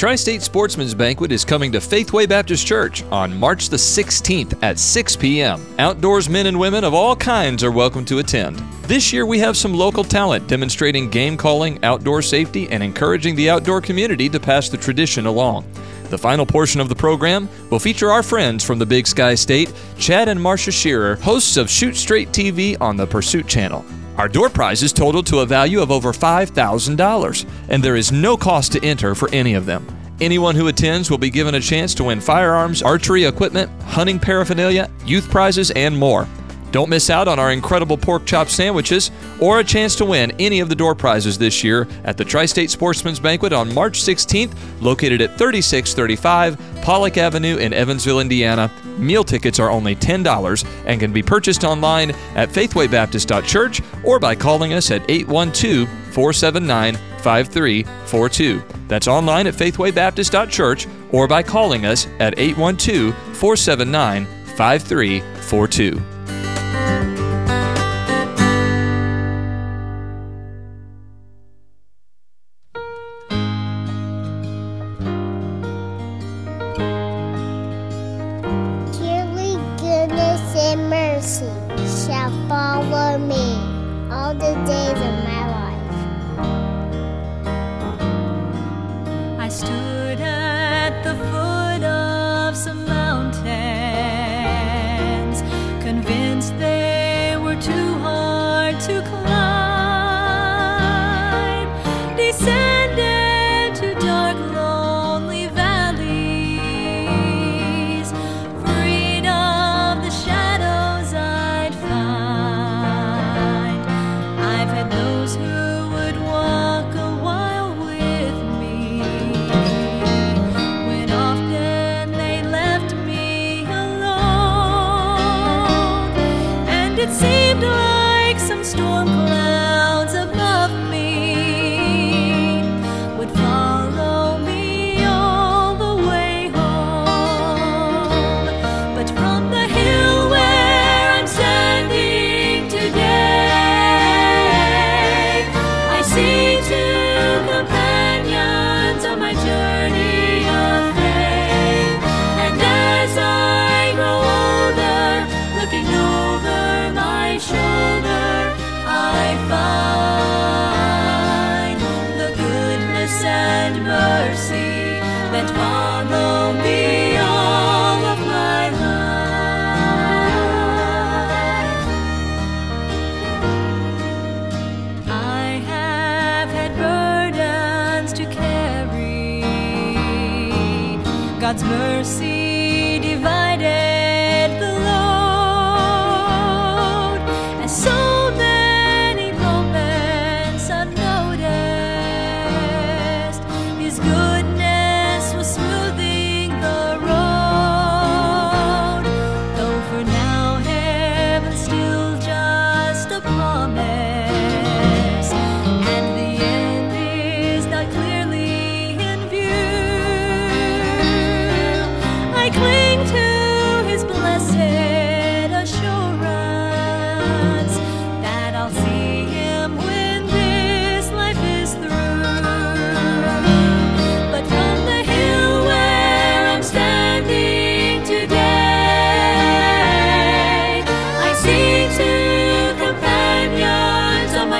Tri 0.00 0.14
State 0.14 0.40
Sportsman's 0.40 0.94
Banquet 0.94 1.30
is 1.30 1.44
coming 1.44 1.70
to 1.72 1.78
Faithway 1.78 2.26
Baptist 2.26 2.66
Church 2.66 3.04
on 3.12 3.38
March 3.38 3.68
the 3.68 3.76
16th 3.76 4.58
at 4.62 4.78
6 4.78 5.16
p.m. 5.16 5.60
Outdoors 5.78 6.26
men 6.26 6.46
and 6.46 6.58
women 6.58 6.84
of 6.84 6.94
all 6.94 7.14
kinds 7.14 7.62
are 7.62 7.70
welcome 7.70 8.06
to 8.06 8.18
attend. 8.18 8.56
This 8.84 9.12
year 9.12 9.26
we 9.26 9.38
have 9.40 9.58
some 9.58 9.74
local 9.74 10.02
talent 10.02 10.48
demonstrating 10.48 11.10
game 11.10 11.36
calling, 11.36 11.84
outdoor 11.84 12.22
safety, 12.22 12.66
and 12.70 12.82
encouraging 12.82 13.34
the 13.34 13.50
outdoor 13.50 13.82
community 13.82 14.30
to 14.30 14.40
pass 14.40 14.70
the 14.70 14.78
tradition 14.78 15.26
along. 15.26 15.70
The 16.04 16.16
final 16.16 16.46
portion 16.46 16.80
of 16.80 16.88
the 16.88 16.94
program 16.94 17.46
will 17.68 17.78
feature 17.78 18.10
our 18.10 18.22
friends 18.22 18.64
from 18.64 18.78
the 18.78 18.86
Big 18.86 19.06
Sky 19.06 19.34
State, 19.34 19.70
Chad 19.98 20.28
and 20.28 20.40
Marcia 20.40 20.72
Schearer, 20.72 21.16
hosts 21.16 21.58
of 21.58 21.68
Shoot 21.68 21.94
Straight 21.94 22.30
TV 22.30 22.74
on 22.80 22.96
the 22.96 23.06
Pursuit 23.06 23.46
Channel. 23.46 23.84
Our 24.20 24.28
door 24.28 24.50
prizes 24.50 24.92
total 24.92 25.22
to 25.22 25.38
a 25.38 25.46
value 25.46 25.80
of 25.80 25.90
over 25.90 26.12
$5,000, 26.12 27.50
and 27.70 27.82
there 27.82 27.96
is 27.96 28.12
no 28.12 28.36
cost 28.36 28.70
to 28.72 28.84
enter 28.84 29.14
for 29.14 29.30
any 29.32 29.54
of 29.54 29.64
them. 29.64 29.86
Anyone 30.20 30.54
who 30.54 30.68
attends 30.68 31.10
will 31.10 31.16
be 31.16 31.30
given 31.30 31.54
a 31.54 31.60
chance 31.60 31.94
to 31.94 32.04
win 32.04 32.20
firearms, 32.20 32.82
archery 32.82 33.24
equipment, 33.24 33.70
hunting 33.84 34.18
paraphernalia, 34.18 34.90
youth 35.06 35.30
prizes, 35.30 35.70
and 35.70 35.96
more. 35.96 36.28
Don't 36.72 36.88
miss 36.88 37.10
out 37.10 37.26
on 37.26 37.38
our 37.38 37.50
incredible 37.50 37.96
pork 37.96 38.24
chop 38.24 38.48
sandwiches 38.48 39.10
or 39.40 39.58
a 39.58 39.64
chance 39.64 39.96
to 39.96 40.04
win 40.04 40.32
any 40.38 40.60
of 40.60 40.68
the 40.68 40.74
door 40.74 40.94
prizes 40.94 41.36
this 41.36 41.64
year 41.64 41.88
at 42.04 42.16
the 42.16 42.24
Tri 42.24 42.46
State 42.46 42.70
Sportsman's 42.70 43.18
Banquet 43.18 43.52
on 43.52 43.74
March 43.74 44.00
16th, 44.00 44.54
located 44.80 45.20
at 45.20 45.36
3635 45.36 46.58
Pollack 46.82 47.16
Avenue 47.16 47.56
in 47.56 47.72
Evansville, 47.72 48.20
Indiana. 48.20 48.70
Meal 48.98 49.24
tickets 49.24 49.58
are 49.58 49.70
only 49.70 49.96
$10 49.96 50.66
and 50.86 51.00
can 51.00 51.12
be 51.12 51.22
purchased 51.22 51.64
online 51.64 52.10
at 52.34 52.50
faithwaybaptist.church 52.50 53.82
or 54.04 54.18
by 54.18 54.34
calling 54.34 54.72
us 54.72 54.90
at 54.90 55.02
812 55.10 55.88
479 56.12 56.96
5342. 57.22 58.62
That's 58.88 59.08
online 59.08 59.46
at 59.46 59.54
faithwaybaptist.church 59.54 60.86
or 61.12 61.28
by 61.28 61.42
calling 61.42 61.86
us 61.86 62.06
at 62.18 62.38
812 62.38 63.14
479 63.36 64.26
5342. 64.56 66.19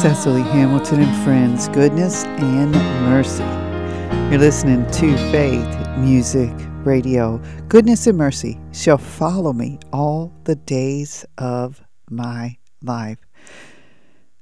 Cecily 0.00 0.40
Hamilton 0.40 1.02
and 1.02 1.24
Friends, 1.24 1.68
Goodness 1.68 2.24
and 2.24 2.72
Mercy. 2.72 3.44
You're 4.30 4.40
listening 4.40 4.90
to 4.92 5.14
Faith 5.30 5.98
Music 5.98 6.50
Radio. 6.86 7.36
Goodness 7.68 8.06
and 8.06 8.16
mercy 8.16 8.58
shall 8.72 8.96
follow 8.96 9.52
me 9.52 9.78
all 9.92 10.32
the 10.44 10.56
days 10.56 11.26
of 11.36 11.84
my 12.08 12.56
life. 12.80 13.18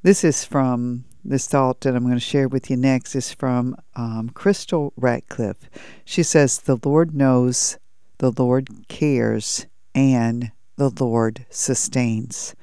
This 0.04 0.22
is 0.22 0.44
from 0.44 1.04
this 1.24 1.48
thought 1.48 1.80
that 1.80 1.96
I'm 1.96 2.04
going 2.04 2.14
to 2.14 2.20
share 2.20 2.46
with 2.46 2.70
you 2.70 2.76
next 2.76 3.16
is 3.16 3.32
from 3.32 3.74
um, 3.96 4.30
Crystal 4.30 4.92
Ratcliffe. 4.96 5.68
She 6.04 6.22
says, 6.22 6.60
The 6.60 6.78
Lord 6.84 7.16
knows, 7.16 7.78
the 8.18 8.30
Lord 8.30 8.68
cares, 8.86 9.66
and 9.92 10.52
the 10.76 10.90
Lord 10.90 11.46
sustains. 11.50 12.54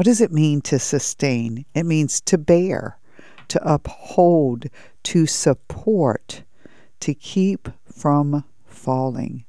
What 0.00 0.06
does 0.06 0.22
it 0.22 0.32
mean 0.32 0.62
to 0.62 0.78
sustain? 0.78 1.66
It 1.74 1.84
means 1.84 2.22
to 2.22 2.38
bear, 2.38 2.98
to 3.48 3.62
uphold, 3.70 4.64
to 5.02 5.26
support, 5.26 6.42
to 7.00 7.12
keep 7.12 7.68
from 7.84 8.44
falling. 8.64 9.44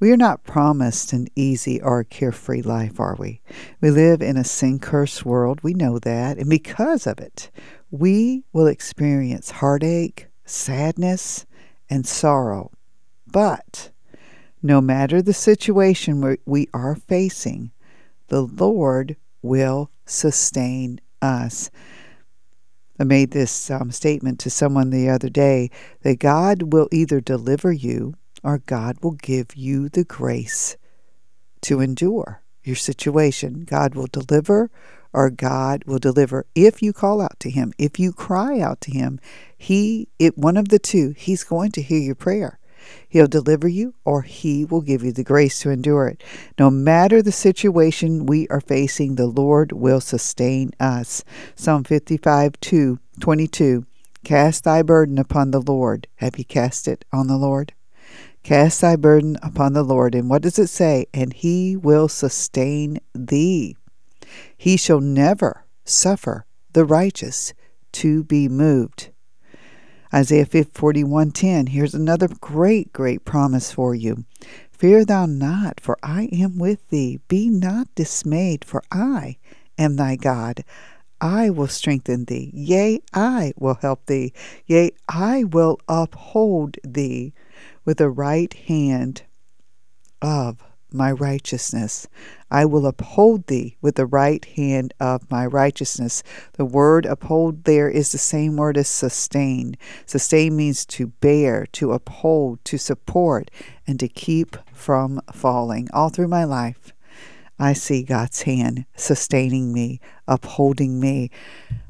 We 0.00 0.10
are 0.10 0.16
not 0.16 0.44
promised 0.44 1.12
an 1.12 1.28
easy 1.36 1.82
or 1.82 2.02
carefree 2.02 2.62
life, 2.62 2.98
are 2.98 3.14
we? 3.18 3.42
We 3.82 3.90
live 3.90 4.22
in 4.22 4.38
a 4.38 4.42
sin 4.42 4.78
cursed 4.78 5.26
world. 5.26 5.60
We 5.62 5.74
know 5.74 5.98
that. 5.98 6.38
And 6.38 6.48
because 6.48 7.06
of 7.06 7.18
it, 7.18 7.50
we 7.90 8.44
will 8.54 8.66
experience 8.66 9.50
heartache, 9.50 10.28
sadness, 10.46 11.44
and 11.90 12.06
sorrow. 12.06 12.70
But 13.26 13.90
no 14.62 14.80
matter 14.80 15.20
the 15.20 15.34
situation 15.34 16.22
we- 16.22 16.38
we 16.46 16.68
are 16.72 16.94
facing, 16.94 17.70
the 18.28 18.46
Lord 18.46 19.16
will 19.42 19.90
sustain 20.06 21.00
us. 21.20 21.70
I 22.98 23.04
made 23.04 23.32
this 23.32 23.70
um, 23.70 23.90
statement 23.90 24.38
to 24.40 24.50
someone 24.50 24.90
the 24.90 25.08
other 25.08 25.28
day 25.28 25.70
that 26.02 26.18
God 26.18 26.72
will 26.72 26.88
either 26.92 27.20
deliver 27.20 27.72
you 27.72 28.14
or 28.44 28.58
God 28.58 28.98
will 29.02 29.12
give 29.12 29.56
you 29.56 29.88
the 29.88 30.04
grace 30.04 30.76
to 31.62 31.80
endure 31.80 32.42
your 32.62 32.76
situation. 32.76 33.64
God 33.64 33.94
will 33.94 34.06
deliver 34.06 34.70
or 35.12 35.30
God 35.30 35.84
will 35.84 35.98
deliver 35.98 36.46
if 36.54 36.82
you 36.82 36.92
call 36.92 37.20
out 37.20 37.38
to 37.40 37.50
him. 37.50 37.72
If 37.78 37.98
you 37.98 38.12
cry 38.12 38.60
out 38.60 38.80
to 38.82 38.92
him, 38.92 39.20
he 39.56 40.08
it 40.18 40.38
one 40.38 40.56
of 40.56 40.68
the 40.68 40.78
two, 40.78 41.14
he's 41.16 41.44
going 41.44 41.72
to 41.72 41.82
hear 41.82 41.98
your 41.98 42.14
prayer. 42.14 42.58
He'll 43.08 43.26
deliver 43.26 43.68
you 43.68 43.94
or 44.04 44.22
he 44.22 44.64
will 44.64 44.80
give 44.80 45.02
you 45.02 45.12
the 45.12 45.24
grace 45.24 45.60
to 45.60 45.70
endure 45.70 46.08
it. 46.08 46.22
No 46.58 46.70
matter 46.70 47.22
the 47.22 47.32
situation 47.32 48.26
we 48.26 48.48
are 48.48 48.60
facing, 48.60 49.14
the 49.14 49.26
Lord 49.26 49.72
will 49.72 50.00
sustain 50.00 50.72
us. 50.80 51.24
Psalm 51.54 51.84
55 51.84 52.60
2 52.60 52.98
22. 53.20 53.86
Cast 54.24 54.64
thy 54.64 54.82
burden 54.82 55.18
upon 55.18 55.50
the 55.50 55.60
Lord. 55.60 56.06
Have 56.16 56.38
you 56.38 56.44
cast 56.44 56.86
it 56.86 57.04
on 57.12 57.26
the 57.26 57.36
Lord? 57.36 57.72
Cast 58.42 58.80
thy 58.80 58.96
burden 58.96 59.36
upon 59.42 59.72
the 59.72 59.82
Lord. 59.82 60.14
And 60.14 60.28
what 60.28 60.42
does 60.42 60.58
it 60.58 60.68
say? 60.68 61.06
And 61.12 61.32
he 61.32 61.76
will 61.76 62.08
sustain 62.08 62.98
thee. 63.14 63.76
He 64.56 64.76
shall 64.76 65.00
never 65.00 65.64
suffer 65.84 66.46
the 66.72 66.84
righteous 66.84 67.52
to 67.92 68.24
be 68.24 68.48
moved. 68.48 69.11
Isaiah 70.14 70.44
41:10 70.44 71.68
Here's 71.68 71.94
another 71.94 72.28
great 72.28 72.92
great 72.92 73.24
promise 73.24 73.72
for 73.72 73.94
you. 73.94 74.24
Fear 74.70 75.04
thou 75.06 75.26
not, 75.26 75.80
for 75.80 75.96
I 76.02 76.28
am 76.32 76.58
with 76.58 76.86
thee. 76.90 77.20
Be 77.28 77.48
not 77.48 77.88
dismayed, 77.94 78.64
for 78.64 78.82
I 78.90 79.38
am 79.78 79.96
thy 79.96 80.16
God. 80.16 80.64
I 81.20 81.50
will 81.50 81.68
strengthen 81.68 82.24
thee. 82.24 82.50
Yea, 82.52 83.00
I 83.14 83.52
will 83.56 83.76
help 83.76 84.06
thee. 84.06 84.32
Yea, 84.66 84.90
I 85.08 85.44
will 85.44 85.78
uphold 85.88 86.76
thee 86.84 87.32
with 87.84 87.98
the 87.98 88.10
right 88.10 88.52
hand 88.52 89.22
of 90.20 90.62
my 90.92 91.12
righteousness. 91.12 92.06
I 92.52 92.66
will 92.66 92.86
uphold 92.86 93.46
thee 93.46 93.78
with 93.80 93.94
the 93.94 94.04
right 94.04 94.44
hand 94.44 94.92
of 95.00 95.30
my 95.30 95.46
righteousness. 95.46 96.22
The 96.52 96.66
word 96.66 97.06
uphold 97.06 97.64
there 97.64 97.88
is 97.88 98.12
the 98.12 98.18
same 98.18 98.56
word 98.56 98.76
as 98.76 98.88
sustain. 98.88 99.74
Sustain 100.04 100.54
means 100.54 100.84
to 100.86 101.06
bear, 101.06 101.64
to 101.72 101.92
uphold, 101.92 102.62
to 102.66 102.76
support, 102.76 103.50
and 103.86 103.98
to 103.98 104.06
keep 104.06 104.58
from 104.70 105.22
falling. 105.32 105.88
All 105.94 106.10
through 106.10 106.28
my 106.28 106.44
life, 106.44 106.92
I 107.58 107.72
see 107.72 108.02
God's 108.02 108.42
hand 108.42 108.84
sustaining 108.96 109.72
me, 109.72 109.98
upholding 110.28 111.00
me. 111.00 111.30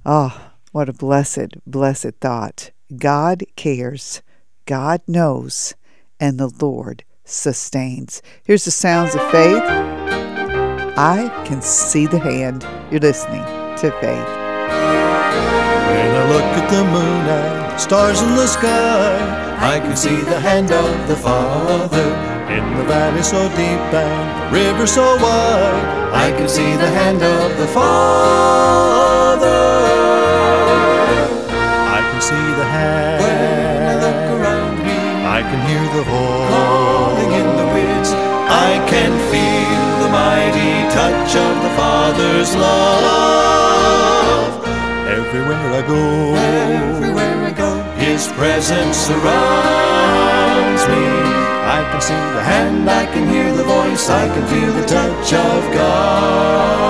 Oh, 0.06 0.52
what 0.70 0.88
a 0.88 0.92
blessed, 0.92 1.56
blessed 1.66 2.12
thought. 2.20 2.70
God 2.96 3.42
cares, 3.56 4.22
God 4.66 5.02
knows, 5.08 5.74
and 6.20 6.38
the 6.38 6.52
Lord 6.60 7.02
sustains. 7.24 8.22
Here's 8.44 8.64
the 8.64 8.70
sounds 8.70 9.16
of 9.16 9.28
faith. 9.32 10.01
I 10.96 11.30
can 11.46 11.62
see 11.62 12.06
the 12.06 12.18
hand. 12.18 12.66
You're 12.90 13.00
listening 13.00 13.42
to 13.78 13.90
faith. 14.00 14.28
When 15.88 16.10
I 16.14 16.28
look 16.28 16.44
at 16.60 16.68
the 16.68 16.84
moon 16.84 17.26
and 17.32 17.72
the 17.72 17.78
stars 17.78 18.20
in 18.20 18.36
the 18.36 18.46
sky, 18.46 19.16
I 19.58 19.80
can 19.80 19.96
see 19.96 20.20
the 20.20 20.38
hand 20.38 20.70
of 20.70 21.08
the 21.08 21.16
Father. 21.16 22.12
In 22.52 22.76
the 22.76 22.84
valley 22.84 23.22
so 23.22 23.48
deep 23.56 23.80
and 23.96 24.52
the 24.52 24.58
river 24.58 24.86
so 24.86 25.16
wide, 25.16 26.12
I 26.12 26.30
can 26.36 26.46
see 26.46 26.76
the 26.76 26.90
hand 26.90 27.22
of 27.22 27.56
the 27.56 27.66
Father. 27.68 29.48
I 31.88 32.00
can 32.04 32.20
see 32.20 32.52
the 32.60 32.66
hand. 32.68 33.22
When 33.24 33.82
I 33.88 33.94
look 33.96 34.40
around 34.40 34.76
me, 34.84 34.98
I 35.24 35.40
can 35.40 35.60
hear 35.66 35.84
the 35.96 36.04
voice 36.04 36.50
calling 36.52 37.32
in 37.32 37.48
the 37.56 37.66
woods. 37.72 38.12
I 38.12 38.76
can 38.92 39.12
feel 39.32 40.04
the 40.04 40.10
mighty 40.12 40.81
touch 40.92 41.32
of 41.36 41.54
the 41.64 41.70
Father's 41.74 42.54
love. 42.54 43.82
Everywhere 45.08 45.66
I 45.80 45.82
go, 45.88 46.34
everywhere 46.36 47.46
I 47.48 47.52
go, 47.52 47.82
His 47.96 48.28
presence 48.36 48.96
surrounds 48.96 50.82
me. 50.92 51.04
I 51.64 51.80
can 51.90 52.00
see 52.00 52.22
the 52.36 52.42
hand, 52.42 52.90
I 52.90 53.06
can 53.06 53.26
hear 53.28 53.50
the 53.56 53.64
voice, 53.64 54.10
I 54.10 54.28
can 54.28 54.44
feel 54.52 54.72
the 54.72 54.84
touch 54.86 55.32
of 55.32 55.72
God. 55.72 56.82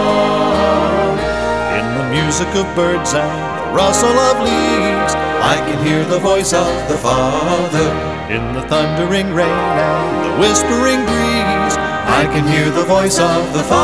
In 1.78 1.86
the 1.98 2.06
music 2.10 2.50
of 2.58 2.66
birds 2.74 3.14
and 3.14 3.42
the 3.58 3.70
rustle 3.72 4.18
of 4.30 4.40
leaves, 4.40 5.14
I 5.54 5.56
can 5.66 5.78
hear 5.86 6.04
the 6.04 6.18
voice 6.18 6.52
of 6.52 6.88
the 6.88 6.98
Father. 6.98 7.88
In 8.34 8.52
the 8.54 8.62
thundering 8.62 9.32
rain 9.32 9.48
and 9.48 10.24
the 10.26 10.32
whispering 10.42 11.04
breeze, 11.06 11.76
I 12.12 12.26
can 12.26 12.47
hear 12.47 12.68
the 12.70 12.84
voice 12.84 13.18
of 13.18 13.52
the 13.55 13.64
Father. 13.64 13.80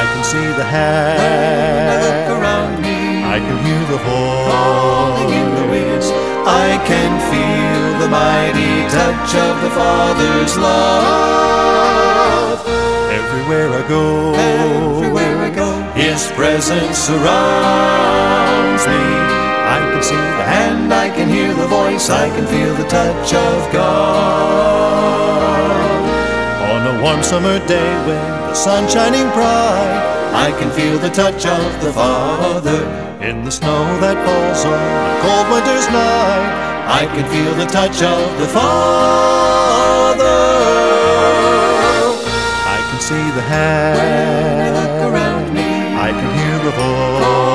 I 0.00 0.02
can 0.12 0.22
see 0.22 0.48
the 0.60 0.64
hand. 0.64 1.90
I 1.90 1.98
look 2.06 2.28
around 2.38 2.82
me, 2.82 3.24
I 3.24 3.38
can 3.40 3.56
hear 3.64 3.82
the 3.94 4.00
voice 4.04 4.48
calling 4.52 5.32
in 5.32 5.48
the 5.58 5.66
winds. 5.72 6.08
I 6.44 6.76
can 6.90 7.12
feel 7.32 7.82
the 8.02 8.08
mighty 8.20 8.72
touch 8.92 9.34
of 9.34 9.54
the 9.64 9.70
Father's 9.70 10.54
love. 10.58 11.88
Everywhere 13.20 13.68
I 13.80 13.82
go, 13.88 14.34
everywhere 14.34 15.38
I 15.48 15.50
go, 15.50 15.70
His 15.94 16.20
presence 16.32 16.98
surrounds 16.98 18.86
me. 18.86 19.57
I 19.68 19.78
can 19.92 20.02
see 20.02 20.16
the 20.16 20.46
hand, 20.56 20.94
I 20.94 21.10
can 21.10 21.28
hear 21.28 21.52
the 21.52 21.66
voice, 21.66 22.08
I 22.08 22.28
can 22.30 22.46
feel 22.46 22.74
the 22.74 22.88
touch 22.88 23.34
of 23.34 23.70
God. 23.70 24.88
On 26.72 26.80
a 26.92 27.02
warm 27.02 27.22
summer 27.22 27.58
day 27.66 27.90
when 28.06 28.24
the 28.48 28.54
sun's 28.54 28.92
shining 28.94 29.28
bright, 29.36 30.02
I 30.32 30.52
can 30.58 30.70
feel 30.70 30.98
the 30.98 31.10
touch 31.10 31.44
of 31.44 31.80
the 31.84 31.92
Father. 31.92 32.80
In 33.20 33.44
the 33.44 33.50
snow 33.50 33.84
that 34.00 34.16
falls 34.24 34.64
on 34.64 34.72
a 34.72 35.20
cold 35.22 35.46
winter's 35.52 35.88
night, 35.92 36.52
I 37.00 37.04
can 37.14 37.26
feel 37.28 37.54
the 37.62 37.66
touch 37.66 38.00
of 38.02 38.38
the 38.40 38.48
Father. 38.48 40.38
I 42.76 42.78
can 42.88 43.00
see 43.00 43.26
the 43.38 43.42
hand. 43.42 44.78
I 46.06 46.10
can 46.12 46.30
hear 46.38 46.56
the 46.64 46.70
voice. 46.70 47.47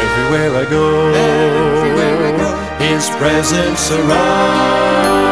everywhere 0.03 0.52
I 0.64 0.65
go, 0.69 0.85
Everywhere 1.14 2.18
I 2.27 2.38
go, 2.38 2.49
His 2.84 3.10
presence 3.19 3.80
surrounds 3.80 5.31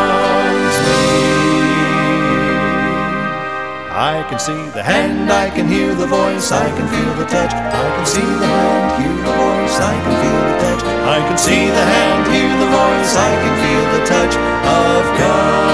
I 4.00 4.24
can 4.30 4.40
see 4.40 4.70
the 4.70 4.82
hand, 4.82 5.30
I 5.30 5.50
can 5.50 5.68
hear 5.68 5.94
the 5.94 6.08
voice, 6.08 6.54
I 6.54 6.70
can 6.70 6.88
feel 6.88 7.14
the 7.16 7.26
touch. 7.26 7.52
I 7.52 7.96
can 7.98 8.06
see 8.06 8.22
the 8.22 8.48
hand, 8.48 9.04
hear 9.04 9.14
the 9.28 9.34
voice, 9.36 9.78
I 9.78 9.94
can 10.04 10.16
feel 10.24 10.42
the 10.48 10.58
touch. 10.64 10.84
I 11.04 11.20
can 11.28 11.38
see 11.38 11.68
the 11.68 11.84
hand, 11.84 12.26
hear 12.32 12.48
the 12.64 12.70
voice, 12.72 13.14
I 13.18 13.36
can 13.44 13.56
feel 13.60 13.84
the 14.00 14.06
touch 14.08 14.36
of 14.64 15.04
God. 15.20 15.68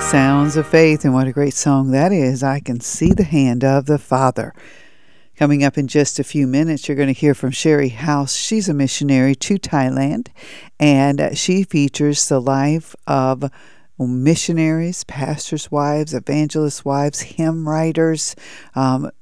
Sounds 0.00 0.56
of 0.56 0.66
Faith, 0.66 1.04
and 1.04 1.12
what 1.12 1.26
a 1.26 1.32
great 1.32 1.52
song 1.52 1.90
that 1.90 2.12
is. 2.12 2.42
I 2.42 2.60
can 2.60 2.80
see 2.80 3.12
the 3.12 3.24
hand 3.24 3.62
of 3.62 3.84
the 3.84 3.98
Father. 3.98 4.54
Coming 5.38 5.62
up 5.62 5.78
in 5.78 5.86
just 5.86 6.18
a 6.18 6.24
few 6.24 6.48
minutes, 6.48 6.88
you're 6.88 6.96
going 6.96 7.06
to 7.06 7.12
hear 7.12 7.32
from 7.32 7.52
Sherry 7.52 7.90
House. 7.90 8.34
She's 8.34 8.68
a 8.68 8.74
missionary 8.74 9.36
to 9.36 9.54
Thailand, 9.54 10.30
and 10.80 11.38
she 11.38 11.62
features 11.62 12.28
the 12.28 12.40
life 12.40 12.96
of 13.06 13.48
missionaries, 14.00 15.04
pastors' 15.04 15.70
wives, 15.70 16.12
evangelists' 16.12 16.84
wives, 16.84 17.20
hymn 17.20 17.68
writers, 17.68 18.34
um, 18.74 19.12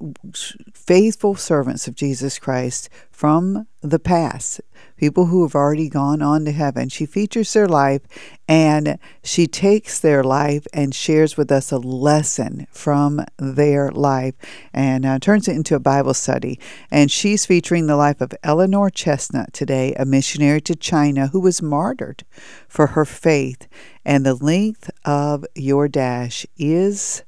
faithful 0.73 1.35
servants 1.35 1.87
of 1.87 1.93
Jesus 1.93 2.39
Christ 2.39 2.89
from 3.11 3.67
the 3.81 3.99
past, 3.99 4.59
people 4.97 5.27
who 5.27 5.43
have 5.43 5.55
already 5.55 5.89
gone 5.89 6.21
on 6.21 6.43
to 6.45 6.51
heaven. 6.51 6.89
She 6.89 7.05
features 7.05 7.53
their 7.53 7.67
life 7.67 8.01
and 8.47 8.99
she 9.23 9.47
takes 9.47 9.99
their 9.99 10.23
life 10.23 10.67
and 10.73 10.93
shares 10.93 11.37
with 11.37 11.51
us 11.51 11.71
a 11.71 11.77
lesson 11.77 12.67
from 12.71 13.23
their 13.37 13.91
life 13.91 14.35
and 14.73 15.05
uh, 15.05 15.19
turns 15.19 15.47
it 15.47 15.55
into 15.55 15.75
a 15.75 15.79
Bible 15.79 16.13
study. 16.13 16.59
And 16.91 17.11
she's 17.11 17.45
featuring 17.45 17.87
the 17.87 17.95
life 17.95 18.21
of 18.21 18.33
Eleanor 18.43 18.89
Chesnut 18.89 19.51
today, 19.51 19.93
a 19.95 20.05
missionary 20.05 20.61
to 20.61 20.75
China 20.75 21.27
who 21.27 21.39
was 21.39 21.61
martyred 21.61 22.23
for 22.67 22.87
her 22.87 23.05
faith. 23.05 23.67
And 24.03 24.25
the 24.25 24.35
length 24.35 24.89
of 25.05 25.45
your 25.55 25.87
dash 25.87 26.45
is 26.57 27.23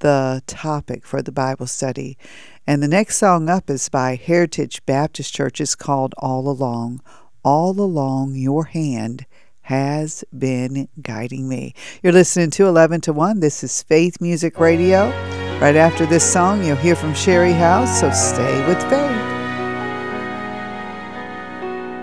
the 0.00 0.42
topic 0.46 1.04
for 1.06 1.22
the 1.22 1.32
Bible 1.32 1.66
study. 1.66 2.16
And 2.66 2.82
the 2.82 2.88
next 2.88 3.18
song 3.18 3.48
up 3.48 3.68
is 3.68 3.88
by 3.88 4.16
Heritage 4.16 4.84
Baptist 4.86 5.34
Church. 5.34 5.60
It's 5.60 5.74
called 5.74 6.14
All 6.18 6.48
Along. 6.48 7.00
All 7.44 7.78
Along 7.78 8.34
Your 8.34 8.64
Hand 8.64 9.26
has 9.62 10.24
been 10.36 10.88
guiding 11.00 11.48
me. 11.48 11.74
You're 12.02 12.12
listening 12.12 12.50
to 12.52 12.66
11 12.66 13.00
to 13.02 13.12
1. 13.12 13.40
This 13.40 13.64
is 13.64 13.82
Faith 13.82 14.20
Music 14.20 14.60
Radio. 14.60 15.08
Right 15.60 15.76
after 15.76 16.04
this 16.04 16.24
song, 16.30 16.64
you'll 16.64 16.76
hear 16.76 16.96
from 16.96 17.14
Sherry 17.14 17.52
House, 17.52 18.00
so 18.00 18.10
stay 18.10 18.66
with 18.66 18.80
Faith. 18.82 19.32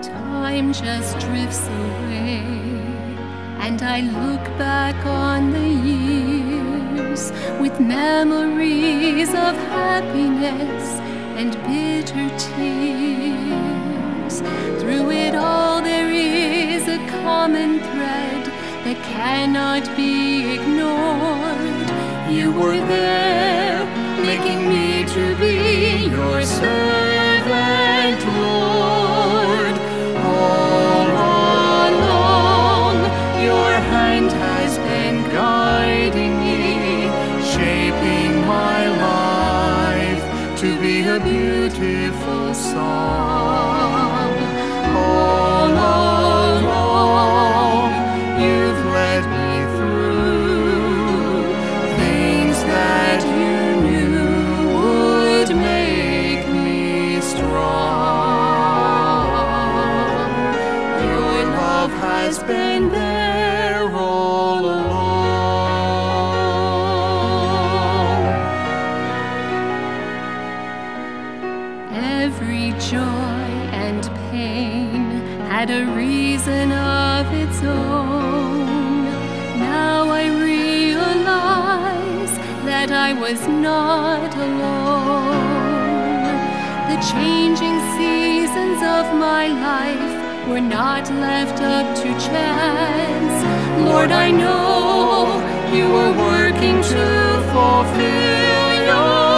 Time 0.02 0.72
just 0.72 1.18
drifts 1.20 1.66
away, 1.68 2.42
and 3.60 3.82
I 3.82 4.00
look 4.00 4.44
back 4.58 4.96
on 5.06 5.52
the 5.52 5.68
years 5.68 6.41
with 7.60 7.78
memories 7.78 9.28
of 9.28 9.54
happiness 9.68 10.98
and 11.36 11.52
bitter 11.66 12.30
tears. 12.38 14.40
Through 14.80 15.10
it 15.10 15.34
all, 15.34 15.82
there 15.82 16.10
is 16.10 16.88
a 16.88 16.96
common 17.22 17.80
thread 17.80 18.46
that 18.84 18.96
cannot 19.04 19.84
be 19.94 20.54
ignored. 20.54 21.90
You 22.32 22.50
were 22.52 22.80
there, 22.86 23.84
making 24.22 24.70
me 24.70 25.04
to 25.04 25.36
be 25.36 26.06
your 26.08 26.42
servant, 26.42 28.24
was 83.32 83.48
not 83.48 84.34
alone. 84.34 85.32
The 86.90 86.98
changing 87.12 87.78
seasons 87.96 88.80
of 88.96 89.04
my 89.28 89.46
life 89.48 90.48
were 90.48 90.60
not 90.60 91.10
left 91.10 91.62
up 91.62 91.96
to 91.96 92.08
chance. 92.28 93.36
Lord, 93.88 94.12
I 94.12 94.30
know 94.30 95.40
you 95.74 95.86
were 95.96 96.12
working 96.30 96.76
to 96.94 97.06
fulfill 97.52 98.70
your 98.90 99.31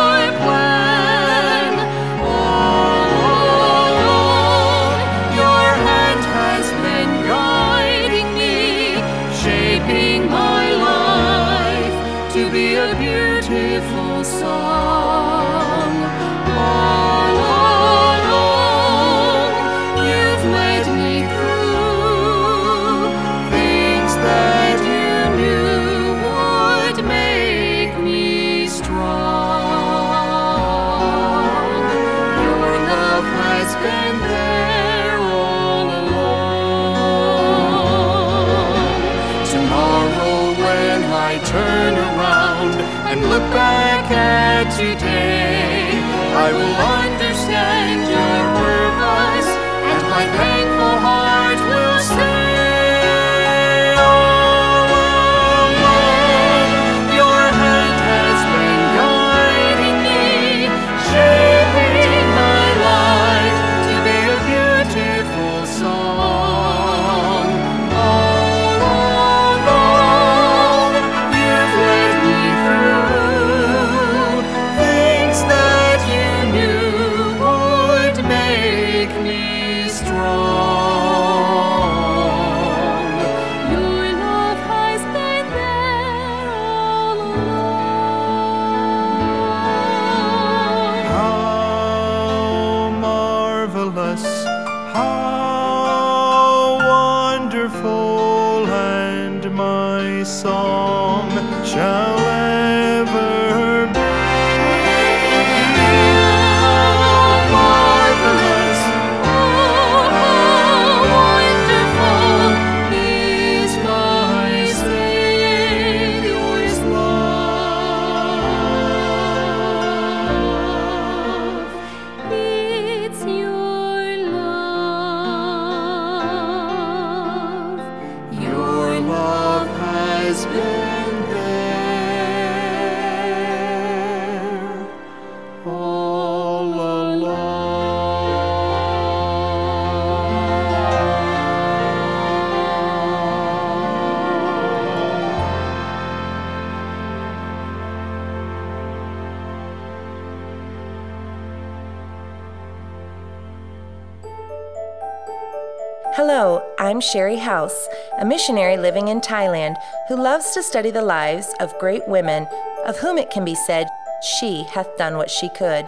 Sherry 157.05 157.37
House, 157.37 157.89
a 158.19 158.25
missionary 158.25 158.79
living 158.79 159.09
in 159.09 159.21
Thailand 159.21 159.77
who 160.09 160.17
loves 160.17 160.53
to 160.53 160.63
study 160.63 160.91
the 160.91 161.03
lives 161.03 161.55
of 161.61 161.79
great 161.79 162.09
women, 162.09 162.47
of 162.87 162.99
whom 162.99 163.19
it 163.19 163.31
can 163.31 163.45
be 163.45 163.55
said, 163.55 163.87
She 164.23 164.65
hath 164.73 164.97
done 164.97 165.19
what 165.19 165.31
she 165.31 165.51
could. 165.51 165.87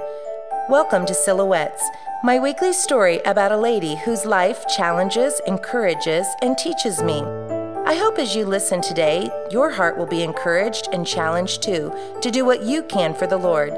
Welcome 0.69 1.07
to 1.07 1.15
Silhouettes, 1.15 1.83
my 2.23 2.39
weekly 2.39 2.75
story 2.75 3.21
about 3.25 3.51
a 3.51 3.57
lady 3.57 3.97
whose 3.97 4.27
life 4.27 4.67
challenges, 4.69 5.41
encourages, 5.47 6.27
and 6.43 6.59
teaches 6.59 7.03
me. 7.03 7.23
I 7.87 7.95
hope 7.95 8.19
as 8.19 8.37
you 8.37 8.45
listen 8.45 8.83
today, 8.83 9.31
your 9.51 9.71
heart 9.71 9.97
will 9.97 10.07
be 10.07 10.23
encouraged 10.23 10.89
and 10.93 11.07
challenged 11.07 11.63
too 11.63 11.95
to 12.21 12.31
do 12.31 12.45
what 12.45 12.63
you 12.63 12.83
can 12.83 13.15
for 13.15 13.27
the 13.27 13.39
Lord. 13.39 13.73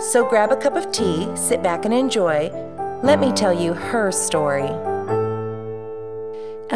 So 0.00 0.26
grab 0.26 0.52
a 0.52 0.56
cup 0.56 0.74
of 0.74 0.90
tea, 0.90 1.28
sit 1.36 1.62
back 1.62 1.84
and 1.84 1.92
enjoy. 1.92 2.48
Let 3.02 3.20
me 3.20 3.32
tell 3.32 3.52
you 3.52 3.74
her 3.74 4.10
story. 4.10 4.87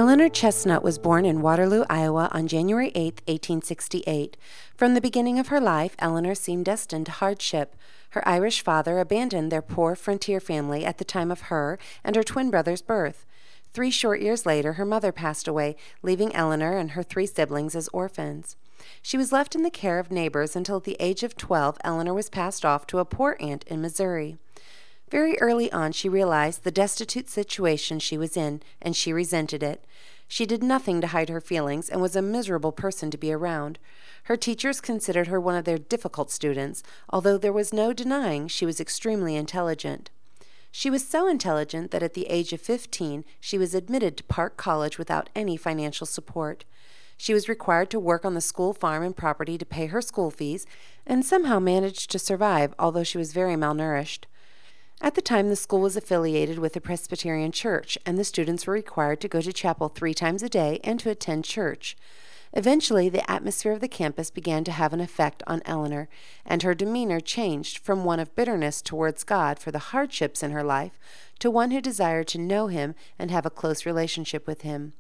Eleanor 0.03 0.29
Chesnut 0.29 0.83
was 0.83 0.99
born 0.99 1.25
in 1.25 1.43
Waterloo, 1.43 1.85
Iowa 1.89 2.29
on 2.33 2.49
January 2.49 2.89
8, 2.89 3.23
1868. 3.29 4.37
From 4.75 4.95
the 4.95 5.01
beginning 5.01 5.39
of 5.39 5.47
her 5.47 5.61
life, 5.61 5.95
Eleanor 6.01 6.35
seemed 6.35 6.65
destined 6.65 7.07
to 7.07 7.13
hardship. 7.13 7.77
Her 8.11 8.29
Irish 8.29 8.63
father 8.63 8.99
abandoned 8.99 9.53
their 9.53 9.63
poor 9.63 9.95
frontier 9.95 10.41
family 10.41 10.85
at 10.85 10.99
the 10.99 11.05
time 11.05 11.31
of 11.31 11.43
her 11.43 11.79
and 12.03 12.17
her 12.17 12.25
twin 12.25 12.51
brother's 12.51 12.83
birth. 12.83 13.25
Three 13.73 13.93
short 13.93 14.21
years 14.21 14.45
later, 14.45 14.73
her 14.73 14.85
mother 14.85 15.13
passed 15.13 15.47
away, 15.47 15.77
leaving 16.03 16.35
Eleanor 16.35 16.77
and 16.77 16.91
her 16.91 17.05
three 17.05 17.27
siblings 17.27 17.77
as 17.77 17.87
orphans. 17.93 18.57
She 19.03 19.17
was 19.17 19.31
left 19.31 19.55
in 19.55 19.63
the 19.63 19.71
care 19.71 20.01
of 20.01 20.11
neighbors 20.11 20.57
until 20.57 20.79
at 20.79 20.83
the 20.83 20.97
age 20.99 21.23
of 21.23 21.37
12, 21.37 21.79
Eleanor 21.85 22.13
was 22.13 22.29
passed 22.29 22.65
off 22.65 22.89
to 22.89 22.99
a 22.99 23.05
poor 23.05 23.37
aunt 23.39 23.63
in 23.69 23.81
Missouri. 23.81 24.39
Very 25.13 25.39
early 25.41 25.71
on, 25.71 25.93
she 25.93 26.09
realized 26.09 26.65
the 26.65 26.71
destitute 26.71 27.29
situation 27.29 27.99
she 27.99 28.17
was 28.17 28.35
in, 28.35 28.63
and 28.81 28.97
she 28.97 29.13
resented 29.13 29.63
it. 29.63 29.85
She 30.27 30.47
did 30.47 30.63
nothing 30.63 31.03
to 31.03 31.09
hide 31.09 31.29
her 31.29 31.39
feelings 31.39 31.91
and 31.91 32.01
was 32.01 32.17
a 32.17 32.23
miserable 32.23 32.73
person 32.73 33.11
to 33.11 33.19
be 33.19 33.31
around. 33.31 33.79
Her 34.23 34.39
teachers 34.39 34.81
considered 34.81 35.27
her 35.27 35.39
one 35.39 35.55
of 35.55 35.67
their 35.67 35.77
difficult 35.77 36.31
students, 36.31 36.83
although 37.11 37.37
there 37.37 37.53
was 37.53 37.75
no 37.75 37.93
denying 37.93 38.49
she 38.49 38.65
was 38.65 38.81
extremely 38.81 39.37
intelligent. 39.37 40.09
She 40.71 40.89
was 40.89 41.07
so 41.07 41.29
intelligent 41.29 41.91
that 41.91 42.03
at 42.03 42.15
the 42.15 42.29
age 42.29 42.55
of 42.55 42.63
15 42.63 43.27
she 43.39 43.59
was 43.59 43.75
admitted 43.75 44.17
to 44.17 44.25
Park 44.25 44.57
College 44.57 44.97
without 44.97 45.29
any 45.37 45.59
financial 45.59 46.07
support. 46.07 46.65
She 47.19 47.35
was 47.35 47.51
required 47.51 47.91
to 47.91 48.01
work 48.01 48.25
on 48.25 48.33
the 48.33 48.41
school 48.41 48.73
farm 48.73 49.03
and 49.03 49.15
property 49.15 49.59
to 49.59 49.67
pay 49.67 49.89
her 49.89 50.01
school 50.01 50.31
fees 50.31 50.65
and 51.07 51.23
somehow 51.23 51.59
managed 51.59 52.11
to 52.13 52.19
survive, 52.19 52.73
although 52.79 53.05
she 53.05 53.19
was 53.19 53.35
very 53.35 53.57
malnourished. 53.57 54.25
At 55.05 55.17
the 55.17 55.21
time, 55.21 55.49
the 55.49 55.57
school 55.57 55.81
was 55.81 55.97
affiliated 55.97 56.61
with 56.61 56.75
the 56.75 56.81
Presbyterian 56.81 57.51
Church, 57.51 57.99
and 58.07 58.17
the 58.17 58.23
students 58.23 58.69
were 58.69 58.75
required 58.75 59.21
to 59.23 59.29
go 59.29 59.41
to 59.41 59.53
chapel 59.53 59.89
three 59.89 60.15
times 60.15 60.45
a 60.45 60.49
day 60.49 60.79
and 60.85 61.01
to 61.01 61.11
attend 61.11 61.45
church. 61.45 61.97
Eventually, 62.53 63.09
the 63.09 63.29
atmosphere 63.29 63.73
of 63.73 63.81
the 63.81 63.89
campus 63.89 64.31
began 64.31 64.63
to 64.63 64.71
have 64.71 64.93
an 64.93 65.01
effect 65.01 65.43
on 65.49 65.61
Eleanor, 65.65 66.09
and 66.47 66.63
her 66.63 66.73
demeanor 66.73 67.19
changed 67.19 67.79
from 67.79 68.05
one 68.05 68.21
of 68.21 68.37
bitterness 68.37 68.81
towards 68.81 69.25
God 69.25 69.59
for 69.59 69.73
the 69.73 69.91
hardships 69.91 70.41
in 70.41 70.53
her 70.53 70.63
life 70.63 71.01
to 71.41 71.51
one 71.51 71.73
who 71.73 71.81
desired 71.81 72.29
to 72.29 72.39
know 72.39 72.69
Him 72.69 72.95
and 73.19 73.33
have 73.33 73.45
a 73.45 73.51
close 73.51 73.85
relationship 73.85 74.47
with 74.47 74.61
Him. 74.61 74.93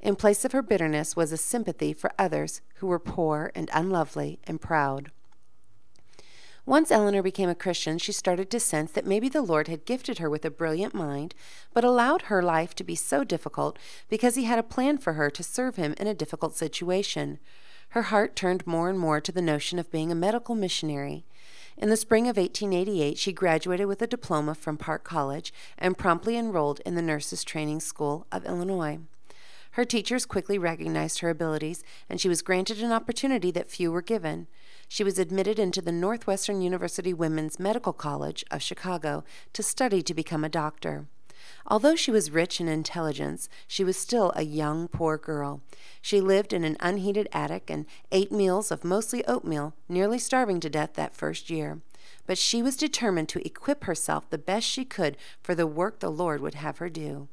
In 0.00 0.14
place 0.14 0.44
of 0.44 0.52
her 0.52 0.62
bitterness 0.62 1.16
was 1.16 1.32
a 1.32 1.36
sympathy 1.36 1.92
for 1.92 2.12
others 2.16 2.60
who 2.76 2.86
were 2.86 3.00
poor 3.00 3.50
and 3.56 3.68
unlovely 3.72 4.38
and 4.46 4.60
proud. 4.60 5.10
Once 6.68 6.90
Eleanor 6.90 7.22
became 7.22 7.48
a 7.48 7.54
Christian, 7.54 7.96
she 7.96 8.12
started 8.12 8.50
to 8.50 8.60
sense 8.60 8.92
that 8.92 9.06
maybe 9.06 9.30
the 9.30 9.40
Lord 9.40 9.68
had 9.68 9.86
gifted 9.86 10.18
her 10.18 10.28
with 10.28 10.44
a 10.44 10.50
brilliant 10.50 10.92
mind, 10.92 11.34
but 11.72 11.82
allowed 11.82 12.22
her 12.22 12.42
life 12.42 12.74
to 12.74 12.84
be 12.84 12.94
so 12.94 13.24
difficult 13.24 13.78
because 14.10 14.34
He 14.34 14.44
had 14.44 14.58
a 14.58 14.62
plan 14.62 14.98
for 14.98 15.14
her 15.14 15.30
to 15.30 15.42
serve 15.42 15.76
Him 15.76 15.94
in 15.96 16.06
a 16.06 16.12
difficult 16.12 16.54
situation. 16.54 17.38
Her 17.92 18.02
heart 18.02 18.36
turned 18.36 18.66
more 18.66 18.90
and 18.90 18.98
more 18.98 19.18
to 19.18 19.32
the 19.32 19.40
notion 19.40 19.78
of 19.78 19.90
being 19.90 20.12
a 20.12 20.14
medical 20.14 20.54
missionary. 20.54 21.24
In 21.78 21.88
the 21.88 21.96
spring 21.96 22.28
of 22.28 22.36
1888, 22.36 23.16
she 23.16 23.32
graduated 23.32 23.86
with 23.86 24.02
a 24.02 24.06
diploma 24.06 24.54
from 24.54 24.76
Park 24.76 25.04
College 25.04 25.54
and 25.78 25.96
promptly 25.96 26.36
enrolled 26.36 26.82
in 26.84 26.96
the 26.96 27.00
Nurses 27.00 27.44
Training 27.44 27.80
School 27.80 28.26
of 28.30 28.44
Illinois. 28.44 28.98
Her 29.72 29.84
teachers 29.84 30.26
quickly 30.26 30.58
recognized 30.58 31.20
her 31.20 31.30
abilities, 31.30 31.84
and 32.08 32.20
she 32.20 32.28
was 32.28 32.42
granted 32.42 32.82
an 32.82 32.92
opportunity 32.92 33.50
that 33.52 33.70
few 33.70 33.92
were 33.92 34.02
given. 34.02 34.46
She 34.88 35.04
was 35.04 35.18
admitted 35.18 35.58
into 35.58 35.82
the 35.82 35.92
Northwestern 35.92 36.60
University 36.60 37.12
Women's 37.12 37.58
Medical 37.58 37.92
College 37.92 38.44
of 38.50 38.62
Chicago 38.62 39.24
to 39.52 39.62
study 39.62 40.02
to 40.02 40.14
become 40.14 40.44
a 40.44 40.48
doctor. 40.48 41.06
Although 41.66 41.96
she 41.96 42.10
was 42.10 42.30
rich 42.30 42.60
in 42.60 42.68
intelligence, 42.68 43.48
she 43.66 43.84
was 43.84 43.96
still 43.96 44.32
a 44.34 44.42
young, 44.42 44.88
poor 44.88 45.16
girl. 45.16 45.60
She 46.00 46.20
lived 46.20 46.52
in 46.52 46.64
an 46.64 46.76
unheated 46.80 47.28
attic 47.32 47.70
and 47.70 47.86
ate 48.10 48.32
meals 48.32 48.70
of 48.70 48.84
mostly 48.84 49.24
oatmeal, 49.26 49.74
nearly 49.88 50.18
starving 50.18 50.60
to 50.60 50.70
death 50.70 50.94
that 50.94 51.14
first 51.14 51.50
year. 51.50 51.80
But 52.26 52.38
she 52.38 52.62
was 52.62 52.76
determined 52.76 53.28
to 53.30 53.46
equip 53.46 53.84
herself 53.84 54.28
the 54.28 54.38
best 54.38 54.66
she 54.66 54.84
could 54.84 55.16
for 55.42 55.54
the 55.54 55.66
work 55.66 56.00
the 56.00 56.10
Lord 56.10 56.40
would 56.40 56.54
have 56.54 56.78
her 56.78 56.88
do. 56.88 57.28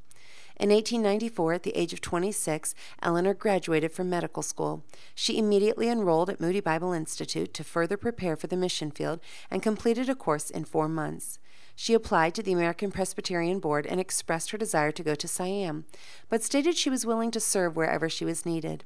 In 0.58 0.70
1894, 0.70 1.54
at 1.54 1.64
the 1.64 1.76
age 1.76 1.92
of 1.92 2.00
26, 2.00 2.74
Eleanor 3.02 3.34
graduated 3.34 3.92
from 3.92 4.10
medical 4.10 4.42
school. 4.42 4.86
She 5.14 5.38
immediately 5.38 5.90
enrolled 5.90 6.30
at 6.30 6.40
Moody 6.40 6.62
Bible 6.62 6.94
Institute 6.94 7.54
to 7.54 7.64
further 7.64 7.98
prepare 7.98 8.38
for 8.38 8.48
the 8.48 8.56
mission 8.56 8.90
field 8.90 9.20
and 9.52 9.62
completed 9.62 10.08
a 10.08 10.16
course 10.16 10.50
in 10.50 10.64
four 10.64 10.88
months. 10.88 11.40
She 11.76 11.94
applied 11.94 12.34
to 12.36 12.44
the 12.44 12.54
American 12.54 12.90
Presbyterian 12.90 13.60
Board 13.60 13.86
and 13.86 14.00
expressed 14.00 14.52
her 14.52 14.58
desire 14.58 14.94
to 14.94 15.04
go 15.04 15.14
to 15.14 15.28
Siam, 15.28 15.86
but 16.30 16.42
stated 16.42 16.78
she 16.78 16.90
was 16.90 17.06
willing 17.06 17.32
to 17.32 17.40
serve 17.42 17.76
wherever 17.76 18.08
she 18.08 18.24
was 18.24 18.46
needed. 18.46 18.86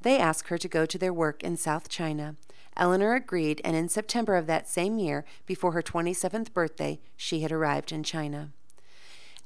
They 0.00 0.18
asked 0.18 0.48
her 0.48 0.58
to 0.58 0.68
go 0.68 0.86
to 0.86 0.98
their 0.98 1.12
work 1.12 1.42
in 1.42 1.56
South 1.56 1.88
China. 1.88 2.36
Eleanor 2.76 3.14
agreed, 3.14 3.60
and 3.64 3.74
in 3.74 3.88
September 3.88 4.36
of 4.36 4.46
that 4.46 4.68
same 4.68 5.00
year, 5.00 5.24
before 5.46 5.72
her 5.72 5.82
27th 5.82 6.52
birthday, 6.52 7.00
she 7.16 7.40
had 7.40 7.50
arrived 7.50 7.90
in 7.90 8.04
China. 8.04 8.52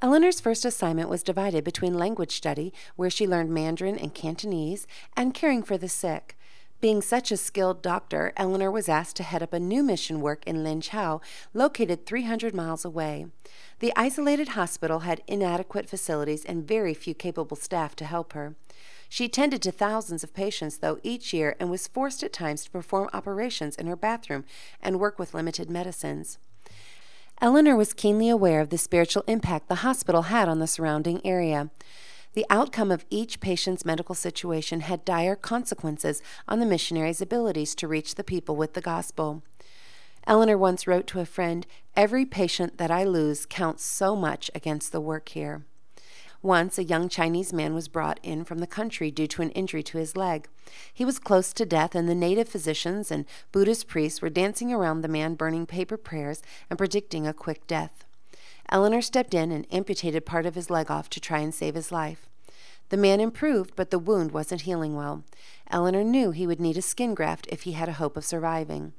Eleanor's 0.02 0.40
first 0.40 0.64
assignment 0.64 1.08
was 1.08 1.22
divided 1.22 1.62
between 1.62 1.94
language 1.94 2.34
study, 2.34 2.72
where 2.96 3.08
she 3.08 3.24
learned 3.24 3.50
Mandarin 3.50 3.96
and 3.96 4.12
Cantonese, 4.12 4.84
and 5.16 5.32
caring 5.32 5.62
for 5.62 5.78
the 5.78 5.88
sick. 5.88 6.36
Being 6.80 7.00
such 7.00 7.30
a 7.30 7.36
skilled 7.36 7.82
doctor, 7.82 8.32
Eleanor 8.36 8.68
was 8.68 8.88
asked 8.88 9.14
to 9.16 9.22
head 9.22 9.44
up 9.44 9.52
a 9.52 9.60
new 9.60 9.84
mission 9.84 10.20
work 10.20 10.42
in 10.44 10.64
Linqiao, 10.64 11.22
located 11.54 12.04
300 12.04 12.52
miles 12.52 12.84
away. 12.84 13.26
The 13.78 13.92
isolated 13.94 14.48
hospital 14.48 15.00
had 15.00 15.22
inadequate 15.28 15.88
facilities 15.88 16.44
and 16.44 16.66
very 16.66 16.94
few 16.94 17.14
capable 17.14 17.56
staff 17.56 17.94
to 17.94 18.04
help 18.04 18.32
her. 18.32 18.56
She 19.08 19.28
tended 19.28 19.62
to 19.62 19.70
thousands 19.70 20.24
of 20.24 20.34
patients, 20.34 20.78
though, 20.78 20.98
each 21.04 21.32
year 21.32 21.54
and 21.60 21.70
was 21.70 21.86
forced 21.86 22.24
at 22.24 22.32
times 22.32 22.64
to 22.64 22.70
perform 22.72 23.08
operations 23.12 23.76
in 23.76 23.86
her 23.86 23.94
bathroom 23.94 24.44
and 24.82 24.98
work 24.98 25.20
with 25.20 25.32
limited 25.32 25.70
medicines. 25.70 26.38
Eleanor 27.42 27.74
was 27.74 27.92
keenly 27.92 28.28
aware 28.28 28.60
of 28.60 28.70
the 28.70 28.78
spiritual 28.78 29.24
impact 29.26 29.68
the 29.68 29.82
hospital 29.82 30.22
had 30.22 30.48
on 30.48 30.60
the 30.60 30.66
surrounding 30.68 31.20
area. 31.26 31.70
The 32.34 32.46
outcome 32.48 32.92
of 32.92 33.04
each 33.10 33.40
patient's 33.40 33.84
medical 33.84 34.14
situation 34.14 34.78
had 34.78 35.04
dire 35.04 35.34
consequences 35.34 36.22
on 36.46 36.60
the 36.60 36.66
missionary's 36.66 37.20
abilities 37.20 37.74
to 37.74 37.88
reach 37.88 38.14
the 38.14 38.22
people 38.22 38.54
with 38.54 38.74
the 38.74 38.80
gospel. 38.80 39.42
Eleanor 40.24 40.56
once 40.56 40.86
wrote 40.86 41.08
to 41.08 41.18
a 41.18 41.26
friend, 41.26 41.66
Every 41.96 42.24
patient 42.24 42.78
that 42.78 42.92
I 42.92 43.02
lose 43.02 43.44
counts 43.44 43.82
so 43.82 44.14
much 44.14 44.48
against 44.54 44.92
the 44.92 45.00
work 45.00 45.30
here. 45.30 45.64
Once 46.42 46.76
a 46.76 46.82
young 46.82 47.08
Chinese 47.08 47.52
man 47.52 47.72
was 47.72 47.86
brought 47.86 48.18
in 48.24 48.42
from 48.44 48.58
the 48.58 48.66
country 48.66 49.12
due 49.12 49.28
to 49.28 49.42
an 49.42 49.50
injury 49.50 49.82
to 49.82 49.96
his 49.96 50.16
leg. 50.16 50.48
He 50.92 51.04
was 51.04 51.20
close 51.20 51.52
to 51.52 51.64
death, 51.64 51.94
and 51.94 52.08
the 52.08 52.16
native 52.16 52.48
physicians 52.48 53.12
and 53.12 53.26
Buddhist 53.52 53.86
priests 53.86 54.20
were 54.20 54.28
dancing 54.28 54.72
around 54.72 55.02
the 55.02 55.08
man, 55.08 55.36
burning 55.36 55.66
paper 55.66 55.96
prayers 55.96 56.42
and 56.68 56.76
predicting 56.76 57.28
a 57.28 57.32
quick 57.32 57.68
death. 57.68 58.04
Eleanor 58.70 59.02
stepped 59.02 59.34
in 59.34 59.52
and 59.52 59.72
amputated 59.72 60.26
part 60.26 60.44
of 60.44 60.56
his 60.56 60.68
leg 60.68 60.90
off 60.90 61.08
to 61.10 61.20
try 61.20 61.38
and 61.38 61.54
save 61.54 61.76
his 61.76 61.92
life. 61.92 62.28
The 62.88 62.96
man 62.96 63.20
improved, 63.20 63.76
but 63.76 63.90
the 63.90 63.98
wound 63.98 64.32
wasn't 64.32 64.62
healing 64.62 64.96
well. 64.96 65.22
Eleanor 65.70 66.02
knew 66.02 66.32
he 66.32 66.46
would 66.48 66.60
need 66.60 66.76
a 66.76 66.82
skin 66.82 67.14
graft 67.14 67.46
if 67.50 67.62
he 67.62 67.72
had 67.72 67.88
a 67.88 67.94
hope 67.94 68.16
of 68.16 68.24
surviving. 68.24 68.94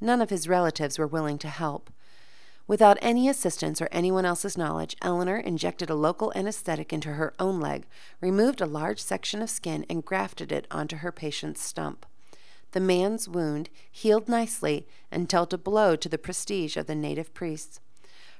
None 0.00 0.20
of 0.20 0.30
his 0.30 0.48
relatives 0.48 0.98
were 0.98 1.06
willing 1.06 1.38
to 1.38 1.48
help. 1.48 1.90
Without 2.68 2.98
any 3.00 3.30
assistance 3.30 3.80
or 3.80 3.88
anyone 3.90 4.26
else's 4.26 4.58
knowledge, 4.58 4.94
Eleanor 5.00 5.38
injected 5.38 5.88
a 5.88 5.94
local 5.94 6.30
anesthetic 6.36 6.92
into 6.92 7.14
her 7.14 7.32
own 7.38 7.58
leg, 7.58 7.86
removed 8.20 8.60
a 8.60 8.66
large 8.66 9.00
section 9.00 9.40
of 9.40 9.48
skin, 9.48 9.86
and 9.88 10.04
grafted 10.04 10.52
it 10.52 10.66
onto 10.70 10.96
her 10.96 11.10
patient's 11.10 11.62
stump. 11.62 12.04
The 12.72 12.80
man's 12.80 13.26
wound 13.26 13.70
healed 13.90 14.28
nicely 14.28 14.86
and 15.10 15.26
dealt 15.26 15.54
a 15.54 15.58
blow 15.58 15.96
to 15.96 16.08
the 16.10 16.18
prestige 16.18 16.76
of 16.76 16.86
the 16.86 16.94
native 16.94 17.32
priests. 17.32 17.80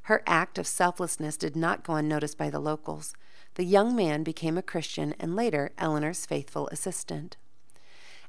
Her 0.03 0.23
act 0.27 0.59
of 0.59 0.67
selflessness 0.67 1.39
did 1.39 1.57
not 1.57 1.83
go 1.83 1.95
unnoticed 1.95 2.37
by 2.37 2.51
the 2.51 2.61
locals. 2.61 3.15
The 3.55 3.65
young 3.65 3.97
man 3.97 4.25
became 4.25 4.59
a 4.59 4.63
Christian 4.63 5.15
and 5.19 5.35
later 5.35 5.73
Eleanor's 5.79 6.27
faithful 6.27 6.69
assistant. 6.69 7.39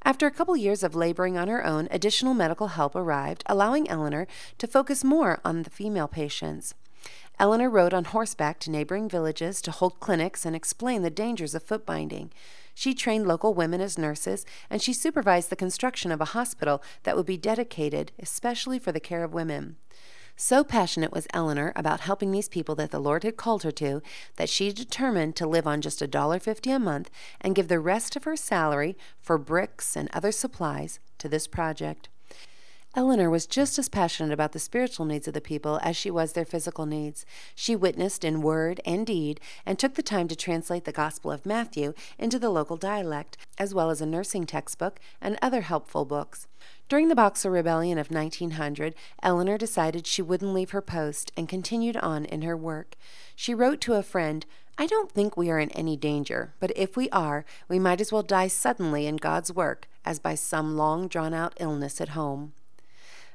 After 0.03 0.25
a 0.25 0.31
couple 0.31 0.55
years 0.55 0.81
of 0.81 0.95
laboring 0.95 1.37
on 1.37 1.47
her 1.47 1.65
own, 1.65 1.87
additional 1.91 2.33
medical 2.33 2.67
help 2.69 2.95
arrived, 2.95 3.43
allowing 3.45 3.89
Eleanor 3.89 4.27
to 4.57 4.67
focus 4.67 5.03
more 5.03 5.39
on 5.43 5.63
the 5.63 5.69
female 5.69 6.07
patients. 6.07 6.73
Eleanor 7.39 7.69
rode 7.69 7.93
on 7.93 8.05
horseback 8.05 8.59
to 8.59 8.71
neighboring 8.71 9.07
villages 9.07 9.61
to 9.61 9.71
hold 9.71 9.99
clinics 9.99 10.45
and 10.45 10.55
explain 10.55 11.01
the 11.01 11.09
dangers 11.09 11.55
of 11.55 11.63
foot 11.63 11.85
binding. 11.85 12.31
She 12.73 12.93
trained 12.93 13.27
local 13.27 13.53
women 13.53 13.81
as 13.81 13.97
nurses, 13.97 14.45
and 14.69 14.81
she 14.81 14.93
supervised 14.93 15.49
the 15.49 15.55
construction 15.55 16.11
of 16.11 16.21
a 16.21 16.25
hospital 16.25 16.81
that 17.03 17.15
would 17.15 17.25
be 17.25 17.37
dedicated 17.37 18.11
especially 18.19 18.79
for 18.79 18.91
the 18.91 18.99
care 18.99 19.23
of 19.23 19.33
women. 19.33 19.77
So 20.41 20.63
passionate 20.63 21.11
was 21.11 21.27
Eleanor 21.33 21.73
about 21.75 21.99
helping 21.99 22.31
these 22.31 22.47
people 22.47 22.73
that 22.75 22.91
the 22.91 22.99
Lord 23.01 23.23
had 23.23 23.35
called 23.35 23.63
her 23.63 23.73
to 23.73 24.01
that 24.37 24.47
she 24.47 24.71
determined 24.71 25.35
to 25.35 25.45
live 25.45 25.67
on 25.67 25.81
just 25.81 26.01
a 26.01 26.07
dollar 26.07 26.39
fifty 26.39 26.71
a 26.71 26.79
month 26.79 27.11
and 27.41 27.53
give 27.53 27.67
the 27.67 27.77
rest 27.77 28.15
of 28.15 28.23
her 28.23 28.37
salary 28.37 28.97
for 29.19 29.37
bricks 29.37 29.97
and 29.97 30.09
other 30.13 30.31
supplies 30.31 31.01
to 31.17 31.27
this 31.27 31.45
project. 31.45 32.07
Eleanor 32.95 33.29
was 33.29 33.45
just 33.45 33.77
as 33.77 33.87
passionate 33.87 34.33
about 34.33 34.51
the 34.51 34.57
spiritual 34.57 35.05
needs 35.05 35.27
of 35.27 35.35
the 35.35 35.41
people 35.41 35.79
as 35.83 35.95
she 35.95 36.09
was 36.09 36.33
their 36.33 36.43
physical 36.43 36.87
needs. 36.87 37.23
She 37.53 37.75
witnessed 37.75 38.23
in 38.23 38.41
word 38.41 38.81
and 38.83 39.05
deed 39.05 39.39
and 39.63 39.77
took 39.77 39.93
the 39.93 40.01
time 40.01 40.27
to 40.27 40.35
translate 40.35 40.85
the 40.85 40.91
Gospel 40.91 41.31
of 41.31 41.45
Matthew 41.45 41.93
into 42.17 42.39
the 42.39 42.49
local 42.49 42.77
dialect, 42.77 43.37
as 43.59 43.75
well 43.75 43.91
as 43.91 44.01
a 44.01 44.07
nursing 44.07 44.47
textbook 44.47 44.99
and 45.21 45.37
other 45.39 45.61
helpful 45.61 46.03
books. 46.03 46.47
During 46.87 47.09
the 47.09 47.15
Boxer 47.15 47.51
Rebellion 47.51 47.99
of 47.99 48.09
1900, 48.09 48.95
Eleanor 49.21 49.59
decided 49.59 50.07
she 50.07 50.23
wouldn't 50.23 50.55
leave 50.55 50.71
her 50.71 50.81
post 50.81 51.31
and 51.37 51.47
continued 51.47 51.97
on 51.97 52.25
in 52.25 52.41
her 52.41 52.57
work. 52.57 52.95
She 53.35 53.53
wrote 53.53 53.81
to 53.81 53.93
a 53.93 54.03
friend, 54.03 54.47
I 54.79 54.87
don't 54.87 55.11
think 55.11 55.37
we 55.37 55.51
are 55.51 55.59
in 55.59 55.69
any 55.71 55.95
danger, 55.95 56.55
but 56.59 56.71
if 56.75 56.97
we 56.97 57.07
are, 57.11 57.45
we 57.67 57.77
might 57.77 58.01
as 58.01 58.11
well 58.11 58.23
die 58.23 58.47
suddenly 58.47 59.05
in 59.05 59.17
God's 59.17 59.53
work 59.53 59.87
as 60.03 60.17
by 60.17 60.33
some 60.33 60.75
long 60.75 61.07
drawn 61.07 61.35
out 61.35 61.53
illness 61.59 62.01
at 62.01 62.09
home. 62.09 62.53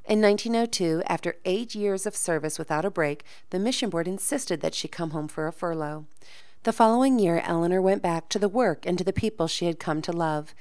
In 0.07 0.21
1902, 0.21 1.03
after 1.07 1.37
eight 1.47 1.75
years 1.75 2.05
of 2.05 2.15
service 2.15 2.59
without 2.59 2.85
a 2.85 2.91
break, 2.91 3.25
the 3.49 3.59
mission 3.59 3.89
board 3.89 4.07
insisted 4.07 4.61
that 4.61 4.75
she 4.75 4.87
come 4.87 5.11
home 5.11 5.29
for 5.29 5.47
a 5.47 5.53
furlough. 5.53 6.05
The 6.65 6.75
following 6.75 7.19
year, 7.19 7.41
Eleanor 7.43 7.81
went 7.81 8.03
back 8.03 8.29
to 8.29 8.39
the 8.39 8.49
work 8.49 8.85
and 8.85 8.99
to 8.99 9.05
the 9.05 9.15
people 9.15 9.47
she 9.47 9.65
had 9.65 9.79
come 9.79 10.03
to 10.03 10.13
love. 10.13 10.55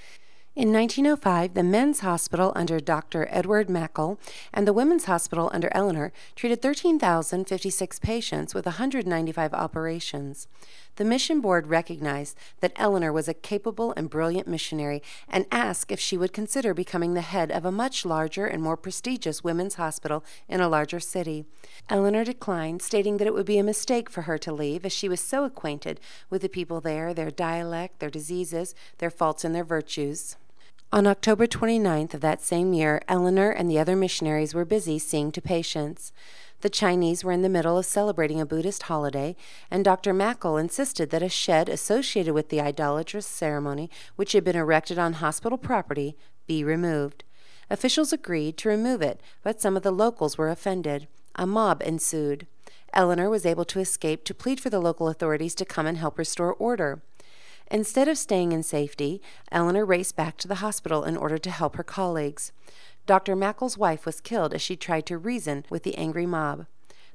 In 0.55 0.71
1905, 0.71 1.55
the 1.55 1.63
men's 1.63 2.01
hospital 2.01 2.53
under 2.55 2.79
Dr. 2.79 3.27
Edward 3.29 3.69
Machle 3.69 4.17
and 4.53 4.65
the 4.65 4.73
women's 4.73 5.05
hospital 5.05 5.49
under 5.51 5.69
Eleanor 5.73 6.13
treated 6.37 6.61
13,056 6.61 7.99
patients 7.99 8.53
with 8.53 8.65
195 8.65 9.53
operations. 9.53 10.47
The 10.95 11.05
mission 11.05 11.41
board 11.41 11.67
recognized 11.67 12.37
that 12.59 12.73
Eleanor 12.75 13.11
was 13.11 13.27
a 13.27 13.33
capable 13.33 13.93
and 13.97 14.09
brilliant 14.09 14.47
missionary 14.47 15.01
and 15.27 15.47
asked 15.51 15.91
if 15.91 15.99
she 15.99 16.17
would 16.17 16.33
consider 16.33 16.73
becoming 16.75 17.15
the 17.15 17.21
head 17.21 17.51
of 17.51 17.65
a 17.65 17.71
much 17.71 18.05
larger 18.05 18.45
and 18.45 18.61
more 18.61 18.77
prestigious 18.77 19.43
women's 19.43 19.75
hospital 19.75 20.23
in 20.47 20.61
a 20.61 20.69
larger 20.69 20.99
city. 20.99 21.45
Eleanor 21.89 22.23
declined, 22.23 22.83
stating 22.83 23.17
that 23.17 23.25
it 23.25 23.33
would 23.33 23.45
be 23.45 23.57
a 23.57 23.63
mistake 23.63 24.07
for 24.07 24.23
her 24.23 24.37
to 24.37 24.53
leave, 24.53 24.85
as 24.85 24.93
she 24.93 25.09
was 25.09 25.19
so 25.19 25.45
acquainted 25.45 25.99
with 26.29 26.43
the 26.43 26.49
people 26.49 26.79
there, 26.79 27.11
their 27.11 27.31
dialect, 27.31 27.99
their 27.99 28.11
diseases, 28.11 28.75
their 28.99 29.09
faults, 29.09 29.43
and 29.43 29.55
their 29.55 29.63
virtues. 29.63 30.37
On 30.93 31.07
October 31.07 31.47
29th 31.47 32.13
of 32.13 32.21
that 32.21 32.39
same 32.39 32.71
year, 32.71 33.01
Eleanor 33.07 33.49
and 33.49 33.67
the 33.67 33.79
other 33.79 33.95
missionaries 33.95 34.53
were 34.53 34.63
busy 34.63 34.99
seeing 34.99 35.31
to 35.31 35.41
patients. 35.41 36.13
The 36.63 36.69
Chinese 36.69 37.25
were 37.25 37.33
in 37.33 37.41
the 37.41 37.49
middle 37.49 37.77
of 37.77 37.85
celebrating 37.85 38.39
a 38.39 38.45
Buddhist 38.45 38.83
holiday, 38.83 39.35
and 39.69 39.83
Dr. 39.83 40.13
Machle 40.13 40.55
insisted 40.55 41.09
that 41.09 41.21
a 41.21 41.27
shed 41.27 41.67
associated 41.67 42.33
with 42.33 42.47
the 42.47 42.61
idolatrous 42.61 43.27
ceremony, 43.27 43.89
which 44.15 44.31
had 44.31 44.45
been 44.45 44.55
erected 44.55 44.97
on 44.97 45.13
hospital 45.13 45.57
property, 45.57 46.15
be 46.47 46.63
removed. 46.63 47.25
Officials 47.69 48.13
agreed 48.13 48.55
to 48.59 48.69
remove 48.69 49.01
it, 49.01 49.19
but 49.43 49.59
some 49.59 49.75
of 49.75 49.83
the 49.83 49.91
locals 49.91 50.37
were 50.37 50.49
offended. 50.49 51.09
A 51.35 51.45
mob 51.45 51.83
ensued. 51.83 52.47
Eleanor 52.93 53.29
was 53.29 53.45
able 53.45 53.65
to 53.65 53.81
escape 53.81 54.23
to 54.23 54.33
plead 54.33 54.61
for 54.61 54.69
the 54.69 54.79
local 54.79 55.09
authorities 55.09 55.55
to 55.55 55.65
come 55.65 55.85
and 55.85 55.97
help 55.97 56.17
restore 56.17 56.53
order. 56.53 57.01
Instead 57.69 58.07
of 58.07 58.17
staying 58.17 58.53
in 58.53 58.63
safety, 58.63 59.21
Eleanor 59.51 59.83
raced 59.83 60.15
back 60.15 60.37
to 60.37 60.47
the 60.47 60.55
hospital 60.63 61.03
in 61.03 61.17
order 61.17 61.37
to 61.37 61.49
help 61.51 61.75
her 61.75 61.83
colleagues. 61.83 62.53
Dr. 63.05 63.35
Machle's 63.35 63.77
wife 63.77 64.05
was 64.05 64.21
killed 64.21 64.53
as 64.53 64.61
she 64.61 64.75
tried 64.75 65.05
to 65.07 65.17
reason 65.17 65.65
with 65.69 65.83
the 65.83 65.97
angry 65.97 66.25
mob. 66.25 66.67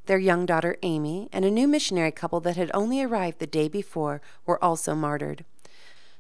Their 0.05 0.19
young 0.19 0.45
daughter 0.45 0.77
Amy 0.83 1.29
and 1.33 1.45
a 1.45 1.51
new 1.51 1.67
missionary 1.67 2.13
couple 2.13 2.41
that 2.41 2.57
had 2.57 2.71
only 2.75 3.03
arrived 3.03 3.39
the 3.39 3.47
day 3.47 3.69
before 3.69 4.21
were 4.47 4.63
also 4.63 4.95
martyred. 4.95 5.45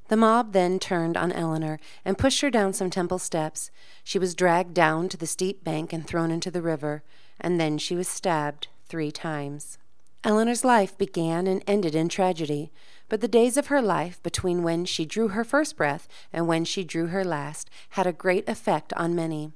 The 0.08 0.16
mob 0.16 0.52
then 0.52 0.78
turned 0.78 1.18
on 1.18 1.32
Eleanor 1.32 1.78
and 2.02 2.16
pushed 2.16 2.40
her 2.40 2.50
down 2.50 2.72
some 2.72 2.88
temple 2.88 3.18
steps. 3.18 3.70
She 4.02 4.18
was 4.18 4.34
dragged 4.34 4.72
down 4.72 5.10
to 5.10 5.18
the 5.18 5.26
steep 5.26 5.64
bank 5.64 5.92
and 5.92 6.06
thrown 6.06 6.30
into 6.30 6.50
the 6.50 6.62
river, 6.62 7.02
and 7.38 7.60
then 7.60 7.76
she 7.76 7.94
was 7.94 8.08
stabbed 8.08 8.68
three 8.86 9.10
times. 9.10 9.76
Eleanor's 10.24 10.64
life 10.64 10.96
began 10.96 11.46
and 11.46 11.62
ended 11.66 11.94
in 11.94 12.08
tragedy. 12.08 12.72
But 13.08 13.20
the 13.20 13.28
days 13.28 13.56
of 13.56 13.68
her 13.68 13.80
life, 13.80 14.22
between 14.22 14.62
when 14.62 14.84
she 14.84 15.06
drew 15.06 15.28
her 15.28 15.44
first 15.44 15.76
breath 15.76 16.08
and 16.32 16.46
when 16.46 16.64
she 16.64 16.84
drew 16.84 17.06
her 17.06 17.24
last, 17.24 17.70
had 17.90 18.06
a 18.06 18.12
great 18.12 18.48
effect 18.48 18.92
on 18.94 19.14
many. 19.14 19.52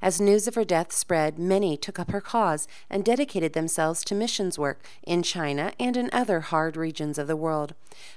As 0.00 0.20
news 0.20 0.46
of 0.46 0.54
her 0.54 0.64
death 0.64 0.92
spread, 0.92 1.38
many 1.38 1.76
took 1.76 1.98
up 1.98 2.10
her 2.10 2.20
cause 2.20 2.68
and 2.88 3.04
dedicated 3.04 3.52
themselves 3.52 4.04
to 4.04 4.14
missions 4.14 4.58
work 4.58 4.84
in 5.02 5.22
China 5.22 5.72
and 5.78 5.96
in 5.96 6.10
other 6.12 6.40
hard 6.40 6.76
regions 6.76 7.18
of 7.18 7.26
the 7.26 7.36
world. 7.36 7.74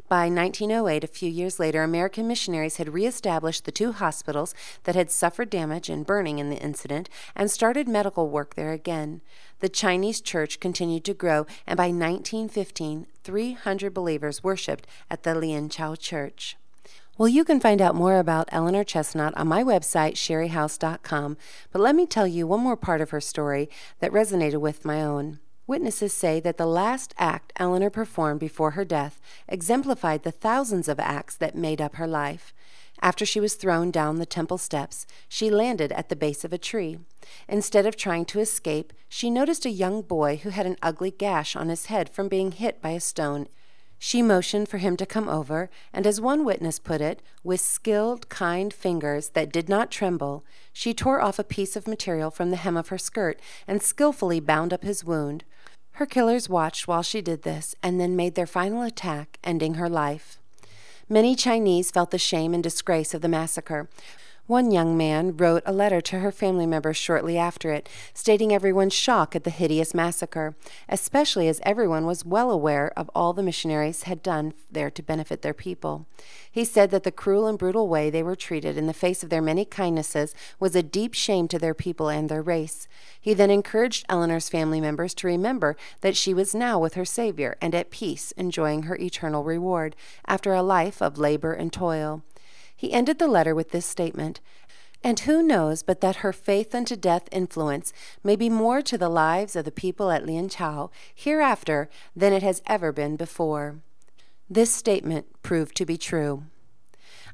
By 0.09 0.29
1908, 0.29 1.03
a 1.03 1.07
few 1.07 1.29
years 1.29 1.59
later, 1.59 1.83
American 1.83 2.27
missionaries 2.27 2.77
had 2.77 2.93
reestablished 2.93 3.65
the 3.65 3.71
two 3.71 3.91
hospitals 3.91 4.55
that 4.83 4.95
had 4.95 5.11
suffered 5.11 5.49
damage 5.49 5.89
and 5.89 6.05
burning 6.05 6.39
in 6.39 6.49
the 6.49 6.61
incident 6.61 7.09
and 7.35 7.51
started 7.51 7.87
medical 7.87 8.29
work 8.29 8.55
there 8.55 8.71
again. 8.71 9.21
The 9.59 9.69
Chinese 9.69 10.21
church 10.21 10.59
continued 10.59 11.05
to 11.05 11.13
grow, 11.13 11.45
and 11.65 11.77
by 11.77 11.87
1915, 11.87 13.07
300 13.23 13.93
believers 13.93 14.43
worshiped 14.43 14.87
at 15.09 15.23
the 15.23 15.31
Lianchao 15.31 15.97
Church. 15.99 16.57
Well, 17.17 17.27
you 17.27 17.43
can 17.43 17.59
find 17.59 17.81
out 17.81 17.95
more 17.95 18.19
about 18.19 18.47
Eleanor 18.51 18.83
Chesnut 18.83 19.33
on 19.35 19.47
my 19.47 19.63
website, 19.63 20.13
sherryhouse.com, 20.13 21.37
but 21.71 21.81
let 21.81 21.95
me 21.95 22.05
tell 22.05 22.27
you 22.27 22.45
one 22.45 22.59
more 22.59 22.77
part 22.77 23.01
of 23.01 23.09
her 23.09 23.19
story 23.19 23.71
that 23.99 24.11
resonated 24.11 24.61
with 24.61 24.85
my 24.85 25.01
own. 25.01 25.39
Witnesses 25.65 26.13
say 26.13 26.39
that 26.39 26.57
the 26.57 26.67
last 26.67 27.15
act 27.17 27.53
Eleanor 27.55 27.89
performed 27.89 28.39
before 28.39 28.71
her 28.71 28.85
death 28.85 29.19
exemplified 29.47 30.21
the 30.21 30.31
thousands 30.31 30.87
of 30.87 30.99
acts 30.99 31.35
that 31.35 31.55
made 31.55 31.81
up 31.81 31.95
her 31.95 32.05
life. 32.05 32.53
After 33.01 33.25
she 33.25 33.39
was 33.39 33.55
thrown 33.55 33.89
down 33.89 34.19
the 34.19 34.25
temple 34.27 34.59
steps, 34.59 35.07
she 35.27 35.49
landed 35.49 35.91
at 35.93 36.09
the 36.09 36.15
base 36.15 36.43
of 36.43 36.53
a 36.53 36.59
tree. 36.59 36.99
Instead 37.49 37.87
of 37.87 37.95
trying 37.95 38.25
to 38.25 38.39
escape, 38.39 38.93
she 39.09 39.31
noticed 39.31 39.65
a 39.65 39.71
young 39.71 40.03
boy 40.03 40.39
who 40.43 40.49
had 40.49 40.67
an 40.67 40.77
ugly 40.83 41.09
gash 41.09 41.55
on 41.55 41.69
his 41.69 41.87
head 41.87 42.09
from 42.09 42.27
being 42.27 42.51
hit 42.51 42.79
by 42.79 42.91
a 42.91 42.99
stone 42.99 43.47
she 43.99 44.21
motioned 44.21 44.69
for 44.69 44.77
him 44.77 44.95
to 44.97 45.05
come 45.05 45.27
over, 45.27 45.69
and 45.91 46.05
as 46.05 46.21
one 46.21 46.45
witness 46.45 46.79
put 46.79 47.01
it, 47.01 47.21
with 47.43 47.59
skilled, 47.59 48.29
kind 48.29 48.73
fingers 48.73 49.29
that 49.29 49.51
did 49.51 49.67
not 49.67 49.91
tremble, 49.91 50.45
she 50.71 50.93
tore 50.93 51.21
off 51.21 51.39
a 51.39 51.43
piece 51.43 51.75
of 51.75 51.87
material 51.87 52.29
from 52.29 52.51
the 52.51 52.57
hem 52.57 52.77
of 52.77 52.89
her 52.89 52.97
skirt 52.97 53.39
and 53.67 53.81
skillfully 53.81 54.39
bound 54.39 54.71
up 54.71 54.83
his 54.83 55.03
wound. 55.03 55.43
Her 55.93 56.05
killers 56.05 56.47
watched 56.47 56.87
while 56.87 57.01
she 57.01 57.21
did 57.21 57.41
this 57.41 57.73
and 57.81 57.99
then 57.99 58.15
made 58.15 58.35
their 58.35 58.45
final 58.45 58.83
attack, 58.83 59.39
ending 59.43 59.75
her 59.75 59.89
life. 59.89 60.39
Many 61.09 61.35
Chinese 61.35 61.89
felt 61.89 62.11
the 62.11 62.17
shame 62.17 62.53
and 62.53 62.61
disgrace 62.61 63.13
of 63.13 63.21
the 63.21 63.29
massacre. 63.29 63.89
One 64.47 64.71
young 64.71 64.95
man 64.95 65.35
wrote 65.35 65.63
a 65.65 65.73
letter 65.73 65.99
to 65.99 66.19
her 66.19 66.31
family 66.31 66.65
members 66.65 66.95
shortly 66.95 67.37
after 67.37 67.73
it, 67.73 67.89
stating 68.13 68.53
everyone's 68.53 68.93
shock 68.93 69.35
at 69.35 69.43
the 69.43 69.49
hideous 69.49 69.93
massacre, 69.93 70.55
especially 70.87 71.49
as 71.49 71.59
everyone 71.63 72.05
was 72.05 72.23
well 72.23 72.49
aware 72.49 72.93
of 72.95 73.11
all 73.13 73.33
the 73.33 73.43
missionaries 73.43 74.03
had 74.03 74.23
done 74.23 74.53
there 74.71 74.89
to 74.89 75.03
benefit 75.03 75.41
their 75.41 75.53
people. 75.53 76.07
He 76.49 76.63
said 76.63 76.91
that 76.91 77.03
the 77.03 77.11
cruel 77.11 77.45
and 77.45 77.59
brutal 77.59 77.89
way 77.89 78.09
they 78.09 78.23
were 78.23 78.37
treated 78.37 78.77
in 78.77 78.87
the 78.87 78.93
face 78.93 79.21
of 79.21 79.29
their 79.29 79.41
many 79.41 79.65
kindnesses 79.65 80.33
was 80.61 80.77
a 80.77 80.81
deep 80.81 81.13
shame 81.13 81.49
to 81.49 81.59
their 81.59 81.73
people 81.73 82.07
and 82.07 82.29
their 82.29 82.41
race. 82.41 82.87
He 83.19 83.33
then 83.33 83.51
encouraged 83.51 84.05
Eleanor's 84.07 84.47
family 84.47 84.79
members 84.79 85.13
to 85.15 85.27
remember 85.27 85.75
that 85.99 86.15
she 86.15 86.33
was 86.33 86.55
now 86.55 86.79
with 86.79 86.93
her 86.93 87.03
Savior 87.03 87.57
and 87.61 87.75
at 87.75 87.91
peace, 87.91 88.31
enjoying 88.37 88.83
her 88.83 88.95
eternal 88.95 89.43
reward, 89.43 89.93
after 90.25 90.53
a 90.53 90.63
life 90.63 91.01
of 91.01 91.17
labor 91.17 91.51
and 91.51 91.73
toil. 91.73 92.23
He 92.77 92.93
ended 92.93 93.17
the 93.17 93.27
letter 93.27 93.55
with 93.55 93.71
this 93.71 93.85
statement 93.85 94.39
And 95.03 95.19
who 95.21 95.43
knows 95.43 95.83
but 95.83 96.01
that 96.01 96.17
her 96.17 96.31
faith 96.31 96.73
unto 96.73 96.95
death 96.95 97.27
influence 97.31 97.91
may 98.23 98.35
be 98.35 98.49
more 98.49 98.81
to 98.83 98.97
the 98.97 99.09
lives 99.09 99.55
of 99.55 99.65
the 99.65 99.71
people 99.71 100.11
at 100.11 100.23
Lianchao 100.23 100.89
hereafter 101.13 101.89
than 102.15 102.33
it 102.33 102.43
has 102.43 102.61
ever 102.67 102.91
been 102.91 103.15
before? 103.15 103.79
This 104.49 104.71
statement 104.73 105.25
proved 105.43 105.75
to 105.77 105.85
be 105.85 105.97
true. 105.97 106.43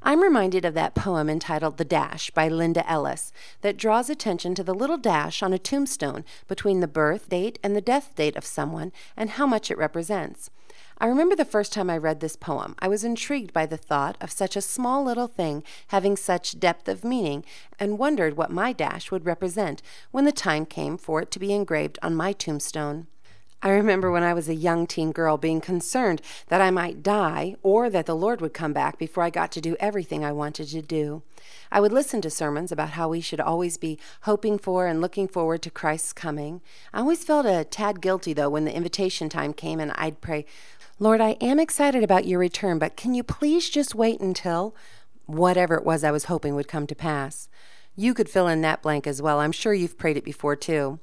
I'm 0.01 0.21
reminded 0.21 0.65
of 0.65 0.73
that 0.73 0.95
poem 0.95 1.29
entitled 1.29 1.77
The 1.77 1.85
Dash 1.85 2.29
by 2.31 2.49
Linda 2.49 2.89
Ellis 2.89 3.31
that 3.61 3.77
draws 3.77 4.09
attention 4.09 4.53
to 4.55 4.63
the 4.63 4.73
little 4.73 4.97
dash 4.97 5.41
on 5.41 5.53
a 5.53 5.59
tombstone 5.59 6.25
between 6.47 6.81
the 6.81 6.87
birth 6.87 7.29
date 7.29 7.59
and 7.63 7.73
the 7.73 7.81
death 7.81 8.13
date 8.15 8.35
of 8.35 8.45
someone 8.45 8.91
and 9.15 9.31
how 9.31 9.47
much 9.47 9.71
it 9.71 9.77
represents. 9.77 10.49
I 10.99 11.07
remember 11.07 11.35
the 11.35 11.43
first 11.43 11.73
time 11.73 11.89
I 11.89 11.97
read 11.97 12.19
this 12.19 12.35
poem, 12.35 12.75
I 12.79 12.87
was 12.87 13.03
intrigued 13.03 13.51
by 13.51 13.65
the 13.65 13.77
thought 13.77 14.15
of 14.21 14.31
such 14.31 14.55
a 14.55 14.61
small 14.61 15.03
little 15.03 15.27
thing 15.27 15.63
having 15.87 16.15
such 16.15 16.59
depth 16.59 16.87
of 16.87 17.03
meaning, 17.03 17.43
and 17.79 17.97
wondered 17.97 18.37
what 18.37 18.51
my 18.51 18.73
dash 18.73 19.11
would 19.11 19.25
represent 19.25 19.81
when 20.11 20.25
the 20.25 20.31
time 20.31 20.65
came 20.65 20.97
for 20.97 21.21
it 21.21 21.31
to 21.31 21.39
be 21.39 21.53
engraved 21.53 21.97
on 22.01 22.15
my 22.15 22.31
tombstone. 22.31 23.07
I 23.65 23.69
remember 23.69 24.11
when 24.11 24.23
I 24.23 24.33
was 24.33 24.49
a 24.49 24.55
young 24.55 24.85
teen 24.85 25.13
girl 25.13 25.37
being 25.37 25.61
concerned 25.61 26.21
that 26.49 26.59
I 26.59 26.69
might 26.69 27.01
die 27.01 27.55
or 27.63 27.89
that 27.89 28.05
the 28.05 28.15
Lord 28.15 28.41
would 28.41 28.53
come 28.53 28.73
back 28.73 28.97
before 28.97 29.23
I 29.23 29.29
got 29.29 29.53
to 29.53 29.61
do 29.61 29.77
everything 29.79 30.25
I 30.25 30.33
wanted 30.33 30.67
to 30.67 30.81
do. 30.81 31.23
I 31.71 31.79
would 31.79 31.93
listen 31.93 32.19
to 32.21 32.29
sermons 32.29 32.73
about 32.73 32.89
how 32.91 33.07
we 33.07 33.21
should 33.21 33.39
always 33.39 33.77
be 33.77 33.97
hoping 34.23 34.59
for 34.59 34.85
and 34.85 34.99
looking 34.99 35.29
forward 35.29 35.61
to 35.61 35.69
Christ's 35.69 36.11
coming. 36.11 36.59
I 36.93 36.99
always 36.99 37.23
felt 37.23 37.45
a 37.45 37.63
tad 37.63 38.01
guilty, 38.01 38.33
though, 38.33 38.49
when 38.49 38.65
the 38.65 38.75
invitation 38.75 39.29
time 39.29 39.53
came 39.53 39.79
and 39.79 39.93
I'd 39.95 40.19
pray, 40.19 40.45
Lord, 41.03 41.19
I 41.19 41.31
am 41.41 41.59
excited 41.59 42.01
about 42.01 42.27
your 42.27 42.39
return, 42.39 42.79
but 42.79 42.95
can 42.95 43.13
you 43.13 43.23
please 43.23 43.69
just 43.69 43.93
wait 43.93 44.21
until 44.21 44.73
whatever 45.25 45.75
it 45.75 45.83
was 45.83 46.01
I 46.01 46.11
was 46.11 46.25
hoping 46.31 46.55
would 46.55 46.69
come 46.69 46.87
to 46.87 46.95
pass? 46.95 47.49
You 47.93 48.13
could 48.13 48.29
fill 48.29 48.47
in 48.47 48.61
that 48.61 48.81
blank 48.81 49.05
as 49.05 49.21
well. 49.21 49.41
I'm 49.41 49.51
sure 49.51 49.73
you've 49.73 49.97
prayed 49.97 50.15
it 50.15 50.23
before, 50.23 50.55
too. 50.55 51.01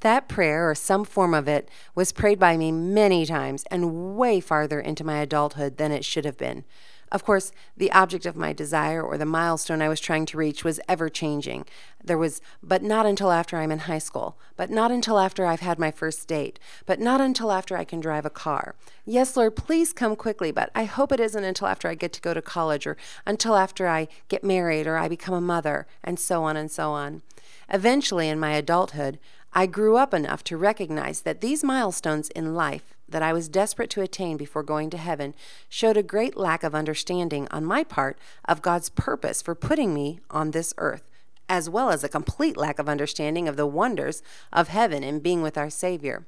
That 0.00 0.26
prayer, 0.26 0.70
or 0.70 0.74
some 0.74 1.04
form 1.04 1.34
of 1.34 1.48
it, 1.48 1.68
was 1.94 2.12
prayed 2.12 2.38
by 2.38 2.56
me 2.56 2.72
many 2.72 3.26
times 3.26 3.64
and 3.70 4.16
way 4.16 4.40
farther 4.40 4.80
into 4.80 5.04
my 5.04 5.18
adulthood 5.18 5.76
than 5.76 5.92
it 5.92 6.02
should 6.02 6.24
have 6.24 6.38
been. 6.38 6.64
Of 7.12 7.24
course, 7.24 7.52
the 7.76 7.92
object 7.92 8.24
of 8.24 8.36
my 8.36 8.54
desire 8.54 9.02
or 9.02 9.18
the 9.18 9.26
milestone 9.26 9.82
I 9.82 9.90
was 9.90 10.00
trying 10.00 10.24
to 10.26 10.38
reach 10.38 10.64
was 10.64 10.80
ever 10.88 11.10
changing. 11.10 11.66
There 12.02 12.16
was, 12.16 12.40
but 12.62 12.82
not 12.82 13.04
until 13.04 13.30
after 13.30 13.58
I'm 13.58 13.70
in 13.70 13.80
high 13.80 13.98
school, 13.98 14.38
but 14.56 14.70
not 14.70 14.90
until 14.90 15.18
after 15.18 15.44
I've 15.44 15.60
had 15.60 15.78
my 15.78 15.90
first 15.90 16.26
date, 16.26 16.58
but 16.86 16.98
not 16.98 17.20
until 17.20 17.52
after 17.52 17.76
I 17.76 17.84
can 17.84 18.00
drive 18.00 18.24
a 18.24 18.30
car. 18.30 18.74
Yes, 19.04 19.36
Lord, 19.36 19.56
please 19.56 19.92
come 19.92 20.16
quickly, 20.16 20.52
but 20.52 20.70
I 20.74 20.84
hope 20.84 21.12
it 21.12 21.20
isn't 21.20 21.44
until 21.44 21.68
after 21.68 21.86
I 21.86 21.94
get 21.94 22.14
to 22.14 22.20
go 22.22 22.32
to 22.32 22.40
college 22.40 22.86
or 22.86 22.96
until 23.26 23.56
after 23.56 23.86
I 23.86 24.08
get 24.28 24.42
married 24.42 24.86
or 24.86 24.96
I 24.96 25.06
become 25.06 25.34
a 25.34 25.40
mother, 25.40 25.86
and 26.02 26.18
so 26.18 26.44
on 26.44 26.56
and 26.56 26.70
so 26.70 26.92
on. 26.92 27.20
Eventually, 27.68 28.30
in 28.30 28.40
my 28.40 28.52
adulthood, 28.52 29.18
I 29.52 29.66
grew 29.66 29.98
up 29.98 30.14
enough 30.14 30.42
to 30.44 30.56
recognize 30.56 31.20
that 31.20 31.42
these 31.42 31.62
milestones 31.62 32.30
in 32.30 32.54
life 32.54 32.91
that 33.12 33.22
I 33.22 33.32
was 33.32 33.48
desperate 33.48 33.90
to 33.90 34.02
attain 34.02 34.36
before 34.36 34.62
going 34.62 34.90
to 34.90 34.96
heaven 34.96 35.34
showed 35.68 35.96
a 35.96 36.02
great 36.02 36.36
lack 36.36 36.62
of 36.62 36.74
understanding 36.74 37.46
on 37.50 37.64
my 37.64 37.84
part 37.84 38.18
of 38.44 38.62
God's 38.62 38.88
purpose 38.88 39.40
for 39.40 39.54
putting 39.54 39.94
me 39.94 40.20
on 40.30 40.50
this 40.50 40.74
earth, 40.78 41.08
as 41.48 41.70
well 41.70 41.90
as 41.90 42.02
a 42.02 42.08
complete 42.08 42.56
lack 42.56 42.78
of 42.78 42.88
understanding 42.88 43.46
of 43.48 43.56
the 43.56 43.66
wonders 43.66 44.22
of 44.52 44.68
heaven 44.68 45.04
and 45.04 45.22
being 45.22 45.42
with 45.42 45.56
our 45.56 45.70
Savior. 45.70 46.26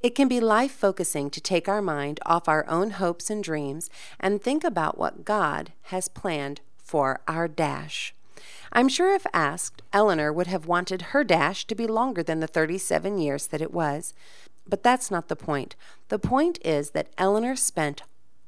It 0.00 0.14
can 0.14 0.28
be 0.28 0.40
life 0.40 0.72
focusing 0.72 1.28
to 1.30 1.40
take 1.40 1.68
our 1.68 1.82
mind 1.82 2.20
off 2.24 2.48
our 2.48 2.64
own 2.68 2.90
hopes 2.90 3.30
and 3.30 3.42
dreams 3.42 3.90
and 4.20 4.40
think 4.40 4.62
about 4.62 4.96
what 4.96 5.24
God 5.24 5.72
has 5.84 6.06
planned 6.06 6.60
for 6.78 7.20
our 7.26 7.48
dash. 7.48 8.14
I'm 8.72 8.88
sure 8.88 9.14
if 9.14 9.26
asked, 9.32 9.82
Eleanor 9.92 10.32
would 10.32 10.46
have 10.46 10.66
wanted 10.66 11.02
her 11.10 11.24
dash 11.24 11.66
to 11.66 11.74
be 11.74 11.86
longer 11.86 12.22
than 12.22 12.40
the 12.40 12.46
37 12.46 13.18
years 13.18 13.46
that 13.48 13.62
it 13.62 13.72
was. 13.72 14.14
But 14.68 14.82
that's 14.82 15.10
not 15.10 15.28
the 15.28 15.36
point. 15.36 15.74
The 16.08 16.18
point 16.18 16.58
is 16.64 16.90
that 16.90 17.08
Eleanor 17.16 17.56
spent 17.56 18.02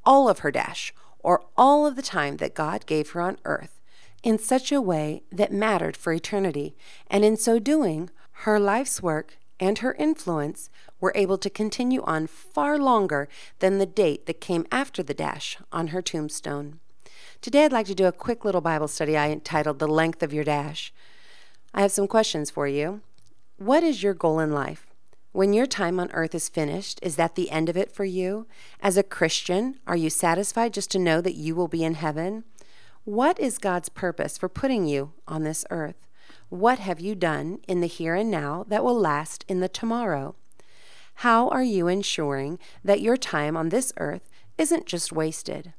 all 0.04 0.28
of 0.28 0.40
her 0.40 0.50
dash, 0.50 0.92
or 1.18 1.44
all 1.56 1.86
of 1.86 1.96
the 1.96 2.02
time 2.02 2.36
that 2.38 2.54
God 2.54 2.86
gave 2.86 3.10
her 3.10 3.20
on 3.20 3.38
earth, 3.44 3.80
in 4.22 4.38
such 4.38 4.70
a 4.70 4.80
way 4.80 5.22
that 5.32 5.52
mattered 5.52 5.96
for 5.96 6.12
eternity, 6.12 6.74
and 7.08 7.24
in 7.24 7.36
so 7.36 7.58
doing, 7.58 8.10
her 8.32 8.58
life's 8.58 9.02
work 9.02 9.38
and 9.58 9.78
her 9.78 9.94
influence 9.94 10.70
were 11.00 11.12
able 11.14 11.36
to 11.38 11.50
continue 11.50 12.02
on 12.02 12.26
far 12.26 12.78
longer 12.78 13.28
than 13.58 13.78
the 13.78 13.86
date 13.86 14.26
that 14.26 14.40
came 14.40 14.66
after 14.72 15.02
the 15.02 15.14
dash 15.14 15.58
on 15.70 15.88
her 15.88 16.00
tombstone. 16.00 16.80
Today, 17.42 17.64
I'd 17.64 17.72
like 17.72 17.86
to 17.86 17.94
do 17.94 18.06
a 18.06 18.12
quick 18.12 18.44
little 18.44 18.60
Bible 18.60 18.88
study 18.88 19.16
I 19.16 19.30
entitled 19.30 19.78
The 19.78 19.88
Length 19.88 20.22
of 20.22 20.32
Your 20.32 20.44
Dash. 20.44 20.92
I 21.72 21.82
have 21.82 21.92
some 21.92 22.08
questions 22.08 22.50
for 22.50 22.66
you. 22.66 23.00
What 23.56 23.82
is 23.82 24.02
your 24.02 24.14
goal 24.14 24.40
in 24.40 24.52
life? 24.52 24.86
When 25.32 25.52
your 25.52 25.66
time 25.66 26.00
on 26.00 26.10
earth 26.10 26.34
is 26.34 26.48
finished, 26.48 26.98
is 27.02 27.14
that 27.14 27.36
the 27.36 27.52
end 27.52 27.68
of 27.68 27.76
it 27.76 27.92
for 27.92 28.04
you? 28.04 28.48
As 28.80 28.96
a 28.96 29.04
Christian, 29.04 29.78
are 29.86 29.96
you 29.96 30.10
satisfied 30.10 30.74
just 30.74 30.90
to 30.90 30.98
know 30.98 31.20
that 31.20 31.36
you 31.36 31.54
will 31.54 31.68
be 31.68 31.84
in 31.84 31.94
heaven? 31.94 32.42
What 33.04 33.38
is 33.38 33.58
God's 33.58 33.88
purpose 33.88 34.36
for 34.36 34.48
putting 34.48 34.86
you 34.86 35.12
on 35.28 35.44
this 35.44 35.64
earth? 35.70 36.04
What 36.48 36.80
have 36.80 36.98
you 36.98 37.14
done 37.14 37.60
in 37.68 37.80
the 37.80 37.86
here 37.86 38.16
and 38.16 38.28
now 38.28 38.64
that 38.66 38.82
will 38.82 38.98
last 38.98 39.44
in 39.46 39.60
the 39.60 39.68
tomorrow? 39.68 40.34
How 41.14 41.48
are 41.50 41.62
you 41.62 41.86
ensuring 41.86 42.58
that 42.82 43.00
your 43.00 43.16
time 43.16 43.56
on 43.56 43.68
this 43.68 43.92
earth 43.98 44.28
isn't 44.58 44.86
just 44.86 45.12
wasted? 45.12 45.74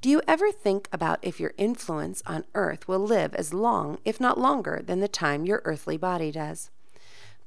Do 0.00 0.08
you 0.08 0.22
ever 0.26 0.50
think 0.50 0.88
about 0.92 1.18
if 1.20 1.38
your 1.38 1.52
influence 1.58 2.22
on 2.24 2.46
earth 2.54 2.88
will 2.88 3.00
live 3.00 3.34
as 3.34 3.52
long, 3.52 3.98
if 4.06 4.18
not 4.18 4.40
longer, 4.40 4.80
than 4.82 5.00
the 5.00 5.08
time 5.08 5.44
your 5.44 5.60
earthly 5.66 5.98
body 5.98 6.32
does? 6.32 6.70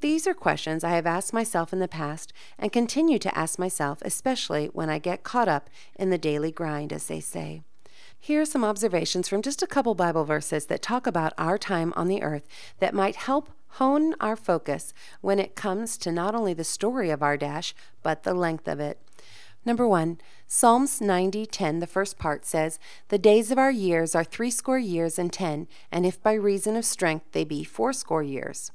These 0.02 0.26
are 0.26 0.34
questions 0.34 0.84
I 0.84 0.96
have 0.96 1.06
asked 1.06 1.32
myself 1.32 1.72
in 1.72 1.78
the 1.78 1.88
past 1.88 2.34
and 2.58 2.72
continue 2.72 3.20
to 3.20 3.38
ask 3.38 3.60
myself, 3.60 4.00
especially 4.02 4.66
when 4.74 4.90
I 4.90 4.98
get 4.98 5.22
caught 5.22 5.48
up 5.48 5.70
in 5.96 6.10
the 6.10 6.18
daily 6.18 6.52
grind, 6.52 6.92
as 6.92 7.06
they 7.06 7.20
say. 7.20 7.62
Here 8.20 8.42
are 8.42 8.46
some 8.46 8.64
observations 8.64 9.30
from 9.30 9.44
just 9.44 9.62
a 9.62 9.68
couple 9.68 9.94
Bible 9.94 10.26
verses 10.26 10.66
that 10.66 10.82
talk 10.82 11.06
about 11.06 11.34
our 11.38 11.60
time 11.60 11.94
on 11.96 12.08
the 12.08 12.24
earth 12.24 12.48
that 12.80 12.96
might 12.96 13.16
help 13.16 13.52
hone 13.74 14.16
our 14.20 14.36
focus 14.36 14.92
when 15.22 15.38
it 15.38 15.56
comes 15.56 16.00
to 16.00 16.12
not 16.12 16.34
only 16.34 16.56
the 16.56 16.64
story 16.64 17.12
of 17.12 17.22
our 17.22 17.38
dash, 17.38 17.76
but 18.02 18.24
the 18.24 18.34
length 18.34 18.68
of 18.68 18.80
it. 18.80 19.00
Number 19.66 19.88
one, 19.88 20.18
Psalms 20.48 21.00
90:10, 21.00 21.80
the 21.80 21.86
first 21.86 22.18
part 22.18 22.44
says, 22.44 22.80
The 23.10 23.20
days 23.20 23.52
of 23.52 23.60
our 23.60 23.70
years 23.70 24.16
are 24.16 24.24
threescore 24.24 24.80
years 24.80 25.20
and 25.20 25.32
ten, 25.32 25.68
and 25.92 26.08
if 26.08 26.20
by 26.24 26.34
reason 26.34 26.76
of 26.76 26.86
strength 26.86 27.34
they 27.34 27.44
be 27.44 27.64
fourscore 27.64 28.24
years. 28.24 28.72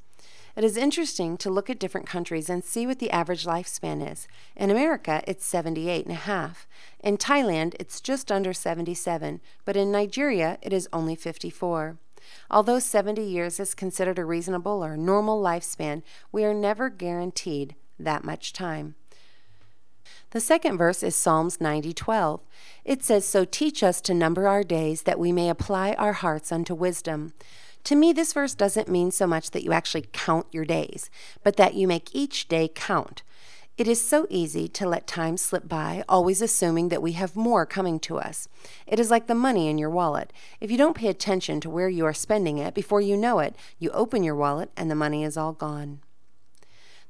It 0.57 0.65
is 0.65 0.79
interesting 0.79 1.37
to 1.37 1.51
look 1.51 1.69
at 1.69 1.79
different 1.79 2.07
countries 2.07 2.49
and 2.49 2.65
see 2.65 2.87
what 2.87 2.99
the 2.99 3.11
average 3.11 3.45
lifespan 3.45 4.11
is. 4.11 4.27
In 4.57 4.71
America, 4.71 5.23
it's 5.27 5.45
78 5.45 6.07
and 6.07 6.15
a 6.15 6.19
half. 6.19 6.67
In 7.01 7.19
Thailand, 7.19 7.75
it's 7.79 8.01
just 8.01 8.33
under 8.33 8.55
77, 8.55 9.43
but 9.67 9.77
in 9.77 9.93
Nigeria, 9.93 10.57
it 10.63 10.73
is 10.73 10.89
only 10.95 11.15
54. 11.15 11.99
Although 12.51 12.79
70 12.79 13.23
years 13.23 13.61
is 13.61 13.75
considered 13.75 14.19
a 14.19 14.25
reasonable 14.25 14.83
or 14.83 14.97
normal 14.97 15.43
lifespan, 15.43 16.03
we 16.33 16.43
are 16.43 16.55
never 16.55 16.89
guaranteed 16.89 17.75
that 17.99 18.25
much 18.25 18.55
time. 18.55 18.95
The 20.31 20.41
second 20.41 20.79
verse 20.79 21.03
is 21.03 21.15
Psalms 21.15 21.61
90:12. 21.61 22.41
It 22.85 23.03
says, 23.03 23.27
"So 23.27 23.45
teach 23.45 23.83
us 23.83 24.01
to 24.03 24.15
number 24.15 24.49
our 24.49 24.65
days 24.65 25.03
that 25.03 25.19
we 25.19 25.33
may 25.33 25.51
apply 25.51 25.93
our 25.95 26.15
hearts 26.15 26.51
unto 26.51 26.75
wisdom." 26.75 27.35
To 27.87 27.95
me, 27.95 28.13
this 28.13 28.33
verse 28.33 28.57
doesn't 28.57 28.89
mean 28.89 29.13
so 29.13 29.29
much 29.29 29.53
that 29.53 29.63
you 29.63 29.73
actually 29.73 30.09
count 30.13 30.49
your 30.51 30.65
days, 30.65 31.09
but 31.45 31.55
that 31.57 31.75
you 31.75 31.87
make 31.87 32.13
each 32.13 32.49
day 32.49 32.67
count. 32.67 33.23
It 33.79 33.87
is 33.87 34.05
so 34.05 34.27
easy 34.29 34.67
to 34.67 34.89
let 34.89 35.07
time 35.07 35.37
slip 35.37 35.69
by, 35.69 36.03
always 36.09 36.43
assuming 36.43 36.89
that 36.89 37.01
we 37.01 37.13
have 37.13 37.37
more 37.37 37.65
coming 37.65 38.01
to 38.01 38.19
us. 38.19 38.49
It 38.89 38.99
is 38.99 39.09
like 39.09 39.29
the 39.29 39.37
money 39.37 39.69
in 39.69 39.79
your 39.79 39.91
wallet. 39.91 40.33
If 40.61 40.69
you 40.69 40.77
don't 40.77 40.97
pay 40.97 41.07
attention 41.07 41.61
to 41.61 41.71
where 41.71 41.89
you 41.89 42.05
are 42.07 42.13
spending 42.13 42.59
it, 42.59 42.75
before 42.75 43.01
you 43.01 43.17
know 43.17 43.39
it, 43.39 43.55
you 43.79 43.91
open 43.91 44.25
your 44.25 44.35
wallet 44.35 44.73
and 44.77 44.91
the 44.91 44.97
money 44.97 45.23
is 45.23 45.37
all 45.37 45.53
gone. 45.53 46.01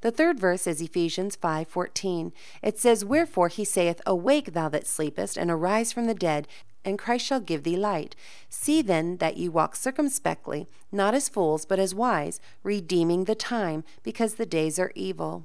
The 0.03 0.11
third 0.11 0.39
verse 0.39 0.67
is 0.67 0.83
Ephesians 0.83 1.37
5:14. 1.37 2.35
It 2.63 2.79
says, 2.79 3.03
"Wherefore 3.03 3.49
he 3.49 3.65
saith, 3.65 4.03
Awake, 4.05 4.53
thou 4.53 4.69
that 4.69 4.87
sleepest, 4.87 5.39
and 5.39 5.51
arise 5.51 5.91
from 5.91 6.05
the 6.05 6.15
dead, 6.15 6.47
and 6.87 6.99
Christ 6.99 7.27
shall 7.27 7.41
give 7.41 7.65
thee 7.65 7.77
light. 7.77 8.17
See 8.49 8.81
then 8.81 9.19
that 9.19 9.37
ye 9.37 9.51
walk 9.51 9.77
circumspectly, 9.77 10.67
not 10.91 11.15
as 11.15 11.29
fools, 11.29 11.67
but 11.67 11.79
as 11.79 11.95
wise, 11.95 12.41
redeeming 12.63 13.25
the 13.25 13.35
time, 13.35 13.85
because 14.03 14.35
the 14.35 14.47
days 14.47 14.79
are 14.79 14.93
evil." 14.95 15.45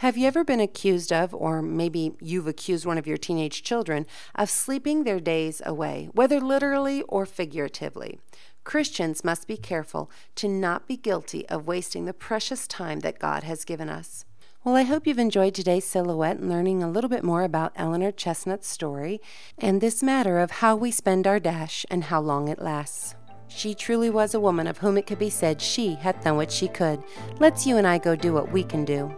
Have 0.00 0.18
you 0.18 0.26
ever 0.26 0.44
been 0.44 0.60
accused 0.60 1.10
of, 1.10 1.32
or 1.32 1.62
maybe 1.62 2.12
you've 2.20 2.46
accused 2.46 2.84
one 2.84 2.98
of 2.98 3.06
your 3.06 3.16
teenage 3.16 3.62
children, 3.62 4.04
of 4.34 4.50
sleeping 4.50 5.04
their 5.04 5.20
days 5.20 5.62
away, 5.64 6.10
whether 6.12 6.38
literally 6.38 7.00
or 7.02 7.24
figuratively? 7.24 8.20
Christians 8.62 9.24
must 9.24 9.46
be 9.46 9.56
careful 9.56 10.10
to 10.34 10.48
not 10.48 10.86
be 10.86 10.98
guilty 10.98 11.48
of 11.48 11.66
wasting 11.66 12.04
the 12.04 12.12
precious 12.12 12.66
time 12.66 13.00
that 13.00 13.18
God 13.18 13.42
has 13.44 13.64
given 13.64 13.88
us. 13.88 14.25
Well, 14.66 14.74
I 14.74 14.82
hope 14.82 15.06
you've 15.06 15.20
enjoyed 15.20 15.54
today's 15.54 15.84
silhouette 15.84 16.38
and 16.38 16.50
learning 16.50 16.82
a 16.82 16.90
little 16.90 17.08
bit 17.08 17.22
more 17.22 17.44
about 17.44 17.72
Eleanor 17.76 18.10
Chesnut's 18.10 18.66
story 18.66 19.20
and 19.58 19.80
this 19.80 20.02
matter 20.02 20.40
of 20.40 20.50
how 20.50 20.74
we 20.74 20.90
spend 20.90 21.24
our 21.24 21.38
dash 21.38 21.86
and 21.88 22.02
how 22.02 22.20
long 22.20 22.48
it 22.48 22.60
lasts. 22.60 23.14
She 23.46 23.76
truly 23.76 24.10
was 24.10 24.34
a 24.34 24.40
woman 24.40 24.66
of 24.66 24.78
whom 24.78 24.98
it 24.98 25.06
could 25.06 25.20
be 25.20 25.30
said 25.30 25.62
she 25.62 25.94
had 25.94 26.20
done 26.20 26.34
what 26.34 26.50
she 26.50 26.66
could. 26.66 27.00
Let's 27.38 27.64
you 27.64 27.76
and 27.76 27.86
I 27.86 27.98
go 27.98 28.16
do 28.16 28.32
what 28.32 28.50
we 28.50 28.64
can 28.64 28.84
do. 28.84 29.14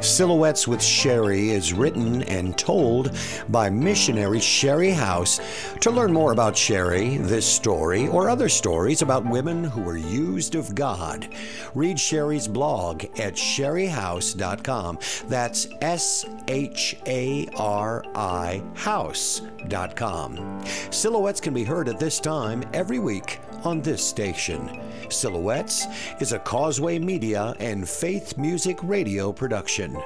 Silhouettes 0.00 0.68
with 0.68 0.82
Shari 0.82 1.50
is 1.50 1.72
written 1.72 2.22
and 2.22 2.56
told 2.56 3.16
by 3.48 3.68
missionary 3.68 4.38
Shari 4.38 4.90
House. 4.90 5.40
To 5.80 5.90
learn 5.90 6.12
more 6.12 6.32
about 6.32 6.56
Shari, 6.56 7.16
this 7.18 7.46
story, 7.46 8.06
or 8.08 8.30
other 8.30 8.48
stories 8.48 9.02
about 9.02 9.28
women 9.28 9.64
who 9.64 9.82
were 9.82 9.96
used 9.96 10.54
of 10.54 10.74
God, 10.74 11.28
read 11.74 11.98
Shari's 11.98 12.46
blog 12.46 13.04
at 13.18 13.34
sharihouse.com. 13.34 14.98
That's 15.26 15.68
S 15.80 16.24
H 16.46 16.96
A 17.06 17.48
R 17.56 18.04
I 18.14 18.62
house.com. 18.74 20.64
Silhouettes 20.90 21.40
can 21.40 21.54
be 21.54 21.64
heard 21.64 21.88
at 21.88 21.98
this 21.98 22.20
time 22.20 22.62
every 22.72 23.00
week 23.00 23.40
on 23.64 23.82
this 23.82 24.04
station. 24.04 24.80
Silhouettes 25.08 25.86
is 26.20 26.32
a 26.32 26.38
Causeway 26.38 26.98
Media 26.98 27.54
and 27.60 27.88
Faith 27.88 28.36
Music 28.38 28.78
Radio 28.82 29.32
production. 29.32 29.96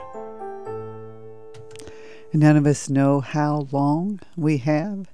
None 2.32 2.56
of 2.56 2.66
us 2.66 2.88
know 2.88 3.20
how 3.20 3.68
long 3.72 4.20
we 4.36 4.58
have. 4.58 5.06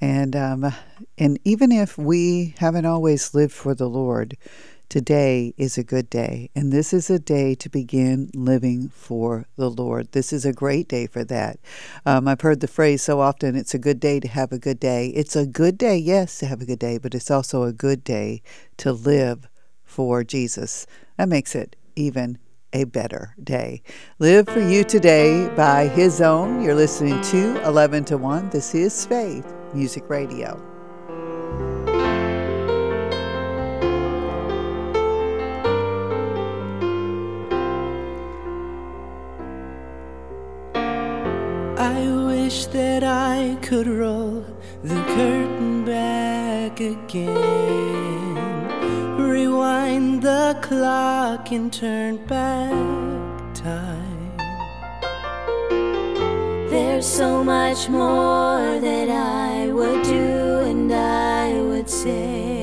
And, 0.00 0.34
um, 0.34 0.72
and 1.18 1.38
even 1.44 1.72
if 1.72 1.98
we 1.98 2.54
haven't 2.58 2.86
always 2.86 3.34
lived 3.34 3.52
for 3.52 3.74
the 3.74 3.88
Lord, 3.88 4.36
today 4.88 5.54
is 5.56 5.78
a 5.78 5.84
good 5.84 6.10
day. 6.10 6.50
And 6.54 6.72
this 6.72 6.92
is 6.92 7.10
a 7.10 7.18
day 7.18 7.54
to 7.56 7.68
begin 7.68 8.30
living 8.34 8.88
for 8.88 9.46
the 9.56 9.70
Lord. 9.70 10.12
This 10.12 10.32
is 10.32 10.44
a 10.44 10.52
great 10.52 10.88
day 10.88 11.06
for 11.06 11.24
that. 11.24 11.58
Um, 12.06 12.28
I've 12.28 12.40
heard 12.40 12.60
the 12.60 12.68
phrase 12.68 13.02
so 13.02 13.20
often 13.20 13.56
it's 13.56 13.74
a 13.74 13.78
good 13.78 14.00
day 14.00 14.20
to 14.20 14.28
have 14.28 14.52
a 14.52 14.58
good 14.58 14.80
day. 14.80 15.08
It's 15.08 15.36
a 15.36 15.46
good 15.46 15.78
day, 15.78 15.96
yes, 15.96 16.38
to 16.38 16.46
have 16.46 16.60
a 16.60 16.66
good 16.66 16.78
day, 16.78 16.98
but 16.98 17.14
it's 17.14 17.30
also 17.30 17.62
a 17.62 17.72
good 17.72 18.04
day 18.04 18.42
to 18.78 18.92
live 18.92 19.48
for 19.84 20.24
Jesus. 20.24 20.86
That 21.16 21.28
makes 21.28 21.54
it 21.54 21.76
even 21.96 22.38
a 22.72 22.84
better 22.84 23.34
day. 23.42 23.82
Live 24.18 24.48
for 24.48 24.60
you 24.60 24.84
today 24.84 25.48
by 25.56 25.86
his 25.86 26.20
own. 26.20 26.60
You're 26.62 26.74
listening 26.74 27.20
to 27.22 27.62
11 27.64 28.04
to 28.06 28.18
1. 28.18 28.50
This 28.50 28.74
is 28.74 29.06
Faith 29.06 29.54
Music 29.72 30.10
Radio. 30.10 30.73
I 41.84 42.00
wish 42.30 42.64
that 42.66 43.04
I 43.04 43.58
could 43.60 43.86
roll 43.86 44.44
the 44.82 45.02
curtain 45.14 45.84
back 45.84 46.80
again 46.80 48.14
rewind 49.18 50.22
the 50.22 50.56
clock 50.62 51.52
and 51.52 51.70
turn 51.70 52.16
back 52.26 52.72
time. 53.54 54.36
There's 56.70 57.06
so 57.06 57.44
much 57.44 57.88
more 57.88 58.80
that 58.80 59.08
I 59.10 59.68
would 59.68 60.02
do 60.04 60.60
and 60.70 60.90
I 60.92 61.60
would 61.60 61.90
say, 61.90 62.53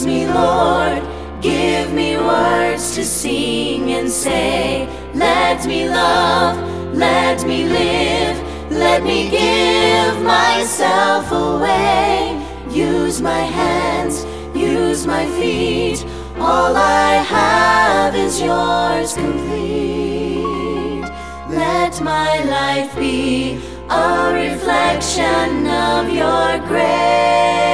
use 0.00 0.06
me, 0.06 0.26
Lord. 0.26 1.02
Give 1.42 1.92
me 1.92 2.16
words 2.16 2.94
to 2.94 3.04
sing 3.04 3.92
and 3.92 4.10
say, 4.10 4.88
let 5.14 5.66
me 5.66 5.88
love, 5.88 6.56
let 6.94 7.46
me 7.46 7.64
live, 7.64 8.36
let 8.70 9.02
me 9.02 9.30
give 9.30 10.22
myself 10.22 11.30
away. 11.32 12.36
Use 12.70 13.20
my 13.20 13.40
hands, 13.40 14.24
use 14.54 15.06
my 15.06 15.26
feet, 15.38 16.04
all 16.38 16.76
I 16.76 17.14
have 17.36 18.14
is 18.14 18.40
yours 18.40 19.14
complete. 19.14 21.04
Let 21.50 22.00
my 22.02 22.42
life 22.44 22.94
be 22.96 23.60
a 23.88 24.32
reflection 24.32 25.66
of 25.66 26.08
your 26.10 26.58
grace. 26.68 27.69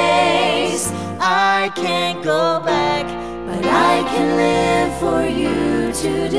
I 1.67 1.69
can't 1.71 2.23
go 2.23 2.61
back 2.65 3.07
but 3.45 3.65
I 3.67 4.05
can 4.15 4.37
live 4.37 5.01
for 5.01 5.27
you 5.27 5.93
today. 5.93 6.39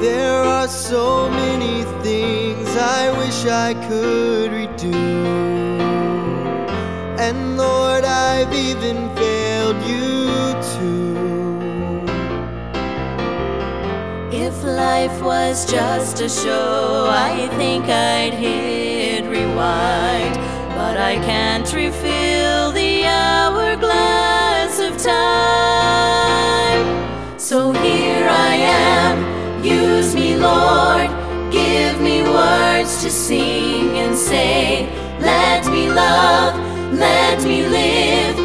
There 0.00 0.44
are 0.44 0.68
so 0.68 1.28
many 1.28 1.82
things 2.04 2.68
I 2.76 3.10
wish 3.18 3.46
I 3.46 3.74
could 3.88 4.33
life 14.84 15.18
was 15.22 15.64
just 15.64 16.20
a 16.20 16.28
show, 16.28 17.06
I 17.08 17.48
think 17.56 17.84
I'd 17.88 18.34
hit 18.34 19.24
rewind. 19.36 20.34
But 20.78 20.96
I 21.12 21.14
can't 21.30 21.68
refill 21.72 22.64
the 22.82 22.92
hourglass 23.06 24.74
of 24.86 24.92
time. 25.16 26.86
So 27.38 27.58
here 27.72 28.26
I 28.50 28.54
am, 28.90 29.14
use 29.64 30.10
me, 30.14 30.28
Lord. 30.48 31.08
Give 31.60 31.94
me 32.08 32.16
words 32.22 32.92
to 33.02 33.10
sing 33.10 33.88
and 34.04 34.14
say, 34.30 34.86
Let 35.32 35.62
me 35.74 35.84
love, 36.04 36.54
let 37.06 37.38
me 37.50 37.58
live, 37.78 38.36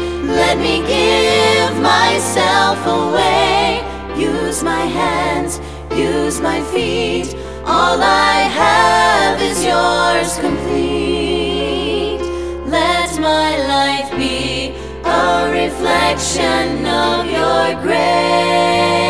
let 0.42 0.56
me 0.66 0.74
give 0.96 1.74
myself 1.94 2.78
away. 2.98 3.84
Use 4.16 4.62
my 4.62 4.84
hands, 5.00 5.60
use 5.96 6.40
my 6.40 6.62
feet. 6.72 7.34
All 7.64 8.00
I 8.02 8.48
have 8.62 9.40
is 9.42 9.64
yours 9.64 10.38
complete. 10.38 12.20
Let 12.66 13.18
my 13.20 13.56
life 13.74 14.10
be 14.16 14.74
a 15.04 15.50
reflection 15.50 16.86
of 16.86 17.26
your 17.26 17.82
grace. 17.82 19.09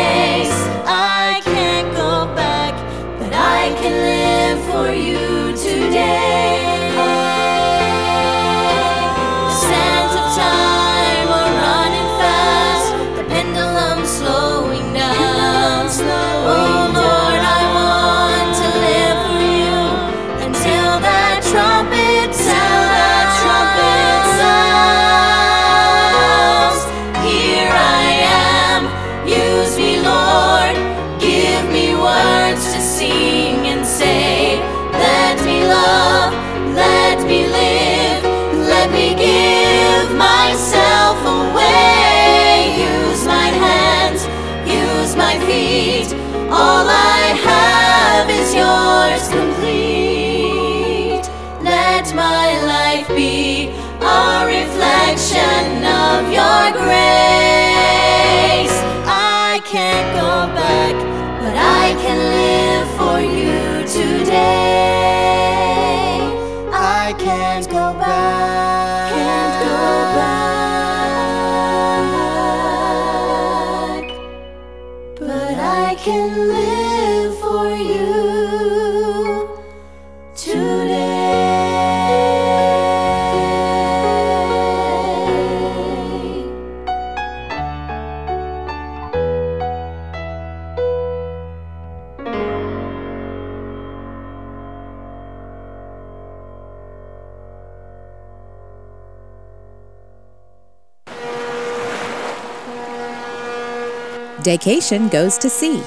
Daycation 104.41 105.11
goes 105.11 105.37
to 105.37 105.51
sea. 105.51 105.83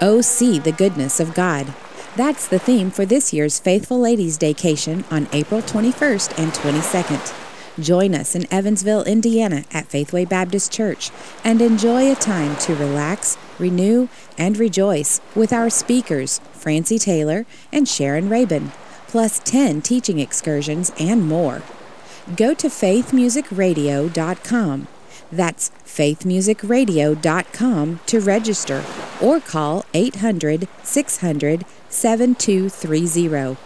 Oh, 0.00 0.22
see 0.22 0.58
the 0.58 0.72
goodness 0.72 1.20
of 1.20 1.34
God. 1.34 1.74
That's 2.16 2.48
the 2.48 2.58
theme 2.58 2.90
for 2.90 3.04
this 3.04 3.34
year's 3.34 3.58
Faithful 3.58 4.00
Ladies 4.00 4.38
Daycation 4.38 5.04
on 5.12 5.28
April 5.32 5.60
21st 5.60 6.38
and 6.38 6.50
22nd. 6.52 7.84
Join 7.84 8.14
us 8.14 8.34
in 8.34 8.50
Evansville, 8.50 9.04
Indiana 9.04 9.64
at 9.72 9.88
Faithway 9.88 10.24
Baptist 10.24 10.72
Church 10.72 11.10
and 11.44 11.60
enjoy 11.60 12.10
a 12.10 12.14
time 12.14 12.56
to 12.60 12.74
relax, 12.74 13.36
renew, 13.58 14.08
and 14.38 14.56
rejoice 14.56 15.20
with 15.34 15.52
our 15.52 15.68
speakers, 15.68 16.38
Francie 16.54 16.98
Taylor 16.98 17.44
and 17.70 17.86
Sharon 17.86 18.30
Rabin, 18.30 18.72
plus 19.06 19.38
10 19.40 19.82
teaching 19.82 20.18
excursions 20.18 20.92
and 20.98 21.28
more. 21.28 21.60
Go 22.34 22.54
to 22.54 22.68
faithmusicradio.com. 22.68 24.88
That's 25.30 25.70
faithmusicradio.com 25.84 28.00
to 28.06 28.20
register 28.20 28.84
or 29.20 29.40
call 29.40 29.84
800 29.94 30.68
600 30.82 31.64
7230. 31.88 33.56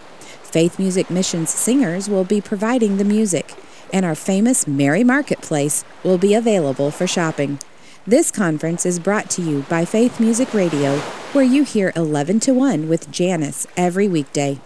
Faith 0.43 0.79
Music 0.79 1.11
Missions 1.11 1.51
singers 1.51 2.09
will 2.09 2.25
be 2.25 2.41
providing 2.41 2.99
the 2.99 3.05
music, 3.05 3.55
and 3.93 4.05
our 4.05 4.15
famous 4.15 4.67
Mary 4.67 5.03
Marketplace 5.03 5.85
will 6.05 6.19
be 6.19 6.35
available 6.35 6.91
for 6.91 7.07
shopping. 7.07 7.59
This 8.07 8.31
conference 8.31 8.85
is 8.85 8.99
brought 8.99 9.31
to 9.31 9.43
you 9.43 9.65
by 9.69 9.85
Faith 9.85 10.21
Music 10.21 10.53
Radio, 10.53 10.99
where 11.33 11.45
you 11.45 11.63
hear 11.63 11.93
11 11.95 12.41
to 12.41 12.53
1 12.53 12.89
with 12.89 13.11
Janice 13.11 13.67
every 13.77 14.09
weekday. 14.09 14.59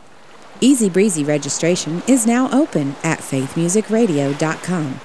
Easy 0.60 0.88
Breezy 0.88 1.22
registration 1.22 2.02
is 2.08 2.26
now 2.26 2.50
open 2.50 2.96
at 3.04 3.18
faithmusicradio.com. 3.18 5.00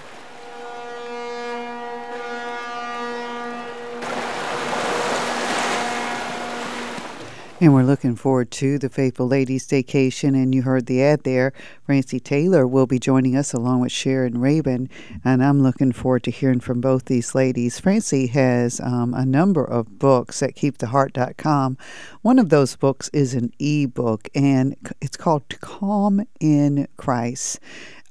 And 7.62 7.76
we're 7.76 7.84
looking 7.84 8.16
forward 8.16 8.50
to 8.54 8.80
the 8.80 8.90
Faithful 8.90 9.28
Ladies 9.28 9.68
Staycation. 9.68 10.30
And 10.30 10.56
you 10.56 10.64
heard 10.64 10.88
the 10.88 11.04
ad 11.04 11.22
there. 11.22 11.54
Francie 11.86 12.20
Taylor 12.20 12.66
will 12.66 12.88
be 12.88 12.98
joining 12.98 13.36
us 13.36 13.54
along 13.54 13.82
with 13.82 13.92
Sharon 13.92 14.40
Rabin. 14.42 14.90
And 15.24 15.44
I'm 15.44 15.62
looking 15.62 15.92
forward 15.92 16.24
to 16.24 16.32
hearing 16.32 16.60
from 16.60 16.82
both 16.82 17.06
these 17.06 17.36
ladies. 17.36 17.80
Francie 17.80 18.26
has 18.26 18.80
um, 18.80 19.14
a 19.14 19.28
number 19.28 19.64
of 19.64 20.00
books 20.00 20.42
at 20.42 20.56
keeptheheart.com. 20.56 21.78
One 22.24 22.40
of 22.40 22.50
those 22.50 22.76
books 22.76 23.12
is 23.14 23.36
an 23.36 23.54
e 23.60 23.86
book, 23.86 24.28
and 24.34 24.76
it's 25.00 25.16
called 25.16 25.48
Calm 25.62 26.26
in 26.40 26.88
Christ. 26.98 27.60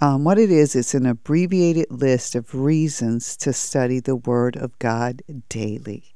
Um, 0.01 0.23
what 0.23 0.39
it 0.39 0.53
is, 0.53 0.77
it's 0.77 0.95
an 0.95 1.07
abbreviated 1.07 1.91
list 1.91 2.37
of 2.37 2.55
reasons 2.55 3.37
to 3.39 3.53
study 3.53 3.99
the 3.99 4.15
Word 4.15 4.55
of 4.55 4.79
God 4.79 5.23
daily. 5.49 6.15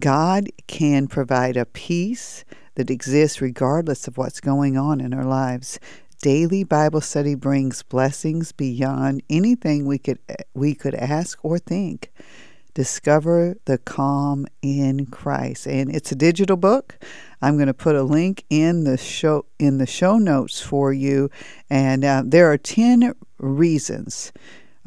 God 0.00 0.48
can 0.66 1.06
provide 1.06 1.58
a 1.58 1.66
peace 1.66 2.46
that 2.74 2.90
exists 2.90 3.40
regardless 3.40 4.08
of 4.08 4.16
what's 4.16 4.40
going 4.40 4.76
on 4.76 5.00
in 5.00 5.12
our 5.12 5.24
lives. 5.24 5.78
Daily 6.22 6.62
Bible 6.62 7.00
study 7.00 7.34
brings 7.34 7.82
blessings 7.82 8.52
beyond 8.52 9.22
anything 9.28 9.86
we 9.86 9.98
could 9.98 10.20
we 10.54 10.74
could 10.74 10.94
ask 10.94 11.44
or 11.44 11.58
think. 11.58 12.12
Discover 12.74 13.56
the 13.66 13.76
calm 13.76 14.46
in 14.62 15.06
Christ, 15.06 15.66
and 15.66 15.94
it's 15.94 16.12
a 16.12 16.14
digital 16.14 16.56
book. 16.56 16.96
I'm 17.42 17.56
going 17.56 17.66
to 17.66 17.74
put 17.74 17.96
a 17.96 18.02
link 18.02 18.44
in 18.48 18.84
the 18.84 18.96
show 18.96 19.46
in 19.58 19.78
the 19.78 19.86
show 19.86 20.16
notes 20.16 20.60
for 20.60 20.92
you, 20.92 21.28
and 21.68 22.04
uh, 22.04 22.22
there 22.24 22.50
are 22.50 22.56
ten 22.56 23.14
reasons 23.38 24.32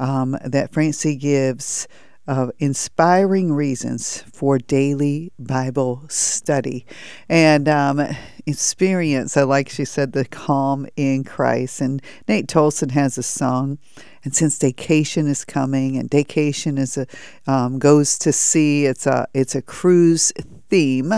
um, 0.00 0.36
that 0.42 0.72
Francie 0.72 1.16
gives 1.16 1.86
of 2.26 2.50
inspiring 2.58 3.52
reasons 3.52 4.24
for 4.32 4.58
daily 4.58 5.32
Bible 5.38 6.04
study 6.08 6.84
and 7.28 7.68
um, 7.68 8.00
experience. 8.46 9.36
I 9.36 9.42
like 9.42 9.68
she 9.68 9.84
said 9.84 10.12
the 10.12 10.24
calm 10.24 10.86
in 10.96 11.24
Christ. 11.24 11.80
And 11.80 12.02
Nate 12.26 12.48
Tolson 12.48 12.90
has 12.92 13.16
a 13.16 13.22
song. 13.22 13.78
And 14.24 14.34
since 14.34 14.58
Daycation 14.58 15.28
is 15.28 15.44
coming, 15.44 15.96
and 15.96 16.10
Daycation 16.10 16.78
is 16.78 16.98
a 16.98 17.06
um, 17.46 17.78
goes 17.78 18.18
to 18.18 18.32
sea, 18.32 18.86
it's 18.86 19.06
a 19.06 19.28
it's 19.32 19.54
a 19.54 19.62
cruise 19.62 20.32
theme. 20.68 21.12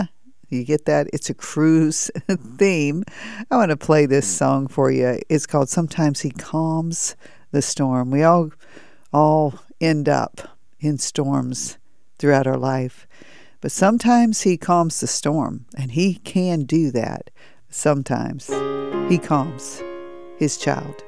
You 0.49 0.63
get 0.63 0.85
that? 0.85 1.07
It's 1.13 1.29
a 1.29 1.33
cruise 1.33 2.11
theme. 2.57 3.03
I 3.49 3.55
want 3.55 3.69
to 3.69 3.77
play 3.77 4.05
this 4.05 4.27
song 4.27 4.67
for 4.67 4.91
you. 4.91 5.19
It's 5.27 5.47
called 5.47 5.69
"Sometimes 5.69 6.21
He 6.21 6.29
Calms 6.29 7.15
the 7.51 7.63
Storm." 7.63 8.11
We 8.11 8.21
all 8.21 8.51
all 9.11 9.55
end 9.81 10.07
up 10.07 10.58
in 10.79 10.97
storms 10.97 11.77
throughout 12.17 12.47
our 12.47 12.57
life. 12.57 13.07
But 13.61 13.71
sometimes 13.71 14.41
He 14.41 14.57
calms 14.57 14.99
the 14.99 15.07
storm, 15.07 15.65
and 15.75 15.91
He 15.91 16.15
can 16.15 16.63
do 16.63 16.91
that. 16.91 17.29
Sometimes 17.69 18.47
He 19.09 19.17
calms 19.17 19.83
His 20.37 20.57
child. 20.57 21.03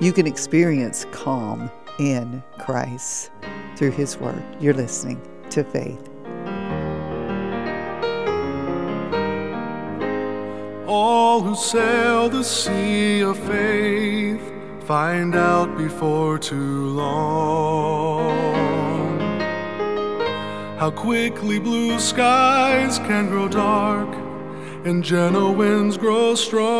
You 0.00 0.12
can 0.12 0.26
experience 0.26 1.06
calm 1.12 1.70
in 1.98 2.42
Christ 2.58 3.30
through 3.76 3.92
His 3.92 4.16
Word. 4.16 4.42
You're 4.60 4.74
listening 4.74 5.20
to 5.50 5.64
Faith. 5.64 6.10
All 10.86 11.40
who 11.40 11.54
sail 11.54 12.28
the 12.28 12.42
sea 12.42 13.20
of 13.20 13.38
faith 13.38 14.42
find 14.84 15.36
out 15.36 15.78
before 15.78 16.36
too 16.38 16.86
long 16.86 18.59
how 20.80 20.90
quickly 20.90 21.58
blue 21.58 22.00
skies 22.00 22.98
can 23.00 23.28
grow 23.28 23.46
dark 23.46 24.08
and 24.86 25.04
gentle 25.04 25.54
winds 25.54 25.98
grow 25.98 26.34
strong. 26.34 26.70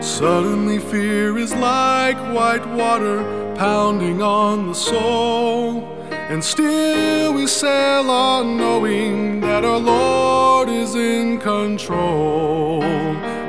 Suddenly, 0.00 0.78
fear 0.78 1.36
is 1.36 1.54
like 1.56 2.16
white 2.34 2.66
water 2.68 3.22
pounding 3.54 4.22
on 4.22 4.68
the 4.68 4.74
soul. 4.74 5.84
And 6.10 6.42
still 6.42 7.34
we 7.34 7.46
sail 7.46 8.10
on 8.10 8.56
knowing 8.56 9.42
that 9.42 9.66
our 9.66 9.78
Lord 9.78 10.70
is 10.70 10.94
in 10.94 11.38
control. 11.38 12.80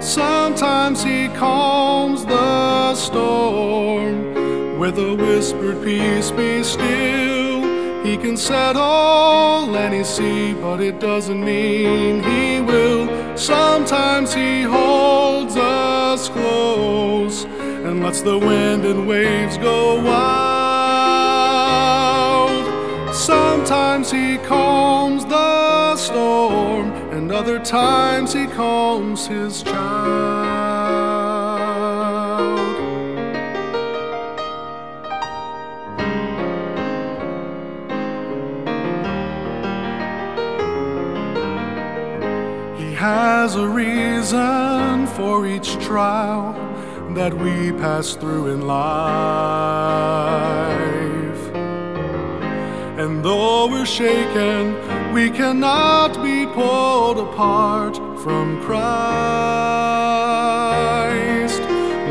Sometimes 0.02 1.04
He 1.04 1.30
calms 1.30 2.26
the 2.26 2.96
storm 2.96 4.39
with 4.80 4.98
a 4.98 5.14
whispered 5.14 5.84
peace, 5.84 6.32
be 6.32 6.64
still. 6.64 7.60
He 8.02 8.16
can 8.16 8.38
settle 8.38 9.76
any 9.76 10.06
sea, 10.06 10.54
but 10.54 10.80
it 10.80 11.02
doesn't 11.02 11.44
mean 11.44 12.24
He 12.24 12.62
will. 12.62 13.10
Sometimes 13.38 14.34
He 14.34 14.62
holds 14.62 15.58
us 15.58 16.30
close 16.30 17.44
and 17.44 18.02
lets 18.02 18.22
the 18.22 18.38
wind 18.38 18.86
and 18.86 19.06
waves 19.06 19.58
go 19.58 20.02
wild. 20.02 20.40
Sometimes 23.14 24.10
He 24.10 24.38
calms 24.38 25.26
the 25.26 25.98
storm, 25.98 26.94
and 27.12 27.30
other 27.34 27.60
times 27.60 28.32
He 28.32 28.48
calms 28.48 29.28
His 29.28 29.62
child. 29.62 30.79
Has 43.10 43.56
a 43.56 43.68
reason 43.68 45.08
for 45.18 45.48
each 45.48 45.72
trial 45.88 46.54
that 47.16 47.34
we 47.34 47.72
pass 47.84 48.08
through 48.16 48.46
in 48.54 48.62
life. 48.68 48.80
And 53.02 53.12
though 53.26 53.66
we're 53.72 53.94
shaken, 54.04 54.62
we 55.18 55.26
cannot 55.32 56.12
be 56.28 56.46
pulled 56.60 57.18
apart 57.28 57.96
from 58.24 58.46
Christ. 58.68 58.80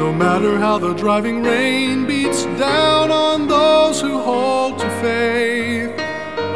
No 0.03 0.09
matter 0.25 0.59
how 0.59 0.77
the 0.79 0.95
driving 0.95 1.39
rain 1.45 2.07
beats 2.07 2.43
down 2.67 3.07
on 3.13 3.47
those 3.47 4.01
who 4.01 4.15
hold 4.31 4.73
to 4.81 4.91
faith, 5.03 5.58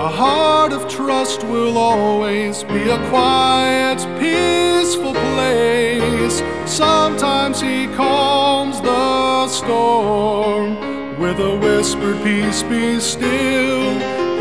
a 0.03 0.09
heart 0.09 0.73
of 0.73 0.89
trust 0.89 1.45
will 1.45 1.79
always 1.79 2.65
be 2.65 2.91
a 2.91 2.99
quiet, 3.09 3.99
peaceful 4.19 5.13
place. 5.13 6.43
Sometimes 6.67 7.61
He 7.61 7.87
calms 7.95 8.81
the 8.81 9.47
storm 9.47 10.75
with 11.21 11.39
a 11.39 11.57
whispered 11.57 12.21
peace, 12.25 12.65
be 12.65 12.99
still. 12.99 13.93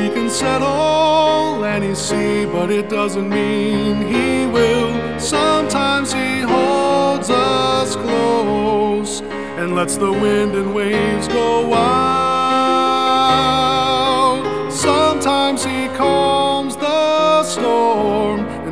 He 0.01 0.09
can 0.09 0.31
settle 0.31 1.63
any 1.63 1.93
sea, 1.93 2.45
but 2.45 2.71
it 2.71 2.89
doesn't 2.89 3.29
mean 3.29 3.97
He 4.07 4.47
will. 4.47 5.19
Sometimes 5.19 6.11
He 6.11 6.39
holds 6.39 7.29
us 7.29 7.95
close 7.97 9.21
and 9.59 9.75
lets 9.75 9.95
the 9.95 10.11
wind 10.11 10.55
and 10.55 10.73
waves 10.73 11.27
go 11.27 11.67
wild. 11.67 12.20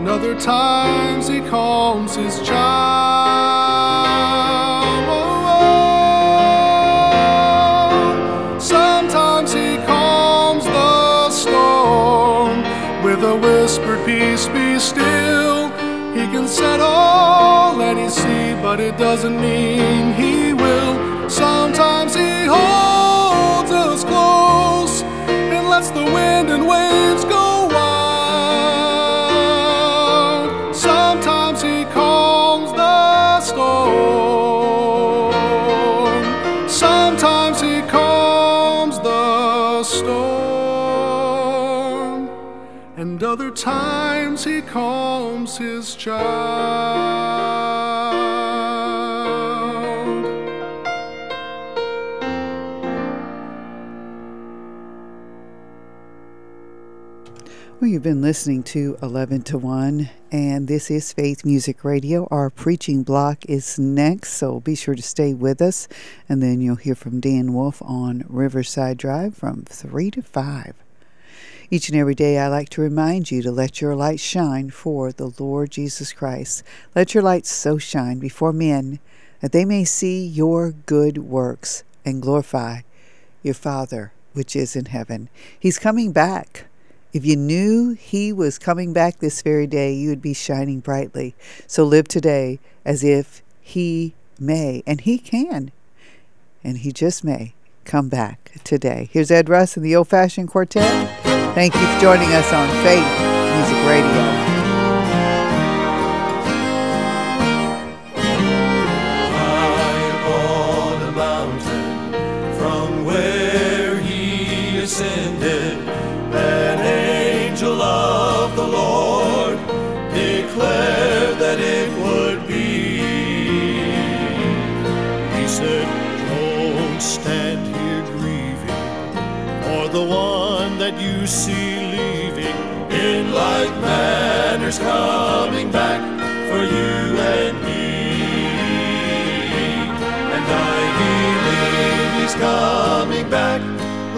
other 0.09 0.35
times 0.39 1.27
he 1.27 1.39
calms 1.39 2.15
his 2.15 2.41
child. 2.41 2.57
Oh, 5.07 5.45
oh. 8.53 8.59
Sometimes 8.59 9.53
he 9.53 9.77
calms 9.85 10.65
the 10.65 11.29
storm 11.29 12.63
with 13.03 13.23
a 13.23 13.35
whispered 13.35 14.03
peace 14.05 14.47
be 14.47 14.79
still. 14.79 15.69
He 16.17 16.25
can 16.33 16.47
set 16.47 16.79
all 16.79 17.77
that 17.77 17.97
but 18.61 18.79
it 18.79 18.97
doesn't 18.97 19.39
mean 19.39 20.13
he 20.13 20.53
will. 20.53 21.29
Sometimes 21.29 22.13
he 22.13 22.45
holds 22.45 23.71
us 23.71 24.03
close 24.03 25.01
and 25.27 25.69
lets 25.69 25.89
the 25.91 26.03
wind 26.03 26.49
and 26.49 26.67
waves 26.67 27.23
go. 27.25 27.48
Other 43.39 43.51
times 43.51 44.43
he 44.43 44.61
calms 44.61 45.57
his 45.57 45.95
child. 45.95 46.19
Well, 57.79 57.89
you've 57.89 58.03
been 58.03 58.21
listening 58.21 58.63
to 58.63 58.97
11 59.01 59.43
to 59.43 59.57
1, 59.57 60.09
and 60.33 60.67
this 60.67 60.91
is 60.91 61.13
Faith 61.13 61.45
Music 61.45 61.85
Radio. 61.85 62.27
Our 62.29 62.49
preaching 62.49 63.03
block 63.03 63.45
is 63.45 63.79
next, 63.79 64.33
so 64.33 64.59
be 64.59 64.75
sure 64.75 64.95
to 64.95 65.01
stay 65.01 65.33
with 65.33 65.61
us. 65.61 65.87
And 66.27 66.43
then 66.43 66.59
you'll 66.59 66.75
hear 66.75 66.95
from 66.95 67.21
Dan 67.21 67.53
Wolf 67.53 67.81
on 67.85 68.25
Riverside 68.27 68.97
Drive 68.97 69.33
from 69.33 69.63
3 69.63 70.11
to 70.11 70.21
5. 70.21 70.73
Each 71.71 71.87
and 71.87 71.97
every 71.97 72.15
day, 72.15 72.39
I 72.39 72.47
like 72.47 72.69
to 72.69 72.81
remind 72.81 73.29
you 73.29 73.43
to 73.43 73.51
let 73.51 73.79
your 73.79 73.95
light 73.95 74.19
shine 74.19 74.71
for 74.71 75.11
the 75.11 75.31
Lord 75.37 75.69
Jesus 75.69 76.13
Christ. 76.13 76.63
Let 76.95 77.13
your 77.13 77.21
light 77.21 77.45
so 77.45 77.77
shine 77.77 78.17
before 78.17 78.51
men 78.51 78.97
that 79.41 79.51
they 79.51 79.65
may 79.65 79.83
see 79.83 80.25
your 80.25 80.71
good 80.71 81.19
works 81.19 81.83
and 82.03 82.23
glorify 82.23 82.81
your 83.43 83.53
Father 83.53 84.13
which 84.33 84.55
is 84.55 84.75
in 84.75 84.85
heaven. 84.85 85.29
He's 85.59 85.77
coming 85.77 86.11
back. 86.11 86.65
If 87.13 87.23
you 87.23 87.35
knew 87.35 87.91
He 87.91 88.33
was 88.33 88.57
coming 88.57 88.91
back 88.91 89.19
this 89.19 89.43
very 89.43 89.67
day, 89.67 89.93
you 89.93 90.09
would 90.09 90.21
be 90.23 90.33
shining 90.33 90.79
brightly. 90.79 91.35
So 91.67 91.83
live 91.83 92.07
today 92.07 92.59
as 92.83 93.03
if 93.03 93.43
He 93.61 94.15
may, 94.39 94.81
and 94.87 95.01
He 95.01 95.19
can, 95.19 95.71
and 96.63 96.79
He 96.79 96.91
just 96.91 97.23
may 97.23 97.53
come 97.85 98.09
back 98.09 98.51
today. 98.63 99.09
Here's 99.11 99.29
Ed 99.29 99.49
Russ 99.49 99.77
and 99.77 99.85
the 99.85 99.95
Old 99.95 100.07
Fashioned 100.07 100.49
Quartet. 100.49 101.28
Thank 101.59 101.75
you 101.75 101.85
for 101.93 101.99
joining 101.99 102.31
us 102.31 102.53
on 102.53 102.69
Faith 102.85 103.03
Music 103.53 103.85
Radio. 103.85 104.58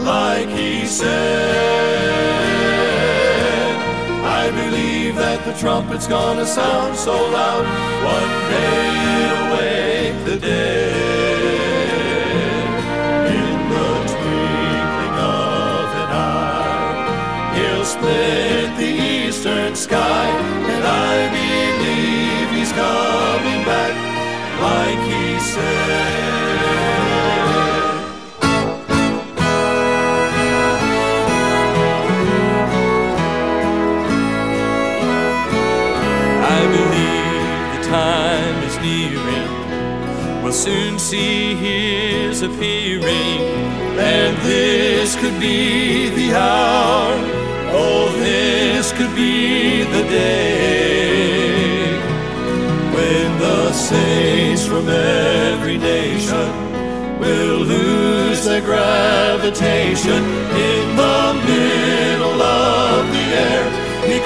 Like 0.05 0.49
he 0.49 0.85
said. 0.85 1.91
I 4.23 4.49
believe 4.49 5.15
that 5.15 5.45
the 5.45 5.53
trumpet's 5.59 6.07
gonna 6.07 6.45
sound 6.45 6.95
so 6.95 7.13
loud 7.13 7.65
one 8.03 8.33
day 8.49 8.91
it'll 9.21 9.49
wake 9.57 10.17
the 10.25 10.37
dead. 10.39 11.21
In 13.37 13.53
the 13.73 13.89
twinkling 14.11 15.17
of 15.19 15.87
an 16.03 16.11
eye, 16.11 17.53
he'll 17.55 17.85
split 17.85 18.69
the 18.77 18.91
eastern 19.13 19.75
sky, 19.75 20.25
and 20.73 20.83
I 20.83 21.29
believe 21.37 22.47
he's 22.57 22.71
coming 22.71 23.63
back 23.65 23.93
like 24.61 25.01
he 25.11 25.39
said. 25.39 26.20
See 41.11 41.55
his 41.55 42.41
appearing, 42.41 43.41
and 43.99 44.37
this 44.47 45.13
could 45.17 45.37
be 45.41 46.07
the 46.07 46.33
hour. 46.33 47.13
Oh, 47.73 48.09
this 48.17 48.93
could 48.93 49.13
be 49.13 49.83
the 49.83 50.03
day 50.03 51.99
when 52.95 53.27
the 53.39 53.73
saints 53.73 54.65
from 54.65 54.87
every 54.87 55.77
nation 55.77 56.49
will 57.19 57.59
lose 57.59 58.45
their 58.45 58.61
gravitation 58.61 60.23
in 60.71 60.95
the 60.95 61.33
middle 61.45 62.41
of 62.41 63.11
the 63.15 63.25
air. 63.49 63.63
Be 64.07 64.19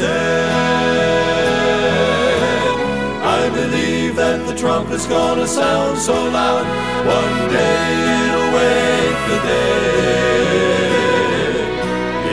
said. 0.00 0.50
I 3.38 3.42
believe 3.50 4.16
that 4.16 4.38
the 4.48 4.54
trumpet's 4.62 5.06
gonna 5.06 5.46
sound 5.46 5.98
so 5.98 6.16
loud, 6.38 6.64
one 7.18 7.38
day 7.58 7.84
it'll 8.16 8.50
wake 8.58 9.20
the 9.30 9.38
dead. 9.48 10.80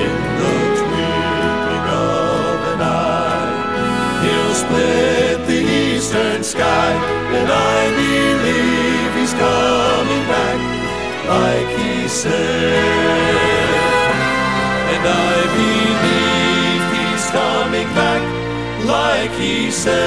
In 0.03 0.15
the 0.39 0.55
twinkling 0.79 1.87
of 2.07 2.57
an 2.73 2.81
eye, 3.03 3.51
he'll 4.23 4.55
split 4.63 5.37
the 5.51 5.61
eastern 5.83 6.41
sky, 6.43 6.91
and 7.37 7.47
I 7.73 7.79
believe 7.99 9.09
he's 9.19 9.35
coming 9.45 10.23
back 10.31 10.59
like 11.35 11.69
he 11.79 11.91
said. 12.07 13.46
Like 18.87 19.31
he 19.31 19.69
said. 19.69 19.97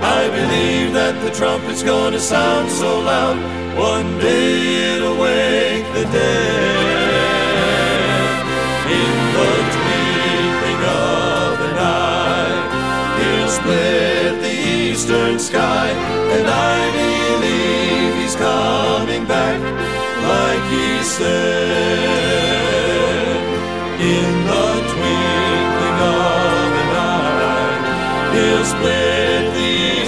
I 0.00 0.28
believe 0.28 0.92
that 0.94 1.20
the 1.24 1.30
trumpet's 1.30 1.82
gonna 1.82 2.20
sound 2.20 2.70
so 2.70 3.00
loud, 3.00 3.36
one 3.76 4.18
day 4.18 4.94
it'll 4.94 5.18
wake 5.18 5.86
the 5.98 6.04
dead. 6.18 7.34
In 9.00 9.14
the 9.36 9.50
twinkling 9.74 10.82
of 11.10 11.60
an 11.68 11.76
eye, 11.78 12.60
he'll 13.18 13.52
split 13.58 14.32
the 14.46 14.54
eastern 14.78 15.38
sky, 15.38 15.88
and 16.36 16.46
I 16.46 16.78
believe 17.00 18.10
he's 18.22 18.36
coming 18.36 19.24
back 19.26 19.58
like 20.32 20.64
he 20.74 20.88
said. 21.02 22.14
In 24.00 24.32
the 24.46 24.63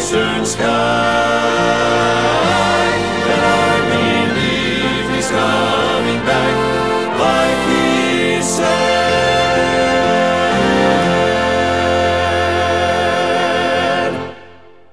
eastern 0.06 0.46
sky. 0.46 1.35